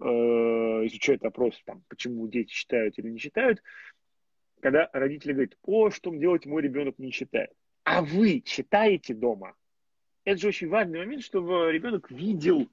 э, 0.00 0.04
изучают 0.04 1.22
вопрос, 1.22 1.54
там, 1.64 1.84
почему 1.86 2.26
дети 2.26 2.48
читают 2.50 2.98
или 2.98 3.10
не 3.10 3.20
читают, 3.20 3.62
когда 4.60 4.90
родители 4.92 5.32
говорят, 5.32 5.56
о, 5.62 5.90
что 5.90 6.12
делать, 6.12 6.44
мой 6.44 6.60
ребенок 6.60 6.98
не 6.98 7.12
читает. 7.12 7.52
А 7.84 8.02
вы 8.02 8.40
читаете 8.40 9.14
дома? 9.14 9.54
Это 10.24 10.40
же 10.40 10.48
очень 10.48 10.68
важный 10.68 10.98
момент, 10.98 11.22
чтобы 11.22 11.70
ребенок 11.70 12.10
видел, 12.10 12.68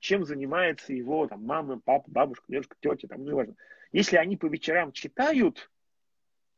чем 0.00 0.26
занимается 0.26 0.92
его 0.92 1.26
там, 1.28 1.42
мама, 1.46 1.80
папа, 1.82 2.04
бабушка, 2.10 2.44
девушка, 2.46 2.76
тетя, 2.78 3.08
там, 3.08 3.24
ну, 3.24 3.30
неважно. 3.30 3.54
Если 3.90 4.16
они 4.16 4.36
по 4.36 4.48
вечерам 4.48 4.92
читают, 4.92 5.70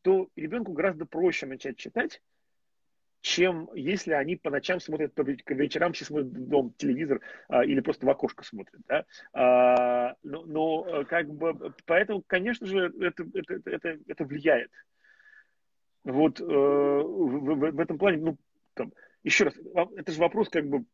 то 0.02 0.28
ребенку 0.36 0.72
гораздо 0.72 1.06
проще 1.06 1.46
начать 1.46 1.76
читать, 1.76 2.20
чем 3.22 3.70
если 3.74 4.12
они 4.12 4.36
по 4.36 4.50
ночам 4.50 4.80
смотрят, 4.80 5.14
по 5.14 5.22
вечерам 5.22 5.92
все 5.92 6.04
смотрят 6.04 6.32
дом 6.32 6.74
телевизор 6.76 7.20
а, 7.48 7.64
или 7.64 7.80
просто 7.80 8.04
в 8.04 8.10
окошко 8.10 8.44
смотрят. 8.44 8.80
Да? 8.88 9.04
А, 9.32 10.16
но, 10.24 10.44
но 10.44 10.86
э, 10.88 11.04
как 11.04 11.32
бы, 11.32 11.72
поэтому, 11.86 12.22
конечно 12.26 12.66
же, 12.66 12.92
это, 13.00 13.24
это, 13.32 13.70
это, 13.70 13.98
это 14.06 14.24
влияет. 14.24 14.70
Вот 16.02 16.40
э, 16.40 16.44
в, 16.44 17.38
в, 17.38 17.70
в 17.70 17.80
этом 17.80 17.96
плане, 17.96 18.18
ну, 18.18 18.36
там, 18.74 18.92
еще 19.22 19.44
раз, 19.44 19.54
это 19.96 20.10
же 20.10 20.20
вопрос 20.20 20.48
как 20.48 20.66
бы 20.66 20.84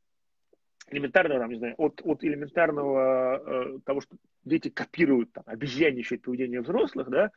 элементарного, 0.91 1.41
там, 1.41 1.51
не 1.51 1.59
знаю, 1.59 1.75
от, 1.79 2.03
от 2.05 2.25
элементарного 2.25 3.77
э, 3.77 3.79
того, 3.87 4.03
что 4.03 4.17
дети 4.45 4.69
копируют 4.69 5.33
там, 5.33 5.45
обезьяничать 5.47 6.21
поведение 6.21 6.61
взрослых, 6.61 7.09
да, 7.09 7.31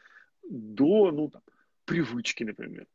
до, 0.50 1.12
ну, 1.12 1.30
там, 1.30 1.42
привычки, 1.92 2.44
например. 2.44 2.88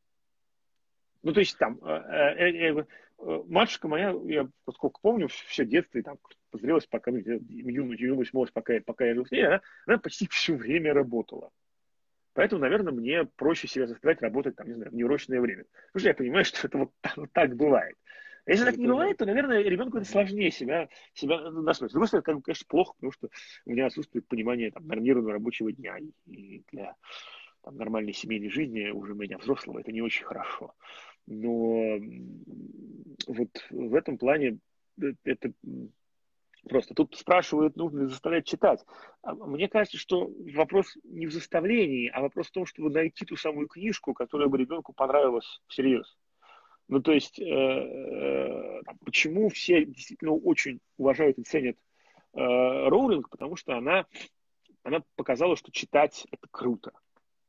Ну, 1.22 1.32
то 1.32 1.40
есть 1.40 1.58
там, 1.58 1.78
э, 1.82 1.88
э, 1.88 2.80
э, 2.80 3.42
матушка 3.48 3.88
моя, 3.88 4.14
я 4.26 4.48
поскольку 4.64 5.00
помню 5.00 5.28
все 5.28 5.64
детство, 5.64 5.98
и 5.98 6.02
там 6.02 6.18
позрелась, 6.50 6.86
пока, 6.86 7.10
юность, 7.10 8.00
юность, 8.00 8.32
молодость, 8.32 8.54
пока, 8.54 8.74
пока 8.84 9.06
я 9.06 9.14
жил 9.14 9.26
с 9.26 9.30
ней, 9.30 9.46
она, 9.46 9.60
она 9.86 9.98
почти 9.98 10.28
все 10.28 10.54
время 10.54 10.94
работала. 10.94 11.50
Поэтому, 12.34 12.60
наверное, 12.60 12.92
мне 12.92 13.24
проще 13.24 13.66
себя 13.66 13.86
заставлять 13.86 14.20
работать, 14.20 14.56
там, 14.56 14.68
не 14.68 14.74
знаю, 14.74 14.90
в 14.90 14.94
неурочное 14.94 15.40
время. 15.40 15.64
Потому 15.88 16.00
что 16.00 16.08
я 16.08 16.14
понимаю, 16.14 16.44
что 16.44 16.66
это 16.66 16.78
вот 16.78 16.92
так, 17.00 17.14
так 17.32 17.56
бывает. 17.56 17.96
А 18.44 18.50
если 18.52 18.66
так 18.66 18.76
не 18.76 18.86
бывает, 18.86 19.16
то, 19.16 19.24
наверное, 19.24 19.62
ребенку 19.62 19.98
это 19.98 20.06
сложнее 20.06 20.52
себя, 20.52 20.88
себя 21.14 21.50
настроить. 21.50 21.90
С 21.90 21.94
другой 21.94 22.06
стороны, 22.06 22.22
как 22.22 22.36
бы, 22.36 22.42
конечно, 22.42 22.66
плохо, 22.68 22.92
потому 22.94 23.10
что 23.10 23.28
у 23.64 23.70
меня 23.70 23.86
отсутствует 23.86 24.28
понимание 24.28 24.70
там, 24.70 24.86
нормированного 24.86 25.32
рабочего 25.32 25.72
дня. 25.72 25.96
И 26.26 26.62
для 26.70 26.94
там, 27.66 27.76
нормальной 27.76 28.12
семейной 28.12 28.48
жизни 28.48 28.90
уже 28.90 29.14
меня 29.14 29.38
взрослого, 29.38 29.80
это 29.80 29.90
не 29.90 30.00
очень 30.00 30.24
хорошо. 30.24 30.72
Но 31.26 31.98
вот 33.26 33.66
в 33.70 33.94
этом 33.94 34.18
плане 34.18 34.58
э, 35.02 35.12
это 35.24 35.52
просто. 36.68 36.94
Тут 36.94 37.16
спрашивают, 37.16 37.74
нужно 37.74 38.02
ли 38.02 38.06
заставлять 38.06 38.46
читать. 38.46 38.84
А 39.22 39.34
мне 39.34 39.68
кажется, 39.68 39.98
что 39.98 40.30
вопрос 40.54 40.96
не 41.02 41.26
в 41.26 41.32
заставлении, 41.32 42.08
а 42.08 42.20
вопрос 42.20 42.46
в 42.46 42.52
том, 42.52 42.66
чтобы 42.66 42.90
найти 42.90 43.24
ту 43.24 43.34
самую 43.36 43.66
книжку, 43.66 44.14
которая 44.14 44.46
бы 44.46 44.58
ребенку 44.58 44.92
понравилась 44.92 45.60
всерьез. 45.66 46.16
Ну, 46.86 47.02
то 47.02 47.10
есть, 47.10 47.40
э, 47.40 47.44
э, 47.44 48.80
почему 49.04 49.48
все 49.48 49.84
действительно 49.84 50.34
очень 50.34 50.78
уважают 50.98 51.36
и 51.38 51.42
ценят 51.42 51.76
э, 52.32 52.38
Роулинг, 52.38 53.28
потому 53.28 53.56
что 53.56 53.76
она, 53.76 54.06
она 54.84 55.02
показала, 55.16 55.56
что 55.56 55.72
читать 55.72 56.28
это 56.30 56.46
круто. 56.48 56.92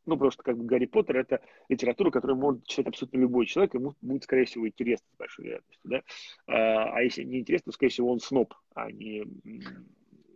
Ну, 0.07 0.31
что 0.31 0.41
как 0.41 0.57
бы 0.57 0.63
Гарри 0.63 0.85
Поттер 0.85 1.17
это 1.17 1.41
литература, 1.67 2.11
которую 2.11 2.39
может 2.39 2.65
читать 2.65 2.87
абсолютно 2.87 3.17
любой 3.17 3.45
человек, 3.45 3.73
ему 3.73 3.93
будет, 4.01 4.23
скорее 4.23 4.45
всего, 4.45 4.65
интересно 4.65 5.05
с 5.13 5.17
большой 5.17 5.45
вероятностью. 5.45 5.89
Да? 5.89 6.01
А, 6.47 6.95
а 6.95 7.01
если 7.01 7.23
не 7.23 7.39
интересно, 7.39 7.71
то, 7.71 7.75
скорее 7.75 7.91
всего, 7.91 8.09
он 8.09 8.21
сноб, 8.21 8.53
а 8.73 8.89
не, 8.89 9.25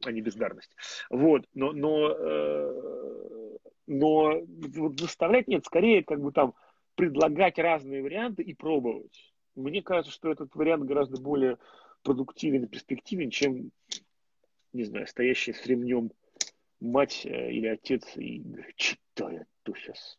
а 0.03 0.11
не 0.11 0.19
бездарность. 0.19 0.75
Вот. 1.09 1.45
Но, 1.53 1.71
но, 1.71 2.11
э, 2.11 3.57
но 3.87 4.41
вот 4.41 4.99
заставлять 4.99 5.47
нет, 5.47 5.65
скорее 5.65 6.03
как 6.03 6.19
бы 6.19 6.33
там 6.33 6.53
предлагать 6.95 7.57
разные 7.57 8.03
варианты 8.03 8.43
и 8.43 8.53
пробовать. 8.53 9.33
Мне 9.55 9.81
кажется, 9.81 10.11
что 10.11 10.29
этот 10.29 10.53
вариант 10.53 10.83
гораздо 10.83 11.21
более 11.21 11.57
продуктивен 12.03 12.65
и 12.65 12.67
перспективен, 12.67 13.29
чем, 13.29 13.71
не 14.73 14.83
знаю, 14.83 15.07
стоящий 15.07 15.53
с 15.53 15.65
ремнем 15.65 16.11
мать 16.81 17.25
э, 17.25 17.51
или 17.51 17.67
отец 17.67 18.17
и 18.17 18.39
говорит, 18.39 18.75
читай, 18.75 19.45
то 19.63 19.73
сейчас 19.75 20.17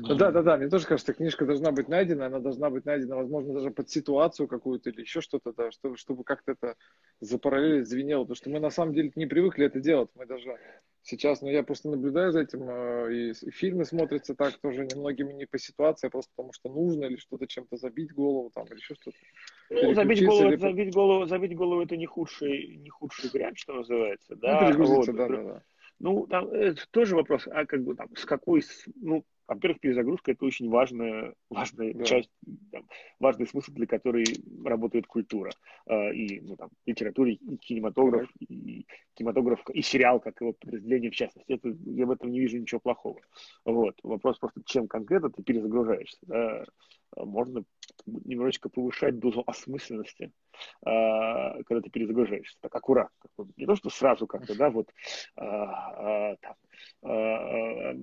ну, 0.00 0.16
да, 0.16 0.32
да, 0.32 0.42
да. 0.42 0.56
Мне 0.56 0.68
тоже 0.68 0.86
кажется, 0.86 1.12
книжка 1.12 1.46
должна 1.46 1.70
быть 1.70 1.88
найдена, 1.88 2.26
она 2.26 2.40
должна 2.40 2.68
быть 2.68 2.84
найдена, 2.84 3.16
возможно, 3.16 3.54
даже 3.54 3.70
под 3.70 3.88
ситуацию 3.88 4.48
какую-то 4.48 4.90
или 4.90 5.02
еще 5.02 5.20
что-то, 5.20 5.52
да, 5.52 5.70
чтобы, 5.70 5.96
чтобы 5.96 6.24
как-то 6.24 6.52
это 6.52 6.76
запараллелить, 7.20 7.88
звенело. 7.88 8.22
Потому 8.24 8.36
что 8.36 8.50
мы 8.50 8.58
на 8.58 8.70
самом 8.70 8.92
деле 8.94 9.12
не 9.14 9.26
привыкли 9.26 9.66
это 9.66 9.78
делать. 9.78 10.10
Мы 10.16 10.26
даже 10.26 10.58
сейчас, 11.02 11.42
ну 11.42 11.48
я 11.48 11.62
просто 11.62 11.88
наблюдаю 11.88 12.32
за 12.32 12.40
этим, 12.40 12.68
э, 12.68 13.14
и, 13.14 13.30
и 13.30 13.50
фильмы 13.50 13.84
смотрятся 13.84 14.34
так 14.34 14.58
тоже 14.58 14.84
немногими 14.84 15.32
не 15.32 15.46
по 15.46 15.58
ситуации, 15.58 16.08
а 16.08 16.10
просто 16.10 16.32
потому 16.34 16.52
что 16.52 16.68
нужно 16.68 17.04
или 17.04 17.16
что-то 17.16 17.46
чем-то 17.46 17.76
забить 17.76 18.12
голову 18.12 18.50
там 18.52 18.66
или 18.66 18.76
еще 18.76 18.94
что-то. 18.94 19.16
Ну, 19.70 19.94
забить 19.94 20.24
голову, 20.24 20.48
или... 20.48 20.56
забить 20.56 20.92
голову, 20.92 21.26
забить 21.26 21.54
голову 21.54 21.82
это 21.82 21.96
не 21.96 22.06
худший, 22.06 22.76
не 22.78 22.90
худший 22.90 23.30
вариант, 23.32 23.58
что 23.58 23.74
называется. 23.74 24.34
Да? 24.36 24.60
Ну, 24.60 24.66
перегрузиться, 24.66 25.12
вот. 25.12 25.18
да, 25.18 25.28
да, 25.28 25.42
да. 25.42 25.62
Ну, 26.02 26.26
там 26.26 26.48
это 26.48 26.84
тоже 26.90 27.14
вопрос, 27.14 27.46
а 27.46 27.64
как 27.64 27.84
бы 27.84 27.94
там 27.94 28.08
с 28.16 28.24
какой, 28.24 28.64
ну, 28.96 29.24
во-первых, 29.54 29.80
перезагрузка 29.80 30.32
это 30.32 30.44
очень 30.44 30.68
важная, 30.68 31.34
важная 31.50 31.94
да. 31.94 32.04
часть, 32.04 32.30
там, 32.70 32.86
важный 33.18 33.46
смысл, 33.46 33.72
для 33.72 33.86
которой 33.86 34.24
работает 34.64 35.06
культура. 35.06 35.52
Э, 35.86 36.12
и 36.14 36.40
ну, 36.40 36.56
там, 36.56 36.70
литература, 36.86 37.30
и 37.30 37.56
кинематограф, 37.56 38.28
и 38.38 38.86
кинематограф, 39.14 39.60
и 39.70 39.82
сериал, 39.82 40.20
как 40.20 40.40
его 40.40 40.52
подразделение 40.52 41.10
в 41.10 41.14
частности. 41.14 41.52
Это, 41.52 41.74
я 41.86 42.06
в 42.06 42.10
этом 42.10 42.30
не 42.30 42.40
вижу 42.40 42.58
ничего 42.58 42.80
плохого. 42.80 43.20
Вот. 43.64 43.98
Вопрос 44.02 44.38
просто, 44.38 44.60
чем 44.64 44.88
конкретно 44.88 45.30
ты 45.30 45.42
перезагружаешься. 45.42 46.18
Да? 46.22 46.64
Можно 47.16 47.64
немножечко 48.06 48.68
повышать 48.68 49.18
дозу 49.18 49.42
осмысленности, 49.46 50.32
э, 50.84 51.62
когда 51.64 51.80
ты 51.82 51.90
перезагружаешься. 51.90 52.56
Так 52.60 52.74
аккуратно. 52.74 53.30
Не 53.56 53.66
то, 53.66 53.76
что 53.76 53.90
сразу 53.90 54.26
как-то, 54.26 54.56
да, 54.56 54.70
вот 54.70 54.88
э, 55.36 55.42
э, 55.42 56.36
там, 56.40 56.54
э, 57.02 57.94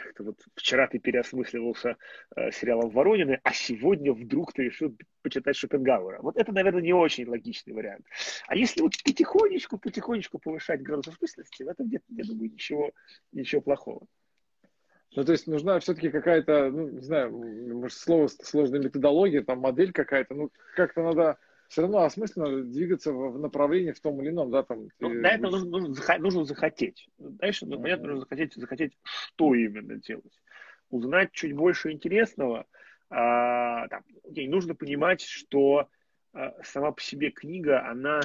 как-то 0.00 0.24
вот 0.24 0.36
вчера 0.54 0.86
ты 0.86 0.98
переосмысливался 0.98 1.96
э, 2.36 2.50
сериалом 2.50 2.90
Воронины, 2.90 3.40
а 3.42 3.52
сегодня 3.52 4.12
вдруг 4.12 4.52
ты 4.52 4.64
решил 4.64 4.96
почитать 5.22 5.56
Шопенгауэра. 5.56 6.20
Вот 6.22 6.36
это, 6.36 6.52
наверное, 6.52 6.82
не 6.82 6.92
очень 6.92 7.26
логичный 7.26 7.74
вариант. 7.74 8.06
А 8.46 8.56
если 8.56 8.82
вот 8.82 8.92
потихонечку, 9.04 9.78
потихонечку 9.78 10.38
повышать 10.38 10.82
градус 10.82 11.08
осмысленности, 11.08 11.62
в 11.62 11.68
этом 11.68 11.88
нет, 11.88 12.02
я 12.08 12.24
думаю, 12.24 12.50
ничего, 12.50 12.92
ничего 13.32 13.60
плохого. 13.60 14.06
Ну, 15.16 15.24
то 15.24 15.32
есть 15.32 15.46
нужна 15.46 15.80
все-таки 15.80 16.10
какая-то, 16.10 16.70
ну, 16.70 16.88
не 16.88 17.00
знаю, 17.00 17.32
может, 17.32 17.96
слово 17.96 18.28
сложная 18.28 18.80
методология, 18.80 19.42
там 19.42 19.60
модель 19.60 19.92
какая-то, 19.92 20.34
ну, 20.34 20.50
как-то 20.76 21.02
надо 21.02 21.38
все 21.68 21.82
равно 21.82 22.02
осмысленно 22.02 22.64
двигаться 22.64 23.12
в 23.12 23.38
направлении 23.38 23.92
в 23.92 24.00
том 24.00 24.20
или 24.22 24.30
ином, 24.30 24.50
да, 24.50 24.62
там. 24.62 24.88
Ну, 24.98 25.10
для 25.10 25.34
этого 25.34 25.52
нужно, 25.52 25.70
нужно, 25.70 26.18
нужно 26.18 26.44
захотеть. 26.44 27.08
Дальше, 27.18 27.66
ну, 27.66 27.80
понятно, 27.80 28.08
нужно 28.08 28.20
захотеть, 28.20 28.54
захотеть, 28.54 28.98
что 29.02 29.54
именно 29.54 29.96
делать. 29.96 30.40
Узнать 30.90 31.32
чуть 31.32 31.52
больше 31.52 31.92
интересного. 31.92 32.66
А, 33.10 33.86
там, 33.88 34.02
окей, 34.28 34.48
нужно 34.48 34.74
понимать, 34.74 35.20
что 35.20 35.88
а, 36.32 36.54
сама 36.62 36.92
по 36.92 37.02
себе 37.02 37.30
книга, 37.30 37.86
она 37.86 38.20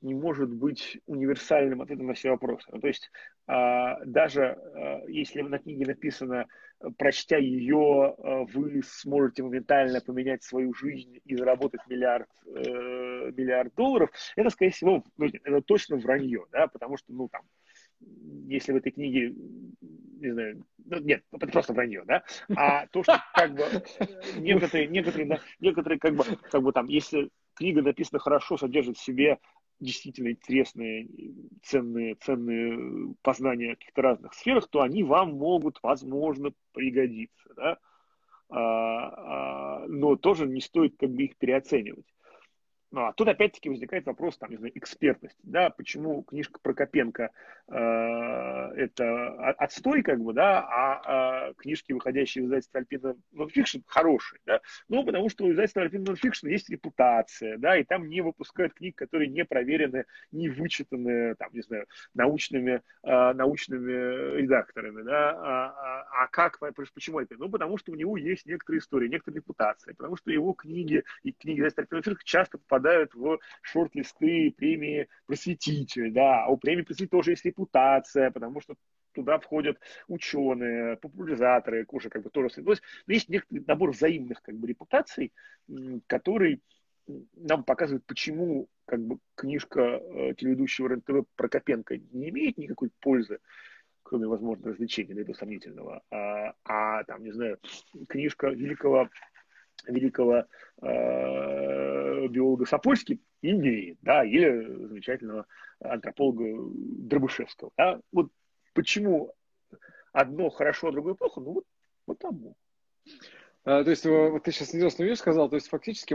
не 0.00 0.14
может 0.14 0.52
быть 0.52 1.00
универсальным 1.06 1.82
ответом 1.82 2.08
на 2.08 2.14
все 2.14 2.30
вопросы. 2.30 2.68
Ну, 2.72 2.80
то 2.80 2.88
есть 2.88 3.10
а, 3.46 4.04
даже 4.04 4.58
а, 4.74 5.04
если 5.06 5.42
на 5.42 5.58
книге 5.58 5.86
написано, 5.86 6.46
прочтя 6.96 7.36
ее, 7.38 8.14
а, 8.18 8.44
вы 8.44 8.82
сможете 8.84 9.42
моментально 9.42 10.00
поменять 10.00 10.42
свою 10.42 10.74
жизнь 10.74 11.20
и 11.24 11.36
заработать 11.36 11.80
миллиард, 11.88 12.28
э, 12.46 13.32
миллиард 13.36 13.74
долларов, 13.74 14.10
это, 14.36 14.50
скорее 14.50 14.70
всего, 14.70 15.04
ну, 15.16 15.26
это 15.26 15.60
точно 15.62 15.96
вранье, 15.96 16.44
да, 16.52 16.68
потому 16.68 16.96
что, 16.96 17.12
ну, 17.12 17.28
там, 17.28 17.42
если 18.46 18.72
в 18.72 18.76
этой 18.76 18.92
книге, 18.92 19.34
не 20.20 20.30
знаю, 20.30 20.64
ну, 20.84 20.98
нет, 21.00 21.22
это 21.32 21.46
просто 21.48 21.72
вранье, 21.72 22.04
да, 22.06 22.22
а 22.56 22.86
то, 22.88 23.02
что 23.02 23.20
как 23.34 23.54
бы 23.54 23.64
некоторые, 24.36 24.86
некоторые, 24.86 25.40
некоторые 25.58 25.98
как 25.98 26.14
бы, 26.14 26.24
как 26.24 26.62
бы 26.62 26.72
там, 26.72 26.86
если 26.86 27.28
книга 27.54 27.82
написана 27.82 28.20
хорошо, 28.20 28.56
содержит 28.56 28.96
в 28.96 29.02
себе 29.02 29.38
действительно 29.80 30.30
интересные, 30.30 31.08
ценные, 31.62 32.14
ценные 32.16 33.14
познания 33.22 33.74
в 33.74 33.78
каких-то 33.78 34.02
разных 34.02 34.34
сферах, 34.34 34.68
то 34.68 34.82
они 34.82 35.02
вам 35.02 35.34
могут, 35.34 35.78
возможно, 35.82 36.50
пригодиться. 36.72 37.54
Да? 37.54 37.78
А, 38.50 39.80
а, 39.80 39.86
но 39.88 40.16
тоже 40.16 40.46
не 40.46 40.60
стоит 40.60 40.96
как 40.98 41.10
бы 41.10 41.24
их 41.24 41.36
переоценивать. 41.36 42.06
Ну, 42.90 43.04
а 43.04 43.12
тут 43.12 43.28
опять-таки 43.28 43.68
возникает 43.68 44.06
вопрос, 44.06 44.38
там, 44.38 44.50
не 44.50 44.56
знаю, 44.56 44.76
экспертности, 44.76 45.38
да, 45.42 45.68
почему 45.68 46.22
книжка 46.22 46.58
Прокопенко 46.62 47.30
э, 47.68 47.74
это 47.74 49.52
отстой, 49.58 50.02
как 50.02 50.20
бы, 50.20 50.32
да, 50.32 50.60
а, 50.60 51.02
а 51.04 51.54
книжки, 51.54 51.92
выходящие 51.92 52.44
в 52.44 52.46
издательстве 52.46 52.80
Альпина 52.80 53.16
Нонфикшн, 53.32 53.80
хорошие, 53.86 54.40
да, 54.46 54.60
ну, 54.88 55.04
потому 55.04 55.28
что 55.28 55.44
у 55.44 55.52
издательства 55.52 55.82
Альпина 55.82 56.06
Нонфикшн 56.06 56.46
есть 56.46 56.70
репутация, 56.70 57.58
да, 57.58 57.76
и 57.76 57.84
там 57.84 58.08
не 58.08 58.22
выпускают 58.22 58.72
книг, 58.72 58.96
которые 58.96 59.28
не 59.28 59.44
проверены, 59.44 60.06
не 60.32 60.48
вычитаны, 60.48 61.34
там, 61.34 61.50
не 61.52 61.60
знаю, 61.60 61.86
научными, 62.14 62.80
э, 63.02 63.32
научными 63.34 64.38
редакторами, 64.38 65.02
да, 65.02 65.30
а, 65.32 65.74
а, 65.76 66.22
а 66.22 66.28
как, 66.28 66.58
почему 66.94 67.20
это? 67.20 67.34
Ну, 67.36 67.50
потому 67.50 67.76
что 67.76 67.92
у 67.92 67.96
него 67.96 68.16
есть 68.16 68.46
некоторые 68.46 68.80
истории, 68.80 69.08
некоторые 69.08 69.40
репутации, 69.40 69.92
потому 69.92 70.16
что 70.16 70.30
его 70.30 70.54
книги 70.54 71.04
и 71.22 71.32
книги 71.32 71.58
издательства 71.58 71.82
Альпина 71.82 71.98
Нонфикшн 71.98 72.24
часто 72.24 72.56
попадают 72.56 72.77
попадают 72.78 73.14
в 73.14 73.38
шорт-листы 73.62 74.52
премии 74.56 75.08
просветитель, 75.26 76.12
да, 76.12 76.44
а 76.44 76.48
у 76.48 76.56
премии 76.56 76.82
просветитель 76.82 77.10
тоже 77.10 77.30
есть 77.32 77.44
репутация, 77.44 78.30
потому 78.30 78.60
что 78.60 78.74
туда 79.12 79.38
входят 79.38 79.78
ученые, 80.06 80.96
популяризаторы, 80.96 81.84
уже 81.90 82.08
как 82.08 82.22
бы 82.22 82.30
тоже. 82.30 82.50
То 82.50 82.70
есть 82.70 82.82
есть 83.06 83.28
некоторый 83.28 83.64
набор 83.66 83.90
взаимных 83.90 84.42
как 84.42 84.54
бы 84.54 84.68
репутаций, 84.68 85.32
который 86.06 86.62
нам 87.34 87.64
показывает, 87.64 88.04
почему 88.06 88.68
как 88.84 89.00
бы 89.00 89.18
книжка 89.34 89.80
э, 89.80 90.34
телеведущего 90.34 90.88
РЕН-ТВ 90.88 91.26
Прокопенко 91.36 91.96
не 92.12 92.28
имеет 92.28 92.58
никакой 92.58 92.90
пользы, 93.00 93.38
кроме, 94.02 94.26
возможно, 94.26 94.68
развлечения, 94.68 95.24
да, 95.24 95.34
сомнительного. 95.34 96.02
А, 96.10 96.52
а 96.64 97.04
там, 97.04 97.24
не 97.24 97.32
знаю, 97.32 97.58
книжка 98.08 98.48
великого 98.48 99.08
великого 99.86 100.44
э, 100.82 102.26
биолога 102.28 102.66
Сапольски 102.66 103.20
имеет, 103.42 103.98
да, 104.02 104.24
или 104.24 104.64
замечательного 104.86 105.46
антрополога 105.80 106.44
Дробышевского. 106.74 107.70
Да? 107.76 108.00
Вот 108.12 108.30
почему 108.74 109.32
одно 110.12 110.50
хорошо, 110.50 110.88
а 110.88 110.92
другое 110.92 111.14
плохо, 111.14 111.40
ну 111.40 111.52
вот 111.52 111.64
потому. 112.06 112.56
А, 113.64 113.84
то 113.84 113.90
есть, 113.90 114.06
вот 114.06 114.44
ты 114.44 114.50
сейчас 114.50 114.74
интересную 114.74 115.10
вещь 115.10 115.18
сказал, 115.18 115.50
то 115.50 115.56
есть, 115.56 115.68
фактически 115.68 116.14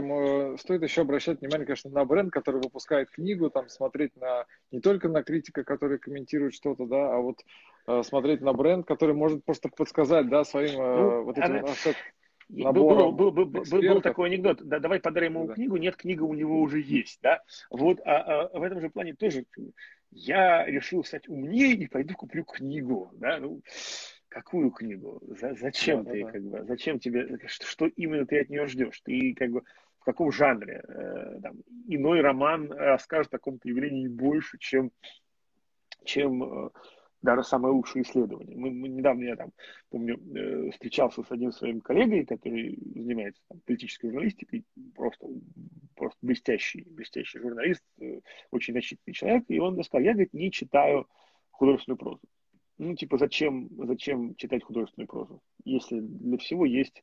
стоит 0.58 0.82
еще 0.82 1.02
обращать 1.02 1.40
внимание, 1.40 1.66
конечно, 1.66 1.90
на 1.90 2.04
бренд, 2.04 2.32
который 2.32 2.60
выпускает 2.60 3.10
книгу, 3.10 3.48
там, 3.48 3.68
смотреть 3.68 4.16
на, 4.16 4.44
не 4.72 4.80
только 4.80 5.08
на 5.08 5.22
критика, 5.22 5.62
который 5.62 5.98
комментирует 5.98 6.54
что-то, 6.54 6.86
да, 6.86 7.14
а 7.14 7.18
вот 7.18 7.36
э, 7.86 8.02
смотреть 8.02 8.40
на 8.40 8.52
бренд, 8.54 8.86
который 8.88 9.14
может 9.14 9.44
просто 9.44 9.68
подсказать, 9.68 10.28
да, 10.28 10.42
своим 10.44 10.80
э, 10.80 10.96
ну, 10.96 11.24
вот 11.24 11.38
этим... 11.38 11.58
Она... 11.58 11.74
Был, 12.48 12.72
был, 12.72 13.12
был, 13.12 13.30
был, 13.30 13.46
был 13.46 14.00
такой 14.02 14.28
анекдот, 14.28 14.62
да, 14.62 14.78
давай 14.78 15.00
подарим 15.00 15.34
ему 15.34 15.46
да. 15.46 15.54
книгу, 15.54 15.76
нет, 15.76 15.96
книга 15.96 16.22
у 16.22 16.34
него 16.34 16.60
уже 16.60 16.80
есть, 16.80 17.18
да, 17.22 17.42
вот, 17.70 18.00
а, 18.04 18.46
а 18.46 18.58
в 18.58 18.62
этом 18.62 18.80
же 18.80 18.90
плане 18.90 19.14
тоже 19.14 19.46
я 20.10 20.64
решил 20.66 21.04
стать 21.04 21.28
умнее 21.28 21.74
и 21.74 21.86
пойду 21.86 22.14
куплю 22.14 22.44
книгу, 22.44 23.10
да, 23.14 23.38
ну, 23.38 23.62
какую 24.28 24.70
книгу, 24.70 25.22
За, 25.40 25.54
зачем 25.54 26.04
да, 26.04 26.12
ты, 26.12 26.24
да, 26.24 26.32
как 26.32 26.42
бы, 26.42 26.64
зачем 26.64 26.98
тебе, 26.98 27.38
что, 27.46 27.66
что 27.66 27.86
именно 27.86 28.26
ты 28.26 28.40
от 28.40 28.50
нее 28.50 28.66
ждешь, 28.66 29.00
ты, 29.02 29.34
как 29.34 29.50
бы, 29.50 29.62
в 30.00 30.04
каком 30.04 30.30
жанре, 30.32 30.82
э, 30.86 31.40
там, 31.40 31.56
иной 31.86 32.20
роман 32.20 32.70
расскажет 32.70 33.32
о 33.32 33.38
каком-то 33.38 33.68
явлении 33.68 34.06
больше, 34.06 34.58
чем, 34.58 34.90
чем 36.04 36.42
э, 36.42 36.70
даже 37.24 37.42
самое 37.42 37.74
лучшее 37.74 38.02
исследование. 38.02 38.56
Мы, 38.56 38.70
мы 38.70 38.88
недавно, 38.88 39.24
я 39.24 39.36
там, 39.36 39.50
помню, 39.88 40.20
э, 40.36 40.70
встречался 40.72 41.22
с 41.22 41.30
одним 41.32 41.52
своим 41.52 41.80
коллегой, 41.80 42.26
который 42.26 42.78
занимается 42.94 43.42
там, 43.48 43.60
политической 43.64 44.08
журналистикой, 44.08 44.64
просто, 44.94 45.26
просто 45.96 46.18
блестящий, 46.20 46.84
блестящий 46.90 47.38
журналист, 47.38 47.82
э, 48.00 48.20
очень 48.50 48.74
начитанный 48.74 49.14
человек, 49.14 49.44
и 49.48 49.58
он 49.58 49.74
мне 49.74 49.84
сказал, 49.84 50.04
я, 50.04 50.12
говорит, 50.12 50.34
не 50.34 50.52
читаю 50.52 51.08
художественную 51.50 51.98
прозу. 51.98 52.20
Ну, 52.76 52.94
типа, 52.94 53.16
зачем, 53.16 53.70
зачем 53.86 54.34
читать 54.34 54.62
художественную 54.62 55.08
прозу, 55.08 55.40
если 55.64 56.00
для 56.00 56.36
всего 56.38 56.66
есть 56.66 57.02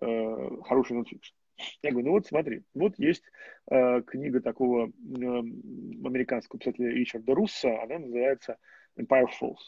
э, 0.00 0.48
хороший 0.64 0.96
нонфикшн? 0.96 1.34
Я 1.82 1.90
говорю, 1.90 2.06
ну 2.06 2.12
вот 2.14 2.26
смотри, 2.26 2.62
вот 2.74 2.98
есть 2.98 3.22
э, 3.70 4.02
книга 4.02 4.40
такого 4.40 4.88
э, 4.88 4.90
американского 4.90 6.58
писателя 6.58 6.90
Ричарда 6.90 7.34
Русса, 7.34 7.82
она 7.82 7.98
называется 7.98 8.56
Empire 9.00 9.28
Falls. 9.40 9.58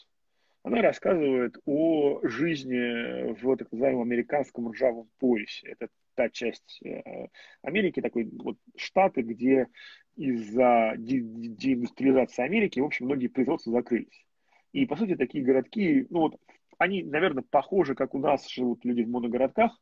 Она 0.63 0.81
рассказывает 0.81 1.57
о 1.65 2.21
жизни 2.23 3.33
в 3.33 3.57
так 3.57 3.71
называемом 3.71 4.03
американском 4.03 4.71
ржавом 4.71 5.09
поясе. 5.19 5.67
Это 5.67 5.89
та 6.15 6.29
часть 6.29 6.79
э, 6.85 7.27
Америки, 7.61 8.01
такой 8.01 8.29
вот 8.31 8.57
штаты, 8.77 9.21
где 9.23 9.67
из-за 10.15 10.93
деиндустриализации 10.97 12.43
Америки, 12.43 12.79
в 12.79 12.85
общем, 12.85 13.05
многие 13.05 13.27
производства 13.27 13.73
закрылись. 13.73 14.25
И, 14.71 14.85
по 14.85 14.95
сути, 14.95 15.15
такие 15.15 15.43
городки, 15.43 16.07
ну 16.09 16.21
вот, 16.21 16.39
они, 16.77 17.03
наверное, 17.03 17.43
похожи, 17.49 17.95
как 17.95 18.13
у 18.13 18.19
нас 18.19 18.47
живут 18.49 18.85
люди 18.85 19.01
в 19.03 19.09
моногородках, 19.09 19.77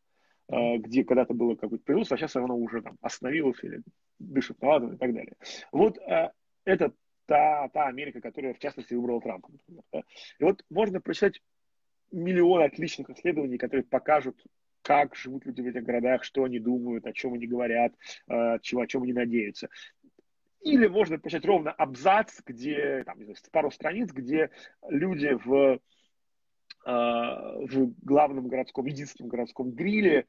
э, 0.49 0.77
где 0.77 1.03
когда-то 1.03 1.33
было 1.33 1.55
какое-то 1.55 1.83
производство, 1.83 2.15
а 2.15 2.17
сейчас 2.17 2.35
оно 2.35 2.57
уже 2.57 2.81
там 2.81 2.97
остановилось 3.01 3.63
или 3.63 3.81
дышит 4.19 4.57
ладно 4.61 4.93
и 4.93 4.97
так 4.97 5.13
далее. 5.13 5.35
Вот 5.71 5.97
э, 5.97 6.31
это 6.65 6.93
та, 7.31 7.69
та 7.69 7.87
Америка, 7.87 8.19
которая, 8.19 8.53
в 8.53 8.59
частности, 8.59 8.93
выбрала 8.93 9.21
Трампа. 9.21 9.49
И 9.93 10.43
вот 10.43 10.65
можно 10.69 10.99
прочитать 10.99 11.41
миллион 12.11 12.61
отличных 12.61 13.09
исследований, 13.09 13.57
которые 13.57 13.85
покажут, 13.85 14.43
как 14.81 15.15
живут 15.15 15.45
люди 15.45 15.61
в 15.61 15.67
этих 15.67 15.81
городах, 15.83 16.25
что 16.25 16.43
они 16.43 16.59
думают, 16.59 17.05
о 17.05 17.13
чем 17.13 17.35
они 17.35 17.47
говорят, 17.47 17.93
э, 18.27 18.57
чего, 18.61 18.81
о 18.81 18.87
чем 18.87 19.03
они 19.03 19.13
надеются. 19.13 19.69
Или 20.59 20.87
можно 20.87 21.19
прочитать 21.19 21.45
ровно 21.45 21.71
абзац, 21.71 22.41
где, 22.45 23.03
там, 23.05 23.17
не 23.17 23.23
знаю, 23.23 23.37
пару 23.53 23.71
страниц, 23.71 24.11
где 24.11 24.49
люди 24.89 25.29
в, 25.45 25.55
э, 25.73 25.79
в 26.85 27.93
главном 28.03 28.49
городском, 28.49 28.87
единственном 28.87 29.29
городском 29.29 29.71
гриле 29.71 30.25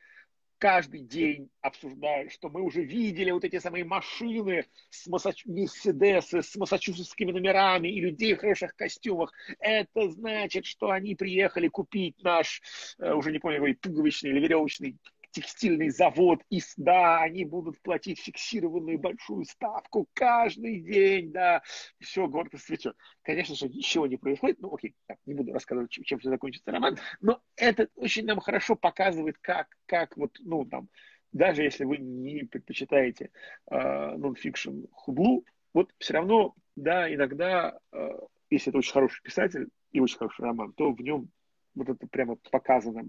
каждый 0.62 1.00
день 1.00 1.50
обсуждают, 1.60 2.30
что 2.30 2.48
мы 2.48 2.62
уже 2.62 2.84
видели 2.84 3.32
вот 3.32 3.42
эти 3.42 3.58
самые 3.58 3.84
машины 3.84 4.64
с 4.90 5.08
Массач... 5.08 5.44
Мерседесы 5.44 6.40
с 6.40 6.54
массачусетскими 6.54 7.32
номерами 7.32 7.88
и 7.88 8.00
людей 8.00 8.34
в 8.34 8.38
хороших 8.38 8.76
костюмах. 8.76 9.32
Это 9.58 10.08
значит, 10.10 10.64
что 10.64 10.92
они 10.92 11.16
приехали 11.16 11.66
купить 11.66 12.22
наш, 12.22 12.62
э, 13.00 13.12
уже 13.12 13.32
не 13.32 13.40
помню, 13.40 13.56
какой 13.56 13.74
пуговичный 13.74 14.30
или 14.30 14.38
веревочный 14.38 14.96
текстильный 15.32 15.88
завод, 15.88 16.40
и 16.50 16.60
да, 16.76 17.20
они 17.20 17.44
будут 17.44 17.80
платить 17.82 18.20
фиксированную 18.20 18.98
большую 18.98 19.44
ставку 19.44 20.08
каждый 20.12 20.80
день, 20.80 21.32
да, 21.32 21.62
все 21.98 22.28
гордо 22.28 22.58
свечет. 22.58 22.96
Конечно 23.22 23.54
же, 23.54 23.68
ничего 23.68 24.06
не 24.06 24.16
происходит, 24.16 24.60
ну 24.60 24.72
окей, 24.72 24.94
так, 25.06 25.18
не 25.26 25.34
буду 25.34 25.52
рассказывать, 25.52 25.90
чем, 25.90 26.04
чем 26.04 26.18
все 26.18 26.30
закончится 26.30 26.70
роман, 26.70 26.98
но 27.20 27.42
это 27.56 27.88
очень 27.96 28.26
нам 28.26 28.40
хорошо 28.40 28.76
показывает, 28.76 29.36
как, 29.40 29.68
как 29.86 30.16
вот, 30.16 30.36
ну, 30.40 30.64
там, 30.64 30.88
даже 31.32 31.62
если 31.62 31.84
вы 31.84 31.96
не 31.96 32.44
предпочитаете 32.44 33.30
э, 33.70 34.16
нонфикшн 34.16 34.84
худлу, 34.92 35.44
вот 35.72 35.90
все 35.98 36.14
равно, 36.14 36.54
да, 36.76 37.12
иногда, 37.12 37.78
э, 37.92 38.10
если 38.50 38.70
это 38.70 38.78
очень 38.78 38.92
хороший 38.92 39.22
писатель 39.22 39.68
и 39.92 40.00
очень 40.00 40.18
хороший 40.18 40.42
роман, 40.44 40.72
то 40.74 40.92
в 40.92 41.00
нем 41.00 41.30
вот 41.74 41.88
это 41.88 42.06
прямо 42.06 42.36
показано. 42.50 43.04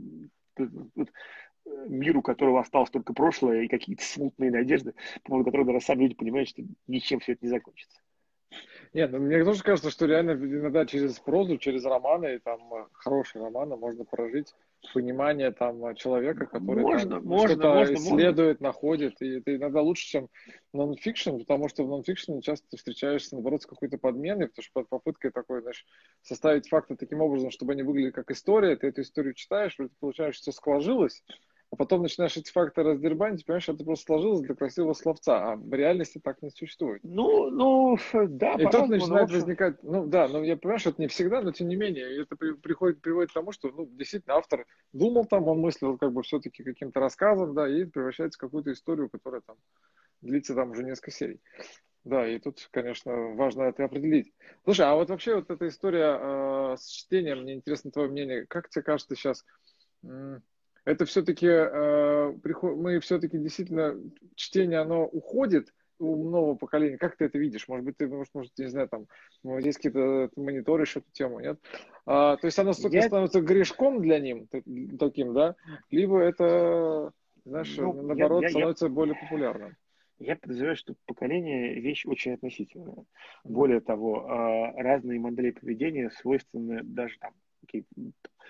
Миру, 1.66 2.20
у 2.20 2.24
которого 2.24 2.60
осталось 2.60 2.90
только 2.90 3.14
прошлое 3.14 3.62
и 3.62 3.68
какие-то 3.68 4.04
смутные 4.04 4.52
надежды, 4.52 4.94
по 5.24 5.30
поводу 5.30 5.46
которых 5.46 5.68
даже 5.68 5.82
сами 5.82 6.04
люди 6.04 6.16
понимают, 6.16 6.50
что 6.50 6.64
ничем 6.88 7.20
все 7.20 7.34
это 7.34 7.46
не 7.46 7.50
закончится. 7.50 8.00
Нет, 8.94 9.12
ну, 9.12 9.20
мне 9.20 9.44
тоже 9.44 9.64
кажется, 9.64 9.90
что 9.90 10.06
реально 10.06 10.32
иногда 10.32 10.86
через 10.86 11.20
прозу, 11.20 11.58
через 11.58 11.84
романы, 11.84 12.40
там, 12.40 12.62
хорошие 12.94 13.44
романы 13.44 13.76
можно 13.76 14.06
прожить 14.06 14.54
понимание 14.94 15.52
там 15.52 15.96
человека, 15.96 16.46
который 16.46 16.82
можно, 16.82 17.10
там, 17.10 17.26
можно, 17.26 17.56
что-то 17.56 17.74
можно, 17.74 17.94
исследует, 17.94 18.60
можно. 18.60 18.68
находит. 18.68 19.22
И 19.22 19.40
это 19.40 19.56
иногда 19.56 19.82
лучше, 19.82 20.06
чем 20.06 20.30
нонфикшн, 20.74 21.38
потому 21.38 21.70
что 21.70 21.86
в 21.86 21.90
нонфикшне 21.90 22.42
часто 22.42 22.68
ты 22.70 22.78
встречаешься, 22.78 23.36
наоборот, 23.36 23.64
с 23.64 23.66
какой-то 23.66 23.98
подменой, 23.98 24.48
потому 24.50 24.64
что 24.64 24.74
под 24.74 24.90
попыткой 24.90 25.32
такой, 25.32 25.62
знаешь, 25.62 25.86
составить 26.22 26.68
факты 26.68 26.96
таким 26.96 27.22
образом, 27.22 27.50
чтобы 27.50 27.74
они 27.74 27.84
выглядели 27.84 28.12
как 28.12 28.30
история, 28.30 28.76
ты 28.76 28.88
эту 28.88 29.02
историю 29.02 29.34
читаешь, 29.34 29.76
вроде 29.78 29.94
получаешь, 30.00 30.36
что 30.36 30.52
сложилось, 30.52 31.24
а 31.74 31.76
потом 31.76 32.04
начинаешь 32.04 32.38
эти 32.38 32.52
факты 32.52 32.84
раздербанить, 32.84 33.48
понимаешь, 33.48 33.68
это 33.68 33.84
просто 33.84 34.06
сложилось 34.06 34.42
для 34.42 34.54
красивого 34.54 34.94
словца, 34.94 35.54
а 35.54 35.56
в 35.56 35.74
реальности 35.74 36.22
так 36.24 36.40
не 36.44 36.52
существует. 36.52 37.02
Ну, 37.04 37.50
ну, 37.50 37.98
да, 38.14 38.54
И 38.54 38.66
тут 38.66 38.90
начинает 38.90 39.24
общем... 39.24 39.38
возникать, 39.38 39.82
ну 39.82 40.06
да, 40.06 40.28
но 40.28 40.44
я 40.44 40.56
понимаю, 40.56 40.78
что 40.78 40.92
это 40.92 41.02
не 41.02 41.08
всегда, 41.08 41.42
но 41.42 41.52
тем 41.52 41.70
не 41.70 41.76
менее, 41.76 42.22
это 42.22 42.36
при, 42.36 42.52
приходит, 42.52 43.02
приводит 43.02 43.32
к 43.32 43.34
тому, 43.34 43.52
что, 43.54 43.70
ну, 43.70 43.88
действительно, 43.88 44.36
автор 44.36 44.68
думал 44.92 45.26
там, 45.26 45.48
он 45.48 45.62
мыслил 45.62 45.98
как 45.98 46.14
бы 46.14 46.22
все-таки 46.22 46.64
каким-то 46.64 47.00
рассказом, 47.00 47.56
да, 47.56 47.68
и 47.68 47.86
превращается 47.86 48.38
в 48.38 48.42
какую-то 48.42 48.72
историю, 48.72 49.10
которая 49.10 49.42
там 49.42 49.56
длится 50.22 50.54
там 50.54 50.70
уже 50.70 50.84
несколько 50.84 51.10
серий. 51.10 51.42
Да, 52.04 52.28
и 52.28 52.38
тут, 52.38 52.68
конечно, 52.70 53.34
важно 53.34 53.64
это 53.64 53.86
определить. 53.86 54.32
Слушай, 54.64 54.86
а 54.86 54.94
вот 54.94 55.10
вообще 55.10 55.38
вот 55.38 55.50
эта 55.50 55.68
история 55.68 56.20
э, 56.22 56.78
с 56.78 56.88
чтением, 56.88 57.40
мне 57.40 57.56
интересно 57.56 57.90
твое 57.90 58.10
мнение, 58.10 58.46
как 58.46 58.70
тебе 58.70 58.84
кажется 58.84 59.16
сейчас, 59.16 59.44
это 60.86 61.06
все-таки 61.06 61.48
э, 61.48 62.34
приход... 62.42 62.78
мы 62.78 63.00
все-таки 63.00 63.38
действительно 63.38 63.96
чтение 64.36 64.80
оно 64.80 65.06
уходит 65.06 65.74
у 66.00 66.30
нового 66.30 66.56
поколения. 66.56 66.98
Как 66.98 67.16
ты 67.16 67.26
это 67.26 67.38
видишь? 67.38 67.68
Может 67.68 67.86
быть, 67.86 67.98
ты, 67.98 68.08
может, 68.08 68.34
может 68.34 68.52
не 68.58 68.68
знаю, 68.68 68.90
там 68.90 69.08
есть 69.44 69.78
какие-то 69.78 70.30
мониторишь 70.36 70.98
эту 70.98 71.10
тему, 71.12 71.40
нет? 71.40 71.60
А, 72.06 72.36
то 72.38 72.48
есть 72.48 72.60
оно 72.60 72.74
столько 72.74 72.98
Я... 72.98 73.04
становится 73.04 73.42
грешком 73.42 74.02
для 74.02 74.20
них 74.20 74.48
таким, 75.00 75.34
да? 75.34 75.56
Либо 75.90 76.20
это, 76.20 77.12
знаешь, 77.46 77.74
ну, 77.78 77.94
наоборот, 78.02 78.42
я, 78.42 78.48
я, 78.48 78.52
становится 78.52 78.86
я... 78.88 78.92
более 78.92 79.16
популярным. 79.16 79.76
Я 80.20 80.36
подозреваю, 80.36 80.76
что 80.76 80.96
поколение 81.06 81.80
вещь 81.80 82.06
очень 82.06 82.34
относительная. 82.34 83.06
Более 83.44 83.80
того, 83.80 84.28
а, 84.30 84.72
разные 84.82 85.20
модели 85.20 85.52
поведения 85.52 86.10
свойственны 86.12 86.82
даже 86.84 87.18
там 87.20 87.34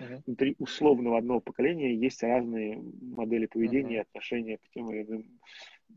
uh-huh. 0.00 0.22
внутри 0.26 0.56
условного 0.58 1.18
одного 1.18 1.40
поколения 1.40 1.94
есть 1.94 2.22
разные 2.22 2.82
модели 3.00 3.46
поведения 3.46 3.96
uh-huh. 3.96 3.98
и 3.98 4.02
отношения 4.02 4.58
к 4.58 4.68
тем 4.70 4.90
или 4.90 5.02
иным 5.02 5.40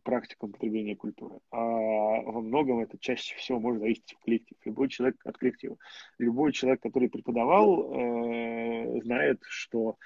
практикам 0.04 0.52
потребления 0.52 0.96
культуры. 0.96 1.40
А 1.52 1.60
во 1.60 2.42
многом 2.42 2.80
это 2.80 2.98
чаще 2.98 3.36
всего 3.36 3.60
может 3.60 3.82
зависеть 3.82 4.14
от 4.14 4.24
коллектива. 4.24 4.60
Любой 4.66 4.90
человек 4.90 5.18
от 5.26 5.38
коллектива. 5.38 5.78
Любой 6.18 6.54
человек, 6.54 6.82
который 6.82 7.10
преподавал, 7.10 7.92
э, 7.94 9.02
знает, 9.04 9.40
что 9.48 9.98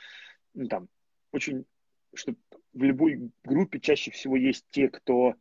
ну, 0.54 0.68
там 0.68 0.88
очень 1.32 1.66
что 2.14 2.34
в 2.74 2.84
любой 2.84 3.32
группе 3.44 3.80
чаще 3.80 4.12
всего 4.12 4.36
есть 4.36 4.66
те, 4.72 4.89
кто 4.89 5.36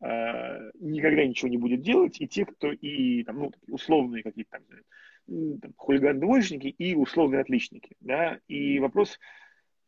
э, 0.00 0.70
никогда 0.74 1.24
ничего 1.24 1.48
не 1.48 1.56
будет 1.56 1.82
делать, 1.82 2.20
и 2.20 2.28
те, 2.28 2.44
кто 2.44 2.72
и 2.72 3.24
там, 3.24 3.38
ну, 3.38 3.52
условные 3.68 4.22
какие-то 4.22 4.52
там 4.52 4.62
хулиган-двоечники 5.76 6.68
и 6.68 6.94
условные 6.94 7.40
отличники. 7.40 7.96
Да? 8.00 8.38
И 8.48 8.78
вопрос, 8.78 9.18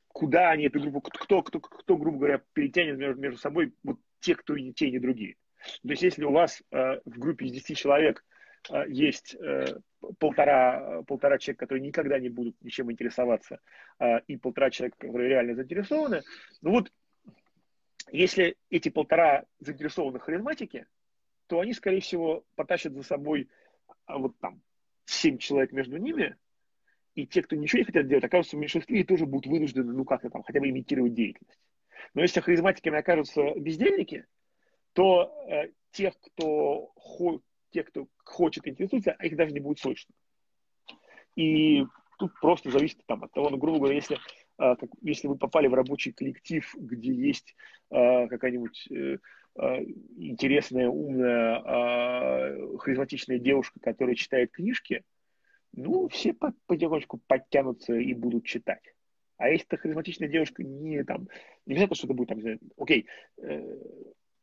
куда 0.09 0.51
они 0.51 0.65
эту 0.65 0.81
группу, 0.81 1.01
кто, 1.01 1.43
кто, 1.43 1.61
кто, 1.61 1.97
грубо 1.97 2.19
говоря, 2.19 2.43
перетянет 2.53 2.97
между, 2.97 3.21
между 3.21 3.39
собой 3.39 3.75
вот 3.83 3.99
те, 4.21 4.35
кто 4.35 4.57
и 4.57 4.73
те, 4.73 4.89
и 4.89 4.99
другие. 4.99 5.37
То 5.83 5.91
есть, 5.91 6.03
если 6.03 6.25
у 6.25 6.33
вас 6.33 6.63
э, 6.71 7.01
в 7.05 7.19
группе 7.19 7.47
из 7.47 7.53
10 7.53 7.77
человек 7.77 8.25
э, 8.71 8.85
есть 8.89 9.35
э, 9.35 9.79
полтора, 10.19 11.03
полтора 11.03 11.39
человека, 11.39 11.67
которые 11.67 11.87
никогда 11.87 12.19
не 12.19 12.29
будут 12.29 12.57
ничем 12.63 12.91
интересоваться, 12.91 13.61
э, 13.99 14.21
и 14.27 14.37
полтора 14.37 14.71
человека, 14.71 14.99
которые 14.99 15.29
реально 15.29 15.55
заинтересованы, 15.55 16.23
ну 16.63 16.71
вот, 16.71 16.93
если 18.13 18.57
эти 18.71 18.89
полтора 18.89 19.45
заинтересованных 19.59 20.23
харизматики, 20.23 20.87
то 21.49 21.61
они, 21.61 21.73
скорее 21.73 22.01
всего, 22.01 22.45
потащат 22.55 22.93
за 22.93 23.03
собой 23.03 23.49
а, 24.07 24.19
вот 24.19 24.39
там 24.39 24.63
семь 25.07 25.39
человек 25.39 25.73
между 25.73 25.97
ними, 25.97 26.37
и 27.15 27.27
те, 27.27 27.43
кто 27.43 27.57
ничего 27.57 27.79
не 27.79 27.85
хотят 27.85 28.07
делать, 28.07 28.25
окажутся 28.25 28.57
в 28.57 28.61
меньшинстве 28.61 29.01
и 29.01 29.05
тоже 29.05 29.25
будут 29.27 29.47
вынуждены, 29.47 29.93
ну 29.93 30.05
как-то 30.05 30.29
там, 30.29 30.43
хотя 30.43 30.61
бы 30.61 30.69
имитировать 30.69 31.15
деятельность. 31.15 31.59
Но 32.15 32.23
если 32.23 32.41
харизматиками 32.41 32.99
окажутся 32.99 33.55
бездельники, 33.55 34.27
то 34.93 35.47
э, 35.49 35.71
тех, 35.93 36.15
кто, 36.21 36.93
хо, 36.97 37.41
тех, 37.71 37.87
кто 37.87 38.07
хочет 38.25 38.67
интересуется, 38.69 39.15
а 39.19 39.27
их 39.27 39.37
даже 39.37 39.53
не 39.53 39.61
будет 39.61 39.79
слышно. 39.79 40.15
И 41.37 41.85
тут 42.19 42.33
просто 42.41 42.71
зависит 42.71 42.99
там, 43.07 43.25
от 43.25 43.33
того, 43.33 43.51
ну, 43.51 43.57
грубо 43.57 43.79
говоря, 43.79 43.95
если, 43.95 44.17
э, 44.17 44.19
как, 44.59 44.91
если 45.01 45.29
вы 45.29 45.37
попали 45.37 45.69
в 45.69 45.75
рабочий 45.75 46.13
коллектив, 46.13 46.71
где 46.79 47.13
есть 47.13 47.55
э, 47.91 48.29
какая-нибудь 48.29 48.89
Э, 48.91 49.19
интересная, 50.17 50.89
умная, 50.89 51.63
э, 51.65 52.77
харизматичная 52.79 53.39
девушка, 53.39 53.81
которая 53.81 54.15
читает 54.15 54.53
книжки, 54.53 55.03
ну, 55.73 56.09
все 56.09 56.35
потихонечку 56.67 57.21
подтянутся 57.27 57.95
и 57.95 58.15
будут 58.15 58.45
читать. 58.45 58.83
А 59.39 59.49
если 59.49 59.67
эта 59.67 59.77
харизматичная 59.77 60.29
девушка 60.29 60.63
не 60.63 61.05
там, 61.05 61.29
не 61.67 61.75
обязательно, 61.75 61.97
что 61.97 62.07
это 62.07 62.15
будет 62.15 62.29
там, 62.29 62.41
окей, 62.79 63.07
э, 63.39 63.79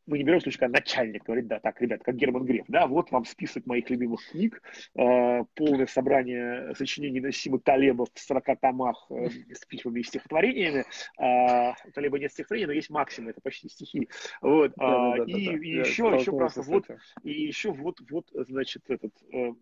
мы 0.06 0.18
не 0.18 0.24
берем 0.24 0.42
случай, 0.42 0.58
когда 0.58 0.80
начальник 0.80 1.24
говорит, 1.24 1.48
да, 1.48 1.60
так, 1.60 1.82
ребят, 1.82 2.04
как 2.04 2.16
Герман 2.16 2.46
Греф, 2.46 2.66
да, 2.68 2.88
вот 2.88 3.12
вам 3.12 3.26
список 3.26 3.66
моих 3.66 3.90
любимых 3.90 4.22
книг, 4.30 4.62
э, 4.96 5.44
полное 5.56 5.88
собрание 5.88 6.76
сочинений 6.76 7.20
Насима 7.20 7.60
Талеба 7.60 8.06
в 8.06 8.20
40 8.20 8.60
томах 8.60 9.06
э, 9.10 9.30
с 9.54 9.66
письмами 9.66 10.02
и 10.02 10.04
стихотворениями. 10.04 10.86
Э, 11.20 11.74
Талеба 11.94 12.20
нет 12.20 12.32
стихотворений, 12.32 12.68
но 12.68 12.74
есть 12.74 12.90
максимум, 12.90 13.30
это 13.30 13.42
почти 13.42 13.70
стихи. 13.70 14.10
Вот, 14.42 14.74
да, 14.76 15.18
да, 15.18 15.18
да, 15.18 15.24
и, 15.26 15.46
да, 15.46 15.54
и 15.54 15.70
еще, 15.70 16.16
еще 16.20 16.32
просто 16.32 16.62
вот, 16.62 16.86
и 17.24 17.32
еще 17.32 17.72
вот, 17.72 18.00
вот, 18.10 18.28
значит, 18.34 18.84
этот, 18.90 19.14
э, 19.32 19.54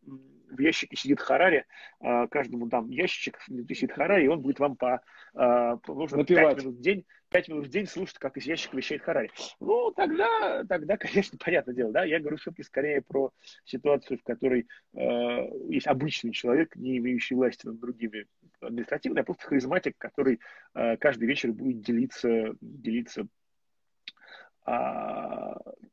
в 0.51 0.59
ящике 0.59 0.95
сидит 0.95 1.19
Харари, 1.19 1.65
э, 2.01 2.27
каждому 2.27 2.67
дам 2.67 2.89
ящичек, 2.89 3.39
сидит 3.47 3.91
Харари, 3.91 4.25
и 4.25 4.27
он 4.27 4.41
будет 4.41 4.59
вам 4.59 4.75
по, 4.75 5.01
э, 5.33 5.77
нужно 5.87 6.25
5 6.25 6.63
минут 6.63 6.77
в 6.77 6.81
день 6.81 7.05
пять 7.31 7.47
минут 7.47 7.67
в 7.67 7.69
день 7.69 7.87
слушать, 7.87 8.19
как 8.19 8.37
из 8.37 8.45
ящика 8.45 8.77
вещает 8.77 9.01
Харари. 9.01 9.31
Ну, 9.59 9.91
тогда, 9.91 10.63
тогда, 10.65 10.97
конечно, 10.97 11.37
понятное 11.43 11.73
дело, 11.73 11.91
да, 11.91 12.03
я 12.03 12.19
говорю 12.19 12.37
все-таки 12.37 12.63
скорее 12.63 13.01
про 13.01 13.31
ситуацию, 13.63 14.19
в 14.19 14.23
которой 14.23 14.67
э, 14.93 14.99
есть 15.69 15.87
обычный 15.87 16.33
человек, 16.33 16.75
не 16.75 16.97
имеющий 16.97 17.35
власти 17.35 17.65
над 17.65 17.79
другими 17.79 18.27
административно, 18.59 19.21
а 19.21 19.23
просто 19.23 19.47
харизматик, 19.47 19.95
который 19.97 20.39
э, 20.75 20.97
каждый 20.97 21.27
вечер 21.27 21.51
будет 21.53 21.81
делиться, 21.81 22.53
делиться 22.61 23.27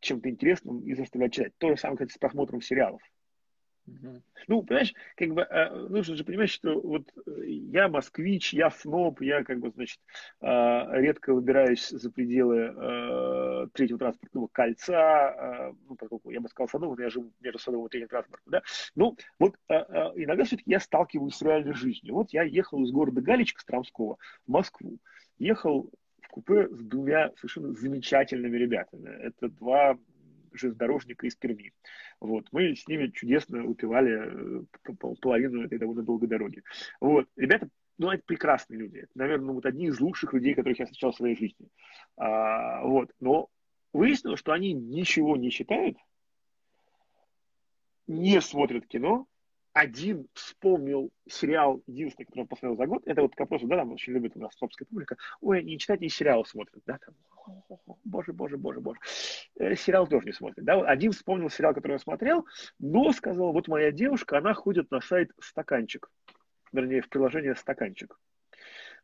чем-то 0.01 0.29
интересным 0.29 0.81
и 0.81 0.93
заставлять 0.93 1.33
читать. 1.33 1.55
То 1.57 1.71
же 1.71 1.79
самое, 1.79 1.97
кстати, 1.97 2.13
с 2.13 2.19
просмотром 2.19 2.61
сериалов. 2.61 3.01
Ну, 4.47 4.63
понимаешь, 4.63 4.95
как 5.17 5.35
бы 5.35 5.43
э, 5.43 5.75
нужно 5.89 6.17
же 6.17 6.25
понимать, 6.25 6.51
что 6.51 6.81
вот 6.81 7.03
э, 7.27 7.45
я 7.47 7.89
москвич, 7.89 8.55
я 8.55 8.71
ФНОП, 8.71 9.21
я 9.21 9.45
как 9.45 9.59
бы, 9.61 9.71
значит, 9.71 10.01
э, 10.41 10.47
редко 10.93 11.35
выбираюсь 11.35 11.89
за 11.89 12.11
пределы 12.11 13.69
третьего 13.75 13.99
транспортного 13.99 14.49
кольца, 14.49 15.75
ну, 15.89 15.97
поскольку 15.97 16.31
я 16.31 16.41
бы 16.41 16.49
сказал 16.49 16.69
Садового, 16.69 17.01
я 17.01 17.11
живу 17.11 17.31
между 17.41 17.59
Садовым 17.59 17.87
и 17.87 17.91
третьим 17.91 18.09
транспортом, 18.09 18.51
да. 18.51 18.63
Ну, 18.95 19.17
вот 19.39 19.57
иногда 19.69 20.45
все-таки 20.45 20.71
я 20.71 20.81
сталкиваюсь 20.81 21.35
с 21.35 21.43
реальной 21.43 21.75
жизнью. 21.75 22.15
Вот 22.15 22.31
я 22.31 22.43
ехал 22.43 22.83
из 22.83 22.91
города 22.91 23.21
Галичка 23.21 23.61
Стромского 23.61 24.19
в 24.47 24.51
Москву. 24.51 24.99
Ехал 25.39 25.91
в 26.23 26.29
купе 26.29 26.69
с 26.69 26.81
двумя 26.81 27.33
совершенно 27.37 27.73
замечательными 27.73 28.57
ребятами. 28.57 29.09
Это 29.09 29.49
два 29.49 29.99
железнодорожника 30.53 31.27
из 31.27 31.37
Перми. 31.37 31.73
Вот. 32.21 32.47
Мы 32.53 32.75
с 32.75 32.87
ними 32.87 33.09
чудесно 33.09 33.65
упивали 33.65 34.63
э, 34.63 34.95
половину 35.21 35.65
этой 35.65 35.79
довольно 35.79 36.03
долгой 36.03 36.29
дороги. 36.29 36.63
Вот. 37.01 37.29
Ребята 37.37 37.69
ну, 37.99 38.11
это 38.11 38.23
прекрасные 38.25 38.79
люди. 38.79 38.99
Это, 38.99 39.11
наверное, 39.15 39.47
ну, 39.49 39.55
вот 39.55 39.67
одни 39.67 39.87
из 39.87 40.01
лучших 40.01 40.33
людей, 40.33 40.55
которых 40.55 40.79
я 40.79 40.87
встречал 40.87 41.11
в 41.11 41.17
своей 41.17 41.37
жизни. 41.37 41.69
А, 42.17 42.83
вот. 42.85 43.11
Но 43.19 43.49
выяснилось, 43.93 44.39
что 44.39 44.53
они 44.53 44.73
ничего 44.73 45.37
не 45.37 45.51
читают, 45.51 45.99
не 48.07 48.41
смотрят 48.41 48.87
кино, 48.87 49.27
один 49.79 50.27
вспомнил 50.35 51.11
сериал, 51.29 51.81
единственный, 51.87 52.27
который 52.27 52.41
он 52.41 52.49
посмотрел 52.49 52.77
за 52.77 52.87
год, 52.87 53.03
это 53.07 53.23
вот 53.23 53.37
к 53.37 53.41
вопросу, 53.41 53.67
да, 53.69 53.77
там 53.77 53.93
очень 53.93 54.13
любит 54.13 54.33
у 54.35 54.41
нас 54.41 54.53
снобская 54.57 54.87
публика, 54.87 55.17
ой, 55.41 55.63
не 55.63 55.79
читайте, 55.79 56.07
и 56.07 56.09
сериалы 56.09 56.45
смотрят, 56.47 56.83
да, 56.85 56.99
там, 56.99 57.15
боже, 58.05 58.33
боже, 58.33 58.57
боже, 58.57 58.81
боже. 58.81 58.99
Э, 59.57 59.77
сериал 59.77 60.09
тоже 60.09 60.27
не 60.27 60.33
смотрит, 60.33 60.65
да, 60.65 60.81
один 60.83 61.13
вспомнил 61.13 61.49
сериал, 61.49 61.75
который 61.75 61.93
я 61.93 61.99
смотрел, 62.01 62.45
но 62.81 63.13
сказал, 63.13 63.53
вот 63.53 63.69
моя 63.69 63.93
девушка, 63.93 64.39
она 64.39 64.53
ходит 64.53 64.91
на 64.91 65.01
сайт 65.01 65.31
«Стаканчик», 65.41 66.11
вернее, 66.73 67.01
в 67.01 67.09
приложение 67.09 67.55
«Стаканчик». 67.55 68.19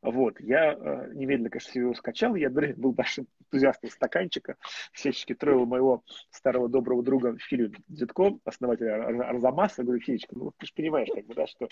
Вот, 0.04 0.38
я 0.38 0.74
э, 0.74 1.12
немедленно, 1.14 1.48
конечно, 1.48 1.78
его 1.78 1.94
скачал, 1.94 2.34
я 2.34 2.50
был 2.50 2.92
большим 2.92 3.26
энтузиастом 3.40 3.88
стаканчика, 3.88 4.56
всячески 4.92 5.34
троил 5.34 5.64
моего 5.64 6.02
старого 6.30 6.68
доброго 6.68 7.02
друга 7.02 7.38
Филю 7.38 7.72
Дедко, 7.88 8.38
основателя 8.44 9.06
Арзамаса, 9.28 9.82
говорю, 9.82 10.02
Филечка, 10.02 10.36
ну 10.36 10.52
ты 10.58 10.66
же 10.66 10.72
понимаешь, 10.76 11.08
как 11.12 11.24
бы, 11.24 11.34
да, 11.34 11.46
что 11.46 11.68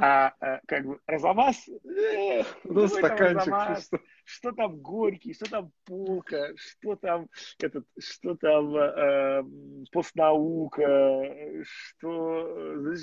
а, 0.00 0.32
а, 0.40 0.60
как 0.66 0.86
бы 0.86 0.98
Арзамас, 1.04 1.68
э, 1.68 2.42
ну, 2.64 2.88
стаканчик, 2.88 3.48
Арзамас, 3.48 3.84
что? 3.84 4.00
что 4.24 4.52
там 4.52 4.78
Горький, 4.78 5.34
что 5.34 5.50
там 5.50 5.70
Пулка, 5.84 6.54
что 6.56 6.96
там 6.96 7.28
этот, 7.60 7.84
что 7.98 8.34
там 8.34 8.74
э, 8.74 9.44
постнаука, 9.92 11.22
что 11.64 12.94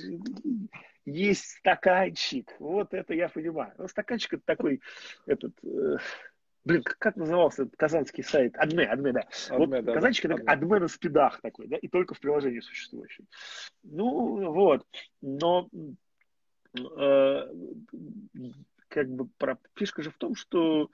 есть 1.06 1.58
стаканчик. 1.60 2.54
Вот 2.60 2.94
это 2.94 3.14
я 3.14 3.30
понимаю. 3.30 3.74
Ну, 3.78 3.88
стаканчик 3.88 4.34
это 4.34 4.44
такой, 4.46 4.82
этот, 5.26 5.54
э, 5.64 5.98
блин, 6.66 6.84
как 6.84 7.16
назывался 7.16 7.64
этот 7.64 7.76
казанский 7.76 8.24
сайт? 8.24 8.56
Адме, 8.58 8.86
Адме, 8.86 9.14
да. 9.14 9.24
Адме, 9.50 9.78
вот 9.78 9.86
да, 9.86 9.94
казанчик 9.94 10.28
да, 10.28 10.36
это 10.36 10.52
Адме 10.52 10.80
на 10.80 10.88
спидах 10.88 11.42
такой, 11.42 11.68
да, 11.68 11.78
и 11.78 11.88
только 11.88 12.16
в 12.16 12.20
приложении 12.20 12.60
существующем. 12.60 13.28
Ну, 13.84 14.52
вот. 14.52 14.86
Но 15.22 15.70
э, 16.74 17.54
как 18.88 19.10
бы 19.10 19.28
про, 19.38 19.58
фишка 19.76 20.02
же 20.02 20.10
в 20.10 20.18
том, 20.18 20.36
что 20.36 20.90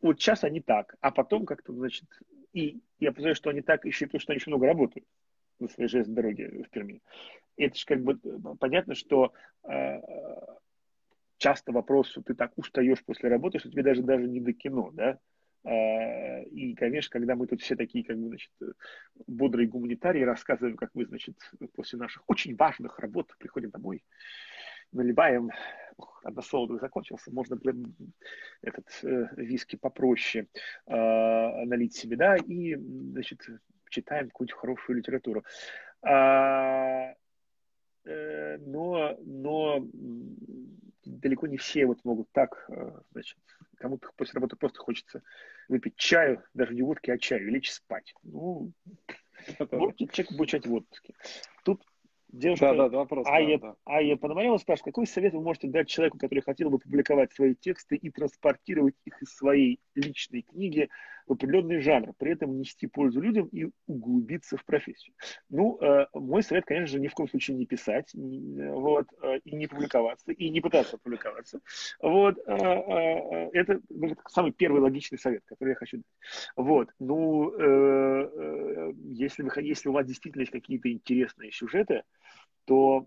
вот 0.00 0.20
сейчас 0.20 0.44
они 0.44 0.60
так, 0.60 0.94
а 1.00 1.10
потом 1.10 1.46
как-то, 1.46 1.72
значит, 1.72 2.04
и 2.52 2.80
я 2.98 3.12
понимаю, 3.12 3.34
что 3.34 3.50
они 3.50 3.62
так 3.62 3.84
еще 3.84 4.04
и 4.04 4.08
то, 4.08 4.18
что 4.18 4.32
они 4.32 4.38
еще 4.38 4.50
много 4.50 4.66
работают 4.66 5.06
на 5.62 5.68
своей 5.68 5.88
железной 5.88 6.16
дороге 6.16 6.64
в 6.64 6.70
Перми. 6.70 7.00
Это 7.56 7.76
же 7.76 7.84
как 7.84 8.02
бы 8.02 8.18
э, 8.22 8.38
понятно, 8.58 8.94
что 8.94 9.32
э, 9.68 10.00
часто 11.38 11.72
вопрос, 11.72 12.08
что 12.08 12.22
ты 12.22 12.34
так 12.34 12.52
устаешь 12.56 13.04
после 13.04 13.28
работы, 13.28 13.58
что 13.58 13.70
тебе 13.70 13.82
даже, 13.82 14.02
даже 14.02 14.26
не 14.28 14.40
до 14.40 14.52
кино, 14.52 14.90
да, 14.92 15.18
э, 15.64 16.44
и, 16.44 16.74
конечно, 16.74 17.10
когда 17.10 17.34
мы 17.34 17.46
тут 17.46 17.60
все 17.60 17.76
такие, 17.76 18.04
как 18.04 18.18
бы, 18.18 18.28
значит, 18.28 18.52
бодрые 19.26 19.68
гуманитарии, 19.68 20.22
рассказываем, 20.22 20.76
как 20.76 20.90
мы, 20.94 21.06
значит, 21.06 21.36
после 21.74 21.98
наших 21.98 22.22
очень 22.26 22.56
важных 22.56 22.98
работ 22.98 23.32
приходим 23.38 23.70
домой, 23.70 24.02
наливаем, 24.92 25.50
односолодовый 26.22 26.80
закончился, 26.80 27.32
можно, 27.32 27.56
блин, 27.56 27.94
этот 28.62 28.86
э, 29.02 29.28
виски 29.36 29.76
попроще 29.76 30.46
э, 30.86 30.94
налить 31.64 31.94
себе, 31.94 32.16
да, 32.16 32.36
и, 32.36 32.74
значит, 32.76 33.40
читаем 33.92 34.28
какую-нибудь 34.28 34.58
хорошую 34.58 34.98
литературу. 34.98 35.44
А, 36.02 37.14
э, 38.04 38.56
но, 38.58 39.16
но 39.24 39.86
далеко 41.04 41.46
не 41.46 41.58
все 41.58 41.86
вот 41.86 42.04
могут 42.04 42.28
так, 42.32 42.64
э, 42.68 43.00
значит, 43.12 43.38
кому-то 43.78 44.08
после 44.16 44.34
работы 44.34 44.56
просто 44.56 44.80
хочется 44.80 45.22
выпить 45.68 45.96
чаю, 45.96 46.42
даже 46.54 46.74
не 46.74 46.82
водки, 46.82 47.10
а 47.10 47.18
чаю, 47.18 47.46
и 47.46 47.50
лечь 47.50 47.70
спать. 47.70 48.14
Ну, 48.22 48.72
может 49.70 49.96
человек 49.98 50.66
в 50.66 50.74
отпуске. 50.74 51.14
Тут 51.64 51.84
Девушка 52.32 52.74
да, 52.74 52.88
да, 52.88 52.96
вопрос, 52.96 53.26
Айя, 53.26 53.58
да, 53.58 53.68
да. 53.68 53.76
Айя 53.84 54.16
Пономарева 54.16 54.56
спрашивает, 54.56 54.94
какой 54.94 55.06
совет 55.06 55.34
вы 55.34 55.42
можете 55.42 55.68
дать 55.68 55.88
человеку, 55.88 56.16
который 56.16 56.40
хотел 56.40 56.70
бы 56.70 56.78
публиковать 56.78 57.30
свои 57.30 57.54
тексты 57.54 57.94
и 57.94 58.10
транспортировать 58.10 58.94
их 59.04 59.20
из 59.20 59.36
своей 59.36 59.80
личной 59.94 60.40
книги 60.40 60.88
определенный 61.32 61.80
жанр, 61.80 62.12
при 62.18 62.32
этом 62.32 62.58
нести 62.58 62.86
пользу 62.86 63.20
людям 63.20 63.46
и 63.48 63.70
углубиться 63.86 64.56
в 64.56 64.64
профессию? 64.64 65.14
Ну, 65.50 65.78
э, 65.80 66.06
мой 66.14 66.42
совет, 66.42 66.64
конечно 66.64 66.86
же, 66.86 67.00
ни 67.00 67.08
в 67.08 67.14
коем 67.14 67.28
случае 67.28 67.56
не 67.56 67.66
писать, 67.66 68.10
вот, 68.14 69.06
э, 69.22 69.38
и 69.44 69.54
не 69.56 69.66
публиковаться, 69.66 70.32
и 70.32 70.50
не 70.50 70.60
пытаться 70.60 70.98
публиковаться. 70.98 71.60
Вот, 72.00 72.38
э, 72.38 72.52
это, 73.52 73.80
это 73.90 74.16
самый 74.28 74.52
первый 74.52 74.80
логичный 74.80 75.18
совет, 75.18 75.42
который 75.46 75.70
я 75.70 75.76
хочу 75.76 75.98
дать. 75.98 76.06
Вот, 76.56 76.88
ну, 76.98 77.52
если, 79.10 79.42
вы, 79.42 79.50
если 79.62 79.88
у 79.88 79.92
вас 79.92 80.06
действительно 80.06 80.42
есть 80.42 80.52
какие-то 80.52 80.90
интересные 80.90 81.52
сюжеты, 81.52 82.02
то 82.64 83.06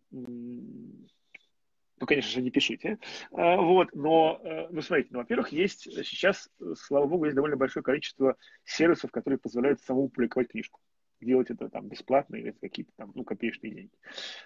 ну, 2.00 2.08
конечно 2.08 2.32
же, 2.32 2.41
не 2.41 2.52
пишите. 2.52 3.00
А, 3.32 3.58
вот, 3.58 3.93
но, 3.93 4.39
э, 4.43 4.68
ну, 4.70 4.82
смотрите, 4.82 5.10
ну, 5.12 5.20
во-первых, 5.20 5.50
есть 5.50 5.84
сейчас, 6.06 6.50
слава 6.76 7.08
богу, 7.08 7.26
есть 7.26 7.36
довольно 7.36 7.58
большое 7.58 7.84
количество 7.84 8.36
сервисов, 8.64 9.12
которые 9.12 9.39
позволяют 9.39 9.82
самому 9.82 10.10
публиковать 10.10 10.50
книжку. 10.50 10.80
Делать 11.22 11.50
это 11.50 11.70
там 11.70 11.88
бесплатно 11.88 12.36
или 12.36 12.52
какие-то 12.52 12.91
там, 12.98 13.12
ну, 13.16 13.24
копеечные 13.24 13.74
деньги. 13.74 13.93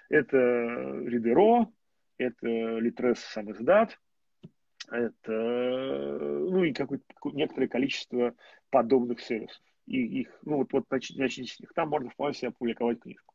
Это 0.09 0.37
Ридеро, 0.37 1.67
это 2.17 2.47
Литрес 2.47 3.19
сам 3.19 3.51
издат, 3.51 3.97
это, 4.91 5.31
ну, 5.31 6.63
и 6.63 6.73
какое-то 6.73 7.05
некоторое 7.33 7.67
количество 7.67 8.35
подобных 8.69 9.21
сервисов. 9.21 9.61
И 9.87 10.21
их, 10.21 10.39
ну, 10.43 10.57
вот, 10.57 10.71
вот 10.71 10.85
начните 10.91 11.55
с 11.55 11.59
них. 11.59 11.73
Там 11.73 11.89
можно 11.89 12.11
вполне 12.11 12.35
себе 12.35 12.51
публиковать 12.51 12.99
книжку. 13.01 13.33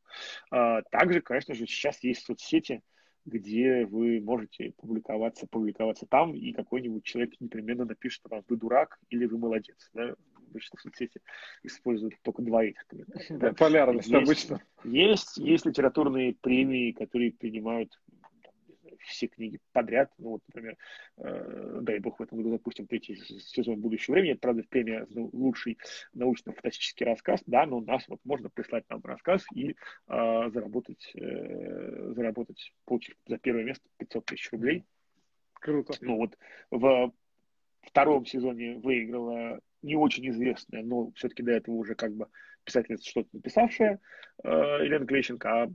А, 0.51 0.83
также, 0.83 1.21
конечно 1.21 1.55
же, 1.55 1.67
сейчас 1.67 2.03
есть 2.05 2.25
соцсети, 2.25 2.81
где 3.25 3.87
вы 3.87 4.21
можете 4.21 4.73
публиковаться, 4.77 5.47
публиковаться 5.47 6.07
там, 6.07 6.35
и 6.35 6.53
какой-нибудь 6.53 7.05
человек 7.05 7.41
непременно 7.41 7.85
напишет 7.85 8.23
вам, 8.29 8.45
вы 8.49 8.57
дурак 8.57 8.99
или 9.11 9.27
вы 9.27 9.39
молодец. 9.39 9.91
Да? 9.95 10.15
Обычно 10.51 10.79
в 10.79 10.83
соцсети 10.83 11.21
используют 11.63 12.15
только 12.23 12.43
два 12.43 12.65
этих. 12.65 12.85
Да, 13.31 13.53
полярность 13.53 14.09
есть, 14.09 14.23
обычно. 14.23 14.63
Есть, 14.85 15.37
есть 15.39 15.67
литературные 15.67 16.35
премии, 16.35 16.93
которые 16.93 17.33
принимают 17.33 17.91
все 19.07 19.27
книги 19.27 19.61
подряд. 19.73 20.11
Ну, 20.19 20.31
вот, 20.31 20.43
например, 20.49 20.77
э, 21.19 21.79
дай 21.83 21.99
бог 21.99 22.19
в 22.19 22.23
этом 22.23 22.39
году 22.39 22.51
запустим 22.51 22.87
третий 22.87 23.17
сезон 23.17 23.81
будущего 23.81 24.15
времени. 24.15 24.33
Это, 24.33 24.41
правда, 24.41 24.65
премия 24.69 25.07
за 25.07 25.21
лучший 25.21 25.79
научно-фантастический 26.13 27.07
рассказ, 27.07 27.43
да, 27.47 27.67
но 27.67 27.79
у 27.79 27.85
нас 27.85 28.07
вот 28.09 28.21
можно 28.25 28.49
прислать 28.51 28.85
нам 28.89 29.01
рассказ 29.05 29.45
и 29.55 29.71
э, 29.71 29.75
заработать, 30.51 31.11
э, 31.15 31.21
заработать, 32.15 32.73
получить 32.85 33.17
за 33.27 33.39
первое 33.39 33.65
место 33.65 33.85
500 33.99 34.25
тысяч 34.27 34.51
рублей. 34.53 34.85
Круто. 35.55 35.95
Ну 36.01 36.17
вот 36.17 36.37
в 36.71 37.13
втором 37.83 38.27
сезоне 38.27 38.79
выиграла 38.79 39.61
не 39.83 39.97
очень 39.97 40.29
известная, 40.31 40.83
но 40.83 41.13
все-таки 41.13 41.43
до 41.43 41.53
этого 41.53 41.75
уже 41.75 41.95
как 41.95 42.15
бы 42.15 42.29
писательница 42.65 43.09
что-то 43.09 43.29
написавшая, 43.33 44.01
э, 44.43 44.49
Елена 44.49 45.07
Клещенко, 45.07 45.49
а 45.49 45.73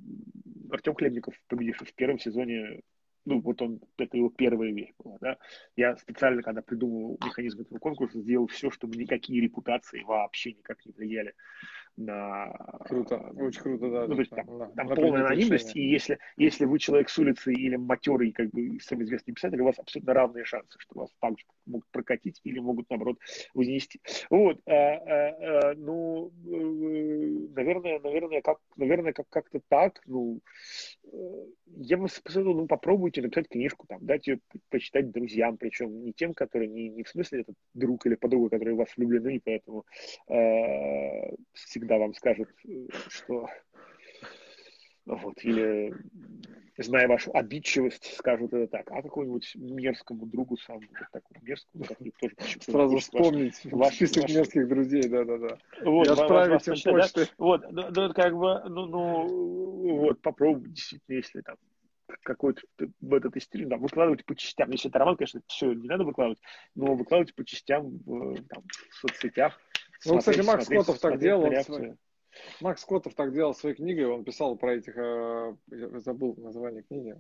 Артем 0.72 0.96
Хлебников, 0.96 1.36
победивший 1.48 1.88
в 1.88 1.94
первом 1.94 2.20
сезоне 2.20 2.82
ну, 3.26 3.42
вот 3.42 3.62
он, 3.62 3.80
это 3.98 4.18
его 4.18 4.30
первая 4.30 4.72
вещь 4.72 4.94
была, 4.98 5.18
да. 5.22 5.38
Я 5.76 5.96
специально, 5.98 6.42
когда 6.42 6.62
придумывал 6.62 7.18
механизм 7.24 7.62
этого 7.62 7.80
конкурса, 7.80 8.22
сделал 8.22 8.48
все, 8.48 8.72
чтобы 8.72 8.98
никакие 8.98 9.42
репутации 9.42 10.04
вообще 10.04 10.54
никак 10.54 10.86
не 10.86 10.92
влияли 10.94 11.34
на... 12.00 12.52
Круто, 12.86 13.18
очень 13.36 13.62
круто, 13.62 13.90
да. 13.90 14.08
Ну, 14.08 14.16
то 14.16 14.22
есть 14.22 14.32
там, 14.32 14.58
на, 14.58 14.68
там 14.68 14.88
на 14.88 14.96
полная 14.96 15.26
анонимность, 15.26 15.76
и 15.76 15.82
если, 15.82 16.18
если 16.38 16.66
вы 16.66 16.80
человек 16.80 17.10
с 17.10 17.20
улицы 17.20 17.54
или 17.54 17.76
матерый, 17.76 18.32
как 18.32 18.50
бы, 18.52 18.80
самый 18.80 19.06
известный 19.06 19.34
писатель, 19.34 19.60
у 19.62 19.66
вас 19.66 19.78
абсолютно 19.78 20.14
равные 20.14 20.46
шансы, 20.46 20.78
что 20.80 21.00
вас 21.00 21.10
так 21.20 21.38
же 21.38 21.46
могут 21.66 21.88
прокатить 21.92 22.40
или 22.44 22.60
могут, 22.60 22.90
наоборот, 22.90 23.18
вознести. 23.54 24.02
Вот, 24.30 24.62
а, 24.66 24.72
а, 24.72 25.72
а, 25.72 25.74
ну, 25.76 26.32
э, 26.46 27.48
наверное, 27.56 28.00
наверное, 28.00 28.42
как, 28.42 28.60
наверное, 28.78 29.14
как, 29.14 29.28
как-то 29.30 29.60
так, 29.68 30.02
ну, 30.06 30.40
э, 31.12 31.46
я 31.78 31.98
бы 31.98 32.08
посоветовал, 32.24 32.56
ну, 32.56 32.68
попробуйте 32.68 33.09
написать 33.18 33.50
книжку, 33.50 33.86
там, 33.88 34.06
дать 34.06 34.28
ее 34.28 34.40
почитать 34.70 35.12
друзьям, 35.12 35.58
причем 35.58 36.04
не 36.04 36.14
тем, 36.14 36.34
которые, 36.34 36.68
не, 36.68 36.90
не 36.90 37.04
в 37.04 37.10
смысле 37.10 37.42
этот 37.42 37.56
друг 37.74 38.06
или 38.06 38.16
подруга, 38.16 38.50
которые 38.50 38.76
вас 38.76 38.90
влюблены, 38.96 39.36
и 39.36 39.42
поэтому 39.44 39.86
э, 40.28 41.36
всегда 41.54 41.98
вам 41.98 42.14
скажут, 42.14 42.50
что 43.10 43.48
вот, 45.06 45.44
или, 45.44 45.94
зная 46.78 47.08
вашу 47.08 47.32
обидчивость, 47.34 48.16
скажут 48.16 48.54
это 48.54 48.68
так, 48.68 48.92
а 48.92 49.02
какому-нибудь 49.02 49.54
мерзкому 49.56 50.26
другу 50.28 50.58
самому 50.58 50.86
вот 50.88 51.08
такому 51.12 51.40
мерзкому, 51.42 51.84
который 51.84 52.14
тоже 52.20 52.36
Сразу 52.62 52.98
вспомнить 52.98 53.60
ваш, 53.66 53.96
список 53.96 54.24
ваш... 54.24 54.36
мерзких 54.36 54.68
друзей, 54.68 55.08
да-да-да. 55.08 55.58
Вот, 55.84 56.08
и 56.08 56.12
отправить 56.12 56.68
им 56.68 56.94
почты. 56.94 57.26
Да? 57.26 57.32
Вот, 57.38 57.72
ну, 57.72 57.84
ну, 57.90 58.14
как 58.14 58.34
бы, 58.34 58.62
ну, 58.70 58.86
ну, 58.86 59.98
вот, 59.98 60.22
попробуйте, 60.22 60.70
действительно, 60.70 61.16
если 61.16 61.42
там 61.42 61.56
какой-то 62.24 62.62
бета-тестирование, 63.00 63.78
да, 63.78 63.82
выкладывать 63.82 64.26
по 64.26 64.36
частям. 64.36 64.72
Если 64.72 64.90
это 64.90 65.00
роман, 65.00 65.18
конечно, 65.18 65.42
все 65.48 65.74
не 65.74 65.88
надо 65.88 66.04
выкладывать, 66.04 66.40
но 66.76 66.96
выкладывать 66.96 67.36
по 67.36 67.46
частям 67.46 68.00
в, 68.06 68.36
там, 68.48 68.64
в 68.90 68.96
соцсетях, 68.96 69.60
ну, 70.06 70.22
смотреть, 70.22 70.40
кстати, 70.40 70.48
Макс 70.48 70.66
смотреть, 70.66 70.86
Котов 70.86 71.00
так 71.00 71.20
делал. 71.20 71.52
Макс 72.62 72.86
Котов 72.86 73.14
так 73.16 73.34
делал 73.34 73.54
своей 73.54 73.76
книгой, 73.76 74.06
он 74.06 74.24
писал 74.24 74.56
про 74.56 74.76
этих, 74.76 74.98
э, 74.98 75.56
я 75.68 76.00
забыл 76.00 76.36
название 76.38 76.84
книги. 76.84 77.16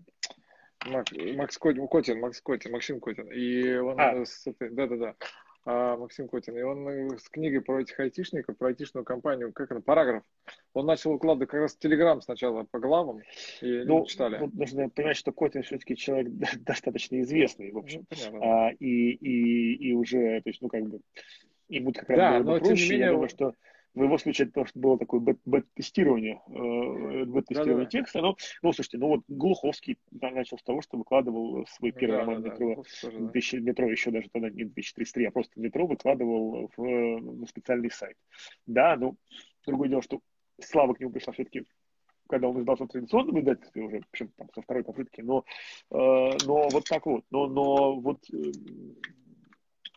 Мак, 0.85 1.07
Макс 1.35 1.57
Котин, 1.57 1.87
Котин, 1.87 2.19
Макс 2.19 2.41
Котин, 2.41 2.71
Максим 2.71 3.01
Котин. 3.01 3.29
И 3.31 3.75
он 3.75 3.99
а. 3.99 4.23
да-да-да, 4.59 5.15
Максим 5.97 6.27
Котин. 6.27 6.57
И 6.57 6.61
он 6.61 6.87
э, 6.87 7.17
с 7.17 7.29
книгой 7.29 7.61
про 7.61 7.81
этих 7.81 7.99
айтишников, 7.99 8.57
про 8.57 8.69
айтишную 8.69 9.03
компанию, 9.03 9.53
как 9.53 9.71
это, 9.71 9.81
параграф. 9.81 10.23
Он 10.73 10.85
начал 10.85 11.11
выкладывать 11.11 11.49
как 11.49 11.61
раз 11.61 11.75
Телеграм 11.75 12.21
сначала 12.21 12.65
по 12.69 12.79
главам, 12.79 13.21
и 13.61 13.83
ну, 13.83 14.05
читали. 14.05 14.37
Ну, 14.39 14.49
нужно 14.53 14.89
понимать, 14.89 15.17
что 15.17 15.31
Котин 15.31 15.63
все-таки 15.63 15.95
человек 15.95 16.29
достаточно 16.65 17.19
известный, 17.21 17.71
в 17.71 17.77
общем. 17.77 18.05
Ну, 18.31 18.41
а, 18.41 18.71
и, 18.71 19.11
и, 19.11 19.89
и 19.89 19.93
уже, 19.93 20.41
то 20.41 20.49
есть, 20.49 20.61
ну, 20.61 20.69
как 20.69 20.83
бы, 20.83 21.01
и 21.67 21.79
будет 21.79 21.97
как 21.97 22.09
раз 22.09 22.17
да, 22.17 22.39
но 22.39 22.57
проще. 22.59 22.75
Тем 22.75 22.75
не 22.75 22.89
менее... 22.89 23.05
Я 23.05 23.11
думаю, 23.11 23.29
что 23.29 23.53
в 23.93 24.03
его 24.03 24.17
случае 24.17 24.45
это 24.45 24.51
потому, 24.51 24.65
что 24.67 24.79
было 24.79 24.99
такое 24.99 25.35
бет-тестирование, 25.45 26.41
э, 26.47 27.25
бет-тестирование 27.25 27.85
да, 27.85 27.89
текста. 27.89 28.21
Но, 28.21 28.35
ну, 28.61 28.73
слушайте, 28.73 28.97
ну 28.97 29.07
вот 29.07 29.21
Глуховский 29.27 29.97
начал 30.11 30.57
с 30.57 30.63
того, 30.63 30.81
что 30.81 30.97
выкладывал 30.97 31.65
свой 31.67 31.91
первый 31.91 32.17
да, 32.17 32.19
роман 32.21 32.43
да, 32.43 32.49
«Метро», 32.49 32.83
да, 33.03 33.09
2000, 33.09 33.55
«Метро» 33.57 33.89
еще 33.89 34.11
даже 34.11 34.29
тогда 34.29 34.49
не 34.49 34.63
2033, 34.63 35.25
а 35.25 35.31
просто 35.31 35.59
«Метро» 35.59 35.87
выкладывал 35.87 36.71
в, 36.77 36.81
на 36.81 37.45
специальный 37.47 37.91
сайт. 37.91 38.15
Да, 38.65 38.95
ну, 38.95 39.17
другое 39.65 39.89
дело, 39.89 40.01
что 40.01 40.19
слава 40.61 40.93
к 40.93 40.99
нему 40.99 41.11
пришла 41.11 41.33
все-таки 41.33 41.65
когда 42.29 42.47
он 42.47 42.61
издался 42.61 42.83
в 42.83 42.89
традиционном 42.89 43.39
издательстве 43.39 43.81
уже, 43.81 44.01
причем 44.11 44.27
там 44.37 44.47
со 44.53 44.61
второй 44.61 44.83
попытки, 44.83 45.21
но, 45.21 45.43
э, 45.89 45.95
но 45.95 46.69
вот 46.69 46.83
так 46.87 47.07
вот, 47.07 47.25
но, 47.31 47.47
но 47.47 47.99
вот 47.99 48.19
э, 48.31 48.51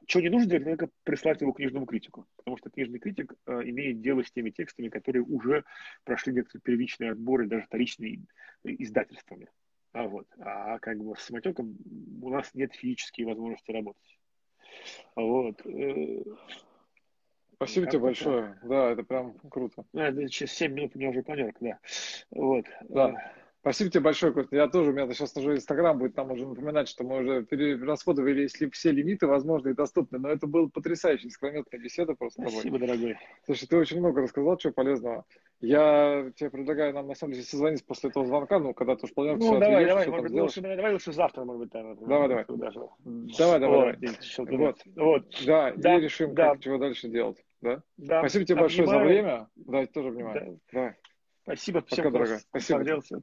что 0.07 0.20
не 0.20 0.28
нужно 0.28 0.50
делать, 0.50 0.64
только 0.64 0.88
прислать 1.05 1.40
его 1.40 1.53
книжному 1.53 1.86
критику, 1.86 2.26
потому 2.36 2.57
что 2.57 2.70
книжный 2.70 2.98
критик 2.98 3.34
э, 3.46 3.61
имеет 3.64 4.00
дело 4.00 4.22
с 4.24 4.30
теми 4.30 4.50
текстами, 4.50 4.88
которые 4.88 5.22
уже 5.22 5.64
прошли 6.05 6.32
некоторые 6.32 6.62
первичные 6.62 7.12
отборы, 7.12 7.46
даже 7.46 7.64
вторичные 7.64 8.20
издательствами. 8.64 9.48
А, 9.92 10.09
вот. 10.09 10.26
а 10.38 10.78
как 10.78 10.98
бы 10.98 11.14
с 11.16 11.20
самотеком 11.20 11.76
у 12.22 12.30
нас 12.30 12.55
нет 12.55 12.74
физической 12.74 13.24
возможности 13.24 13.70
работать. 13.70 14.18
Вот. 15.14 15.61
Э, 15.66 16.22
Спасибо 17.57 17.86
тебе 17.86 17.98
большое. 18.00 18.59
Да, 18.62 18.90
это 18.90 19.03
прям 19.03 19.34
круто. 19.50 19.84
Да, 19.92 20.11
через 20.28 20.53
7 20.53 20.72
минут 20.72 20.92
у 20.94 20.98
меня 20.98 21.11
уже 21.11 21.22
планерка, 21.22 21.59
да. 21.61 21.78
Вот. 22.30 22.64
Да. 22.88 23.34
Спасибо 23.62 23.90
тебе 23.90 24.00
большое, 24.00 24.32
Костя. 24.32 24.56
Я 24.56 24.66
тоже, 24.66 24.90
у 24.90 24.92
меня 24.92 25.08
сейчас 25.14 25.36
уже 25.36 25.54
Инстаграм 25.54 25.96
будет 25.96 26.16
там 26.16 26.32
уже 26.32 26.44
напоминать, 26.48 26.88
что 26.88 27.04
мы 27.04 27.20
уже 27.20 27.44
перерасходовали, 27.44 28.42
если 28.42 28.68
все 28.70 28.90
лимиты 28.90 29.28
возможные 29.28 29.72
и 29.72 29.76
доступны. 29.76 30.18
Но 30.18 30.30
это 30.30 30.48
был 30.48 30.68
потрясающий, 30.68 31.28
искрометная 31.28 31.80
беседа 31.80 32.16
просто 32.16 32.42
Спасибо, 32.42 32.80
дорогой. 32.80 33.16
Слушай, 33.44 33.68
ты 33.68 33.76
очень 33.76 34.00
много 34.00 34.22
рассказал, 34.22 34.56
чего 34.56 34.72
полезного. 34.72 35.24
Я 35.60 36.32
тебе 36.34 36.50
предлагаю 36.50 36.92
нам, 36.92 37.06
на 37.06 37.14
самом 37.14 37.34
деле, 37.34 37.44
созвониться 37.44 37.84
после 37.86 38.10
этого 38.10 38.26
звонка, 38.26 38.58
ну, 38.58 38.74
когда 38.74 38.96
ты 38.96 39.06
уж 39.06 39.14
планируешь 39.14 39.44
ну, 39.44 39.60
давай, 39.60 39.86
давай, 39.86 40.08
может 40.08 40.32
быть, 40.32 40.40
лучше, 40.40 40.60
давай 40.60 40.92
лучше 40.92 41.12
завтра, 41.12 41.44
может 41.44 41.60
быть, 41.60 41.70
там. 41.70 41.96
Давай, 42.04 42.28
давай. 42.28 42.44
Даже. 42.48 42.80
Давай, 43.38 43.60
давай, 43.60 43.92
вот, 43.92 44.00
давай. 44.00 44.56
Вот, 44.58 44.78
вот. 44.96 45.44
Да, 45.46 45.72
да, 45.76 45.98
и 45.98 46.00
решим, 46.00 46.34
да. 46.34 46.50
как, 46.50 46.62
чего 46.62 46.78
дальше 46.78 47.08
делать. 47.08 47.36
Да? 47.60 47.80
Да. 47.96 48.18
Спасибо 48.22 48.44
тебе 48.44 48.54
Обнимаю. 48.56 48.68
большое 48.68 48.88
за 48.88 48.98
время. 48.98 49.48
Да, 49.54 49.86
тоже 49.86 50.10
внимание. 50.10 50.50
Да. 50.50 50.58
Давай. 50.72 50.94
Спасибо 51.42 51.80
Пока, 51.80 51.94
всем, 51.94 52.12
дорогая. 52.12 52.38
Спасибо. 52.38 53.22